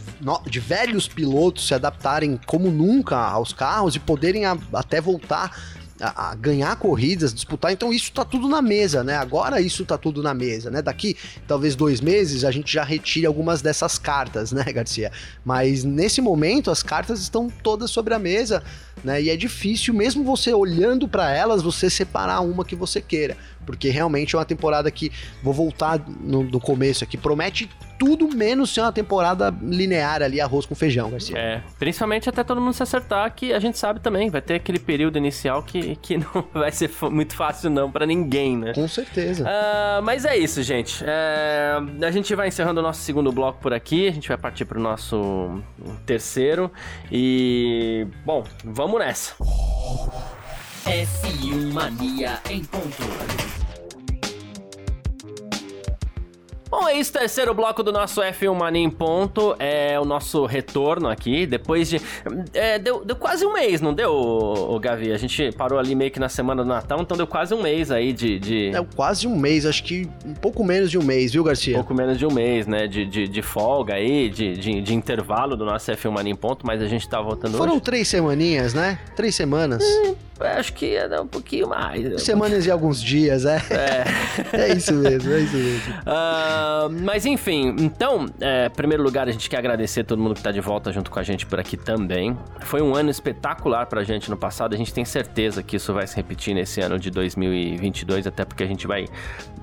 de, 0.49 0.59
velhos 0.59 1.07
pilotos 1.07 1.67
se 1.67 1.73
adaptarem 1.73 2.39
como 2.45 2.69
nunca 2.69 3.17
aos 3.17 3.53
carros 3.53 3.95
e 3.95 3.99
poderem 3.99 4.45
a, 4.45 4.57
até 4.73 4.99
voltar 4.99 5.55
a, 6.01 6.35
ganhar 6.35 6.75
corridas, 6.75 7.33
disputar. 7.33 7.71
Então 7.71 7.93
isso 7.93 8.11
tá 8.11 8.25
tudo 8.25 8.47
na 8.47 8.61
mesa, 8.61 9.03
né? 9.03 9.15
Agora 9.15 9.61
isso 9.61 9.85
tá 9.85 9.97
tudo 9.97 10.23
na 10.23 10.33
mesa, 10.33 10.71
né? 10.71 10.81
Daqui 10.81 11.15
talvez 11.47 11.75
dois 11.75 12.01
meses 12.01 12.43
a 12.43 12.51
gente 12.51 12.73
já 12.73 12.83
retire 12.83 13.25
algumas 13.25 13.61
dessas 13.61 13.97
cartas, 13.97 14.51
né, 14.51 14.63
Garcia? 14.71 15.11
Mas 15.45 15.83
nesse 15.83 16.21
momento 16.21 16.71
as 16.71 16.81
cartas 16.81 17.21
estão 17.21 17.49
todas 17.61 17.91
sobre 17.91 18.13
a 18.13 18.19
mesa, 18.19 18.63
né? 19.03 19.21
E 19.21 19.29
é 19.29 19.37
difícil, 19.37 19.93
mesmo 19.93 20.23
você 20.23 20.53
olhando 20.53 21.07
para 21.07 21.31
elas, 21.31 21.61
você 21.61 21.89
separar 21.89 22.41
uma 22.41 22.65
que 22.65 22.75
você 22.75 23.01
queira 23.01 23.37
porque 23.65 23.89
realmente 23.89 24.35
é 24.35 24.37
uma 24.37 24.45
temporada 24.45 24.89
que, 24.91 25.11
vou 25.41 25.53
voltar 25.53 26.03
no, 26.19 26.43
no 26.43 26.59
começo 26.59 27.03
aqui, 27.03 27.17
promete 27.17 27.69
tudo 28.01 28.35
menos 28.35 28.73
ser 28.73 28.81
uma 28.81 28.91
temporada 28.91 29.55
linear 29.61 30.23
ali, 30.23 30.41
arroz 30.41 30.65
com 30.65 30.73
feijão, 30.73 31.11
Garcia. 31.11 31.37
É, 31.37 31.61
principalmente 31.77 32.27
até 32.27 32.43
todo 32.43 32.59
mundo 32.59 32.73
se 32.73 32.81
acertar, 32.81 33.31
que 33.35 33.53
a 33.53 33.59
gente 33.59 33.77
sabe 33.77 33.99
também, 33.99 34.27
vai 34.27 34.41
ter 34.41 34.55
aquele 34.55 34.79
período 34.79 35.19
inicial 35.19 35.61
que, 35.61 35.95
que 35.97 36.17
não 36.17 36.43
vai 36.51 36.71
ser 36.71 36.89
muito 37.11 37.35
fácil 37.35 37.69
não 37.69 37.91
para 37.91 38.07
ninguém, 38.07 38.57
né? 38.57 38.73
Com 38.73 38.87
certeza. 38.87 39.43
Uh, 39.43 40.01
mas 40.01 40.25
é 40.25 40.35
isso, 40.35 40.63
gente. 40.63 41.03
É, 41.05 41.77
a 42.01 42.09
gente 42.09 42.33
vai 42.33 42.47
encerrando 42.47 42.79
o 42.79 42.83
nosso 42.83 43.01
segundo 43.01 43.31
bloco 43.31 43.59
por 43.61 43.71
aqui, 43.71 44.07
a 44.07 44.11
gente 44.11 44.27
vai 44.27 44.37
partir 44.37 44.65
pro 44.65 44.79
nosso 44.79 45.61
terceiro 46.03 46.71
e, 47.11 48.07
bom, 48.25 48.43
vamos 48.63 48.99
nessa. 48.99 49.35
F1 50.85 51.71
Mania 51.71 52.39
em 52.49 52.63
ponto. 52.63 53.70
Bom, 56.71 56.87
é 56.87 56.97
isso, 56.97 57.11
terceiro 57.11 57.53
bloco 57.53 57.83
do 57.83 57.91
nosso 57.91 58.21
F1 58.21 58.55
Mania 58.55 58.81
em 58.81 58.89
ponto. 58.89 59.53
É 59.59 59.99
o 59.99 60.05
nosso 60.05 60.45
retorno 60.45 61.09
aqui, 61.09 61.45
depois 61.45 61.89
de... 61.89 62.01
É, 62.53 62.79
deu, 62.79 63.03
deu 63.03 63.17
quase 63.17 63.45
um 63.45 63.51
mês, 63.51 63.81
não 63.81 63.93
deu, 63.93 64.09
o, 64.13 64.79
Gavi? 64.79 65.11
A 65.11 65.17
gente 65.17 65.51
parou 65.51 65.77
ali 65.77 65.93
meio 65.93 66.09
que 66.09 66.19
na 66.19 66.29
semana 66.29 66.63
do 66.63 66.69
Natal, 66.69 67.01
então 67.01 67.17
deu 67.17 67.27
quase 67.27 67.53
um 67.53 67.61
mês 67.61 67.91
aí 67.91 68.13
de... 68.13 68.39
de... 68.39 68.67
É, 68.73 68.81
quase 68.95 69.27
um 69.27 69.35
mês, 69.35 69.65
acho 69.65 69.83
que 69.83 70.09
um 70.25 70.33
pouco 70.33 70.63
menos 70.63 70.89
de 70.89 70.97
um 70.97 71.03
mês, 71.03 71.33
viu, 71.33 71.43
Garcia? 71.43 71.73
Um 71.73 71.79
pouco 71.79 71.93
menos 71.93 72.17
de 72.17 72.25
um 72.25 72.31
mês, 72.31 72.65
né, 72.65 72.87
de, 72.87 73.05
de, 73.05 73.27
de 73.27 73.41
folga 73.41 73.95
aí, 73.95 74.29
de, 74.29 74.55
de, 74.55 74.79
de, 74.79 74.95
intervalo 74.95 75.57
do 75.57 75.65
nosso 75.65 75.91
F1 75.91 76.09
Mania 76.09 76.31
em 76.31 76.37
ponto, 76.37 76.65
mas 76.65 76.81
a 76.81 76.87
gente 76.87 77.07
tá 77.09 77.19
voltando 77.19 77.57
Foram 77.57 77.73
hoje. 77.73 77.81
três 77.81 78.07
semaninhas, 78.07 78.73
né? 78.73 78.97
Três 79.13 79.35
semanas. 79.35 79.83
Hum, 79.83 80.15
acho 80.47 80.73
que 80.73 80.85
ia 80.93 81.07
dar 81.07 81.21
um 81.21 81.27
pouquinho 81.27 81.69
mais. 81.69 82.21
Semanas 82.23 82.65
e 82.65 82.71
alguns 82.71 83.01
dias, 83.01 83.45
é. 83.45 83.61
É, 83.69 84.05
é 84.71 84.73
isso 84.75 84.93
mesmo, 84.93 85.31
é 85.31 85.39
isso 85.39 85.55
mesmo. 85.55 85.93
Uh, 86.01 87.03
mas 87.03 87.25
enfim, 87.25 87.75
então, 87.79 88.27
é, 88.39 88.67
em 88.67 88.69
primeiro 88.69 89.03
lugar, 89.03 89.27
a 89.27 89.31
gente 89.31 89.49
quer 89.49 89.57
agradecer 89.57 90.01
a 90.01 90.03
todo 90.03 90.21
mundo 90.21 90.35
que 90.35 90.43
tá 90.43 90.51
de 90.51 90.61
volta 90.61 90.91
junto 90.91 91.09
com 91.09 91.19
a 91.19 91.23
gente 91.23 91.45
por 91.45 91.59
aqui 91.59 91.77
também. 91.77 92.37
Foi 92.61 92.81
um 92.81 92.95
ano 92.95 93.09
espetacular 93.09 93.85
pra 93.85 94.03
gente 94.03 94.29
no 94.29 94.37
passado, 94.37 94.73
a 94.73 94.77
gente 94.77 94.93
tem 94.93 95.05
certeza 95.05 95.63
que 95.63 95.75
isso 95.75 95.93
vai 95.93 96.07
se 96.07 96.15
repetir 96.15 96.53
nesse 96.53 96.81
ano 96.81 96.97
de 96.99 97.09
2022, 97.09 98.27
até 98.27 98.45
porque 98.45 98.63
a 98.63 98.67
gente 98.67 98.87
vai. 98.87 99.05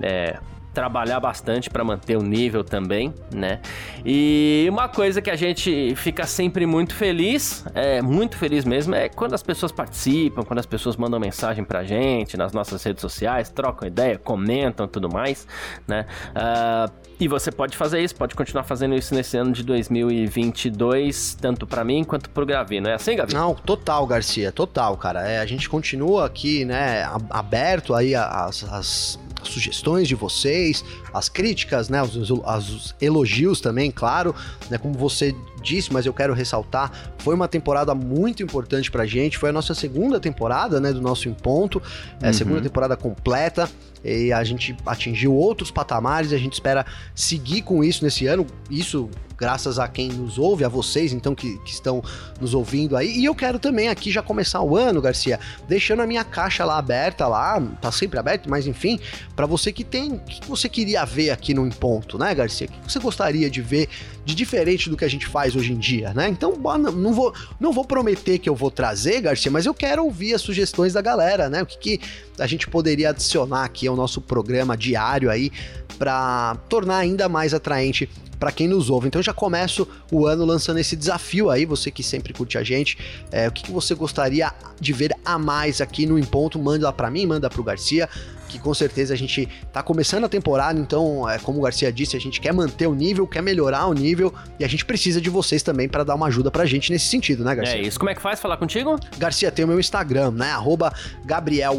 É, 0.01 0.37
trabalhar 0.73 1.19
bastante 1.19 1.69
para 1.69 1.83
manter 1.83 2.17
o 2.17 2.21
nível 2.21 2.63
também, 2.63 3.13
né? 3.33 3.59
E 4.05 4.67
uma 4.69 4.87
coisa 4.87 5.21
que 5.21 5.29
a 5.29 5.35
gente 5.35 5.93
fica 5.95 6.25
sempre 6.25 6.65
muito 6.65 6.93
feliz, 6.95 7.65
é 7.73 8.01
muito 8.01 8.37
feliz 8.37 8.65
mesmo, 8.65 8.95
é 8.95 9.09
quando 9.09 9.33
as 9.33 9.43
pessoas 9.43 9.71
participam, 9.71 10.43
quando 10.43 10.59
as 10.59 10.65
pessoas 10.65 10.95
mandam 10.95 11.19
mensagem 11.19 11.63
pra 11.63 11.83
gente 11.83 12.37
nas 12.37 12.53
nossas 12.53 12.83
redes 12.83 13.01
sociais, 13.01 13.49
trocam 13.49 13.87
ideia, 13.87 14.17
comentam 14.17 14.87
tudo 14.87 15.09
mais, 15.09 15.47
né? 15.87 16.05
Uh, 16.29 16.91
e 17.19 17.27
você 17.27 17.51
pode 17.51 17.75
fazer 17.75 17.99
isso, 18.01 18.15
pode 18.15 18.33
continuar 18.33 18.63
fazendo 18.63 18.95
isso 18.95 19.13
nesse 19.13 19.35
ano 19.35 19.51
de 19.51 19.63
2022, 19.63 21.35
tanto 21.35 21.67
para 21.67 21.83
mim 21.83 22.03
quanto 22.03 22.29
pro 22.29 22.45
Gavi, 22.45 22.79
não 22.79 22.89
é 22.89 22.93
assim, 22.93 23.15
Gavi? 23.15 23.33
Não, 23.33 23.53
total, 23.53 24.07
Garcia, 24.07 24.51
total, 24.51 24.95
cara. 24.95 25.27
É, 25.27 25.39
a 25.39 25.45
gente 25.45 25.67
continua 25.67 26.25
aqui, 26.25 26.63
né, 26.63 27.03
aberto 27.29 27.93
aí 27.93 28.15
às, 28.15 28.63
às 28.63 29.19
sugestões 29.43 30.07
de 30.07 30.15
vocês, 30.15 30.83
as 31.13 31.29
críticas, 31.29 31.89
né, 31.89 32.01
os, 32.01 32.29
os, 32.29 32.95
elogios 33.01 33.61
também, 33.61 33.91
claro, 33.91 34.35
né, 34.69 34.77
como 34.77 34.93
você 34.93 35.35
disse, 35.61 35.91
mas 35.91 36.05
eu 36.05 36.13
quero 36.13 36.33
ressaltar, 36.33 36.91
foi 37.19 37.35
uma 37.35 37.47
temporada 37.47 37.93
muito 37.93 38.41
importante 38.41 38.89
pra 38.89 39.05
gente, 39.05 39.37
foi 39.37 39.49
a 39.49 39.53
nossa 39.53 39.73
segunda 39.73 40.19
temporada, 40.19 40.79
né, 40.79 40.93
do 40.93 41.01
nosso 41.01 41.27
Em 41.27 41.33
Ponto, 41.33 41.81
é, 42.21 42.27
uhum. 42.27 42.33
segunda 42.33 42.61
temporada 42.61 42.95
completa, 42.95 43.69
e 44.03 44.31
a 44.31 44.43
gente 44.43 44.75
atingiu 44.85 45.33
outros 45.33 45.71
patamares, 45.71 46.31
a 46.31 46.37
gente 46.37 46.53
espera 46.53 46.85
seguir 47.13 47.61
com 47.61 47.83
isso 47.83 48.03
nesse 48.03 48.27
ano, 48.27 48.45
isso 48.69 49.09
graças 49.39 49.79
a 49.79 49.87
quem 49.87 50.09
nos 50.09 50.37
ouve, 50.37 50.63
a 50.63 50.69
vocês 50.69 51.13
então 51.13 51.33
que, 51.33 51.57
que 51.59 51.71
estão 51.71 52.03
nos 52.39 52.53
ouvindo 52.53 52.97
aí. 52.97 53.17
E 53.17 53.25
eu 53.25 53.33
quero 53.33 53.57
também 53.57 53.87
aqui 53.87 54.11
já 54.11 54.21
começar 54.21 54.61
o 54.61 54.75
ano, 54.75 55.01
Garcia, 55.01 55.39
deixando 55.67 56.01
a 56.01 56.07
minha 56.07 56.23
caixa 56.23 56.65
lá 56.65 56.77
aberta 56.77 57.27
lá, 57.27 57.61
tá 57.81 57.91
sempre 57.91 58.19
aberto, 58.19 58.49
mas 58.49 58.67
enfim, 58.67 58.99
para 59.35 59.45
você 59.45 59.71
que 59.71 59.83
tem, 59.83 60.13
o 60.13 60.19
que 60.19 60.47
você 60.47 60.67
queria 60.67 61.05
ver 61.05 61.29
aqui 61.29 61.53
no 61.53 61.65
Em 61.65 61.71
Ponto, 61.71 62.17
né, 62.17 62.33
Garcia? 62.35 62.67
O 62.67 62.71
que 62.71 62.91
você 62.91 62.99
gostaria 62.99 63.49
de 63.49 63.61
ver 63.61 63.87
de 64.25 64.35
diferente 64.35 64.89
do 64.89 64.97
que 64.97 65.05
a 65.05 65.09
gente 65.09 65.25
faz 65.25 65.55
hoje 65.55 65.73
em 65.73 65.77
dia, 65.77 66.13
né? 66.13 66.27
Então, 66.27 66.53
não 66.93 67.13
vou, 67.13 67.33
não 67.59 67.71
vou 67.71 67.85
prometer 67.85 68.37
que 68.37 68.47
eu 68.47 68.55
vou 68.55 68.69
trazer, 68.69 69.21
Garcia, 69.21 69.49
mas 69.49 69.65
eu 69.65 69.73
quero 69.73 70.03
ouvir 70.03 70.33
as 70.33 70.41
sugestões 70.41 70.93
da 70.93 71.01
galera, 71.01 71.49
né? 71.49 71.63
O 71.63 71.65
que, 71.65 71.77
que 71.77 72.01
a 72.37 72.45
gente 72.45 72.67
poderia 72.67 73.09
adicionar 73.09 73.63
aqui 73.63 73.87
ao 73.87 73.95
nosso 73.95 74.21
programa 74.21 74.77
diário 74.77 75.31
aí 75.31 75.51
para 75.97 76.55
tornar 76.69 76.97
ainda 76.97 77.27
mais 77.27 77.53
atraente 77.53 78.09
para 78.39 78.51
quem 78.51 78.67
nos 78.67 78.89
ouve. 78.89 79.07
Então 79.07 79.21
já 79.21 79.33
começo 79.33 79.87
o 80.11 80.25
ano 80.25 80.45
lançando 80.45 80.79
esse 80.79 80.95
desafio 80.95 81.49
aí, 81.49 81.65
você 81.65 81.91
que 81.91 82.01
sempre 82.01 82.33
curte 82.33 82.57
a 82.57 82.63
gente, 82.63 82.97
é, 83.31 83.47
o 83.47 83.51
que, 83.51 83.63
que 83.63 83.71
você 83.71 83.93
gostaria 83.93 84.51
de 84.79 84.93
ver 84.93 85.13
a 85.25 85.37
mais 85.37 85.81
aqui 85.81 86.05
no 86.05 86.17
Em 86.17 86.23
Ponto, 86.23 86.57
manda 86.57 86.91
para 86.93 87.11
mim, 87.11 87.25
manda 87.25 87.49
para 87.49 87.59
o 87.59 87.63
Garcia, 87.63 88.07
que 88.49 88.59
com 88.59 88.73
certeza 88.73 89.13
a 89.13 89.17
gente 89.17 89.47
tá 89.71 89.81
começando 89.81 90.25
a 90.25 90.29
temporada, 90.29 90.79
então, 90.79 91.29
é, 91.29 91.37
como 91.39 91.59
o 91.59 91.61
Garcia 91.61 91.91
disse, 91.91 92.17
a 92.17 92.19
gente 92.19 92.41
quer 92.41 92.51
manter 92.51 92.87
o 92.87 92.95
nível, 92.95 93.25
quer 93.27 93.41
melhorar 93.41 93.85
o 93.85 93.93
nível 93.93 94.33
e 94.59 94.65
a 94.65 94.67
gente 94.67 94.83
precisa 94.83 95.21
de 95.21 95.29
vocês 95.29 95.63
também 95.63 95.87
para 95.87 96.03
dar 96.03 96.15
uma 96.15 96.27
ajuda 96.27 96.49
pra 96.51 96.65
gente 96.65 96.91
nesse 96.91 97.05
sentido, 97.05 97.43
né, 97.43 97.55
Garcia? 97.55 97.77
É 97.77 97.81
isso. 97.81 97.97
Como 97.99 98.09
é 98.09 98.15
que 98.15 98.21
faz 98.21 98.39
falar 98.39 98.57
contigo? 98.57 98.99
Garcia, 99.17 99.51
tem 99.51 99.63
o 99.63 99.67
meu 99.67 99.79
Instagram, 99.79 100.31
né? 100.31 100.51
Arroba 100.51 100.91
Gabriel 101.23 101.77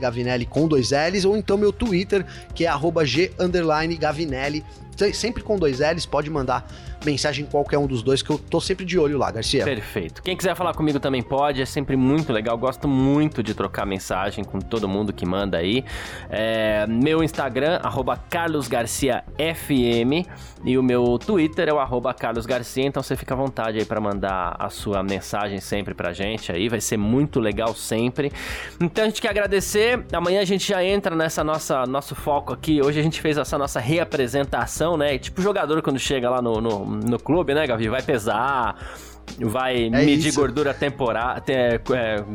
Gavinelli 0.00 0.46
com 0.46 0.68
dois 0.68 0.90
L's, 0.90 1.24
ou 1.24 1.36
então 1.36 1.58
meu 1.58 1.72
Twitter, 1.72 2.24
que 2.54 2.64
é 2.64 2.68
arroba 2.68 3.04
G 3.04 3.32
Gavinelli 3.98 4.64
sempre 5.12 5.42
com 5.42 5.58
dois 5.58 5.80
L's, 5.80 6.06
pode 6.06 6.30
mandar 6.30 6.66
mensagem 7.06 7.44
em 7.44 7.48
qualquer 7.48 7.78
um 7.78 7.86
dos 7.86 8.02
dois, 8.02 8.20
que 8.22 8.30
eu 8.30 8.38
tô 8.38 8.60
sempre 8.60 8.84
de 8.84 8.98
olho 8.98 9.16
lá, 9.16 9.30
Garcia. 9.30 9.64
Perfeito. 9.64 10.22
Quem 10.22 10.36
quiser 10.36 10.54
falar 10.54 10.74
comigo 10.74 11.00
também 11.00 11.22
pode, 11.22 11.62
é 11.62 11.66
sempre 11.66 11.96
muito 11.96 12.32
legal. 12.32 12.58
Gosto 12.58 12.86
muito 12.88 13.42
de 13.42 13.54
trocar 13.54 13.86
mensagem 13.86 14.44
com 14.44 14.58
todo 14.60 14.88
mundo 14.88 15.12
que 15.12 15.24
manda 15.24 15.56
aí. 15.58 15.84
É, 16.28 16.86
meu 16.86 17.22
Instagram, 17.22 17.80
carlosgarciafm, 18.28 20.26
e 20.64 20.76
o 20.76 20.82
meu 20.82 21.18
Twitter 21.18 21.68
é 21.68 21.72
o 21.72 22.14
carlosgarcia, 22.14 22.84
então 22.84 23.02
você 23.02 23.14
fica 23.14 23.34
à 23.34 23.36
vontade 23.36 23.78
aí 23.78 23.84
para 23.84 24.00
mandar 24.00 24.56
a 24.58 24.68
sua 24.68 25.02
mensagem 25.02 25.60
sempre 25.60 25.94
pra 25.94 26.12
gente 26.12 26.50
aí, 26.50 26.68
vai 26.68 26.80
ser 26.80 26.96
muito 26.96 27.38
legal 27.38 27.74
sempre. 27.74 28.32
Então 28.80 29.04
a 29.04 29.08
gente 29.08 29.20
quer 29.20 29.30
agradecer, 29.30 30.04
amanhã 30.12 30.40
a 30.40 30.44
gente 30.44 30.68
já 30.68 30.82
entra 30.82 31.14
nessa 31.14 31.44
nossa 31.44 31.86
nosso 31.86 32.14
foco 32.14 32.52
aqui, 32.52 32.80
hoje 32.82 32.98
a 32.98 33.02
gente 33.02 33.20
fez 33.20 33.38
essa 33.38 33.56
nossa 33.56 33.78
reapresentação, 33.78 34.96
né, 34.96 35.18
tipo 35.18 35.40
jogador 35.40 35.82
quando 35.82 35.98
chega 35.98 36.28
lá 36.28 36.42
no, 36.42 36.60
no 36.60 36.84
no 36.96 37.18
clube, 37.18 37.54
né, 37.54 37.66
Gavi? 37.66 37.88
Vai 37.88 38.02
pesar, 38.02 38.76
vai 39.40 39.86
é 39.86 39.90
medir 39.90 40.28
isso. 40.28 40.38
gordura 40.38 40.72
temporal, 40.72 41.36
é, 41.48 41.78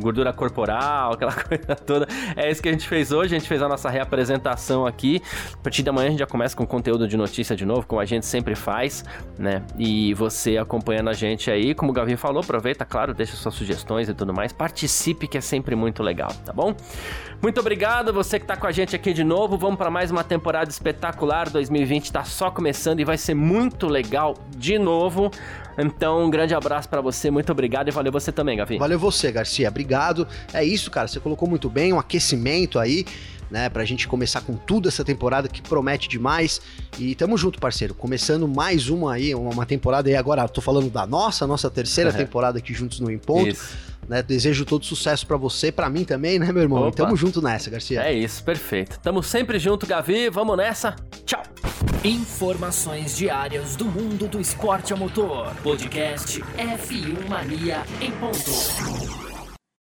gordura 0.00 0.32
corporal, 0.32 1.14
aquela 1.14 1.32
coisa 1.42 1.74
toda. 1.74 2.06
É 2.36 2.50
isso 2.50 2.62
que 2.62 2.68
a 2.68 2.72
gente 2.72 2.86
fez 2.86 3.12
hoje, 3.12 3.34
a 3.34 3.38
gente 3.38 3.48
fez 3.48 3.62
a 3.62 3.68
nossa 3.68 3.88
reapresentação 3.88 4.86
aqui. 4.86 5.22
A 5.54 5.58
partir 5.58 5.82
da 5.82 5.92
manhã 5.92 6.08
a 6.08 6.10
gente 6.10 6.20
já 6.20 6.26
começa 6.26 6.56
com 6.56 6.66
conteúdo 6.66 7.08
de 7.08 7.16
notícia 7.16 7.56
de 7.56 7.64
novo, 7.64 7.86
como 7.86 8.00
a 8.00 8.04
gente 8.04 8.26
sempre 8.26 8.54
faz, 8.54 9.04
né? 9.38 9.62
E 9.78 10.14
você 10.14 10.56
acompanhando 10.56 11.10
a 11.10 11.14
gente 11.14 11.50
aí, 11.50 11.74
como 11.74 11.90
o 11.90 11.94
Gavi 11.94 12.16
falou, 12.16 12.42
aproveita, 12.42 12.84
claro, 12.84 13.14
deixa 13.14 13.36
suas 13.36 13.54
sugestões 13.54 14.08
e 14.08 14.14
tudo 14.14 14.32
mais, 14.32 14.52
participe 14.52 15.26
que 15.26 15.38
é 15.38 15.40
sempre 15.40 15.74
muito 15.74 16.02
legal, 16.02 16.32
tá 16.44 16.52
bom? 16.52 16.74
Muito 17.42 17.58
obrigado 17.58 18.12
você 18.12 18.38
que 18.38 18.46
tá 18.46 18.56
com 18.56 18.68
a 18.68 18.70
gente 18.70 18.94
aqui 18.94 19.12
de 19.12 19.24
novo. 19.24 19.58
Vamos 19.58 19.76
para 19.76 19.90
mais 19.90 20.12
uma 20.12 20.22
temporada 20.22 20.70
espetacular. 20.70 21.50
2020 21.50 22.12
tá 22.12 22.22
só 22.22 22.52
começando 22.52 23.00
e 23.00 23.04
vai 23.04 23.18
ser 23.18 23.34
muito 23.34 23.88
legal 23.88 24.34
de 24.56 24.78
novo. 24.78 25.28
Então, 25.78 26.24
um 26.24 26.30
grande 26.30 26.54
abraço 26.54 26.88
para 26.88 27.00
você, 27.00 27.30
muito 27.30 27.50
obrigado 27.50 27.88
e 27.88 27.90
valeu 27.90 28.12
você 28.12 28.30
também, 28.30 28.56
Gavi. 28.56 28.78
Valeu 28.78 28.98
você, 28.98 29.32
Garcia, 29.32 29.68
obrigado. 29.68 30.26
É 30.52 30.64
isso, 30.64 30.90
cara, 30.90 31.08
você 31.08 31.20
colocou 31.20 31.48
muito 31.48 31.68
bem, 31.70 31.92
um 31.92 31.98
aquecimento 31.98 32.78
aí. 32.78 33.04
Né, 33.50 33.68
pra 33.68 33.84
gente 33.84 34.08
começar 34.08 34.40
com 34.40 34.54
tudo 34.54 34.88
essa 34.88 35.04
temporada 35.04 35.46
que 35.46 35.60
promete 35.60 36.08
demais. 36.08 36.58
E 36.98 37.14
tamo 37.14 37.36
junto, 37.36 37.60
parceiro. 37.60 37.92
Começando 37.92 38.48
mais 38.48 38.88
uma 38.88 39.12
aí, 39.12 39.34
uma 39.34 39.66
temporada 39.66 40.08
aí 40.08 40.16
agora, 40.16 40.48
tô 40.48 40.62
falando 40.62 40.88
da 40.88 41.06
nossa, 41.06 41.46
nossa 41.46 41.70
terceira 41.70 42.10
uhum. 42.10 42.16
temporada 42.16 42.56
aqui 42.56 42.72
juntos 42.72 42.98
no 42.98 43.10
Imponto. 43.10 43.48
Isso. 43.48 43.76
Né, 44.08 44.22
desejo 44.22 44.64
todo 44.64 44.84
sucesso 44.84 45.26
para 45.26 45.36
você, 45.36 45.70
para 45.70 45.88
mim 45.88 46.04
também, 46.04 46.38
né, 46.38 46.50
meu 46.52 46.62
irmão? 46.62 46.80
Opa. 46.80 46.88
E 46.88 46.92
tamo 46.92 47.16
junto 47.16 47.40
nessa, 47.40 47.70
Garcia. 47.70 48.02
É 48.02 48.12
isso, 48.12 48.42
perfeito. 48.42 48.98
Tamo 49.00 49.22
sempre 49.22 49.58
junto, 49.58 49.86
Gavi. 49.86 50.28
Vamos 50.28 50.56
nessa. 50.56 50.96
Tchau. 51.24 51.42
Informações 52.04 53.16
diárias 53.16 53.76
do 53.76 53.84
mundo 53.84 54.26
do 54.26 54.40
esporte 54.40 54.92
a 54.92 54.96
motor. 54.96 55.54
Podcast 55.62 56.42
F1 56.58 57.28
Mania 57.28 57.84
em 58.00 58.10
ponto. 58.10 59.31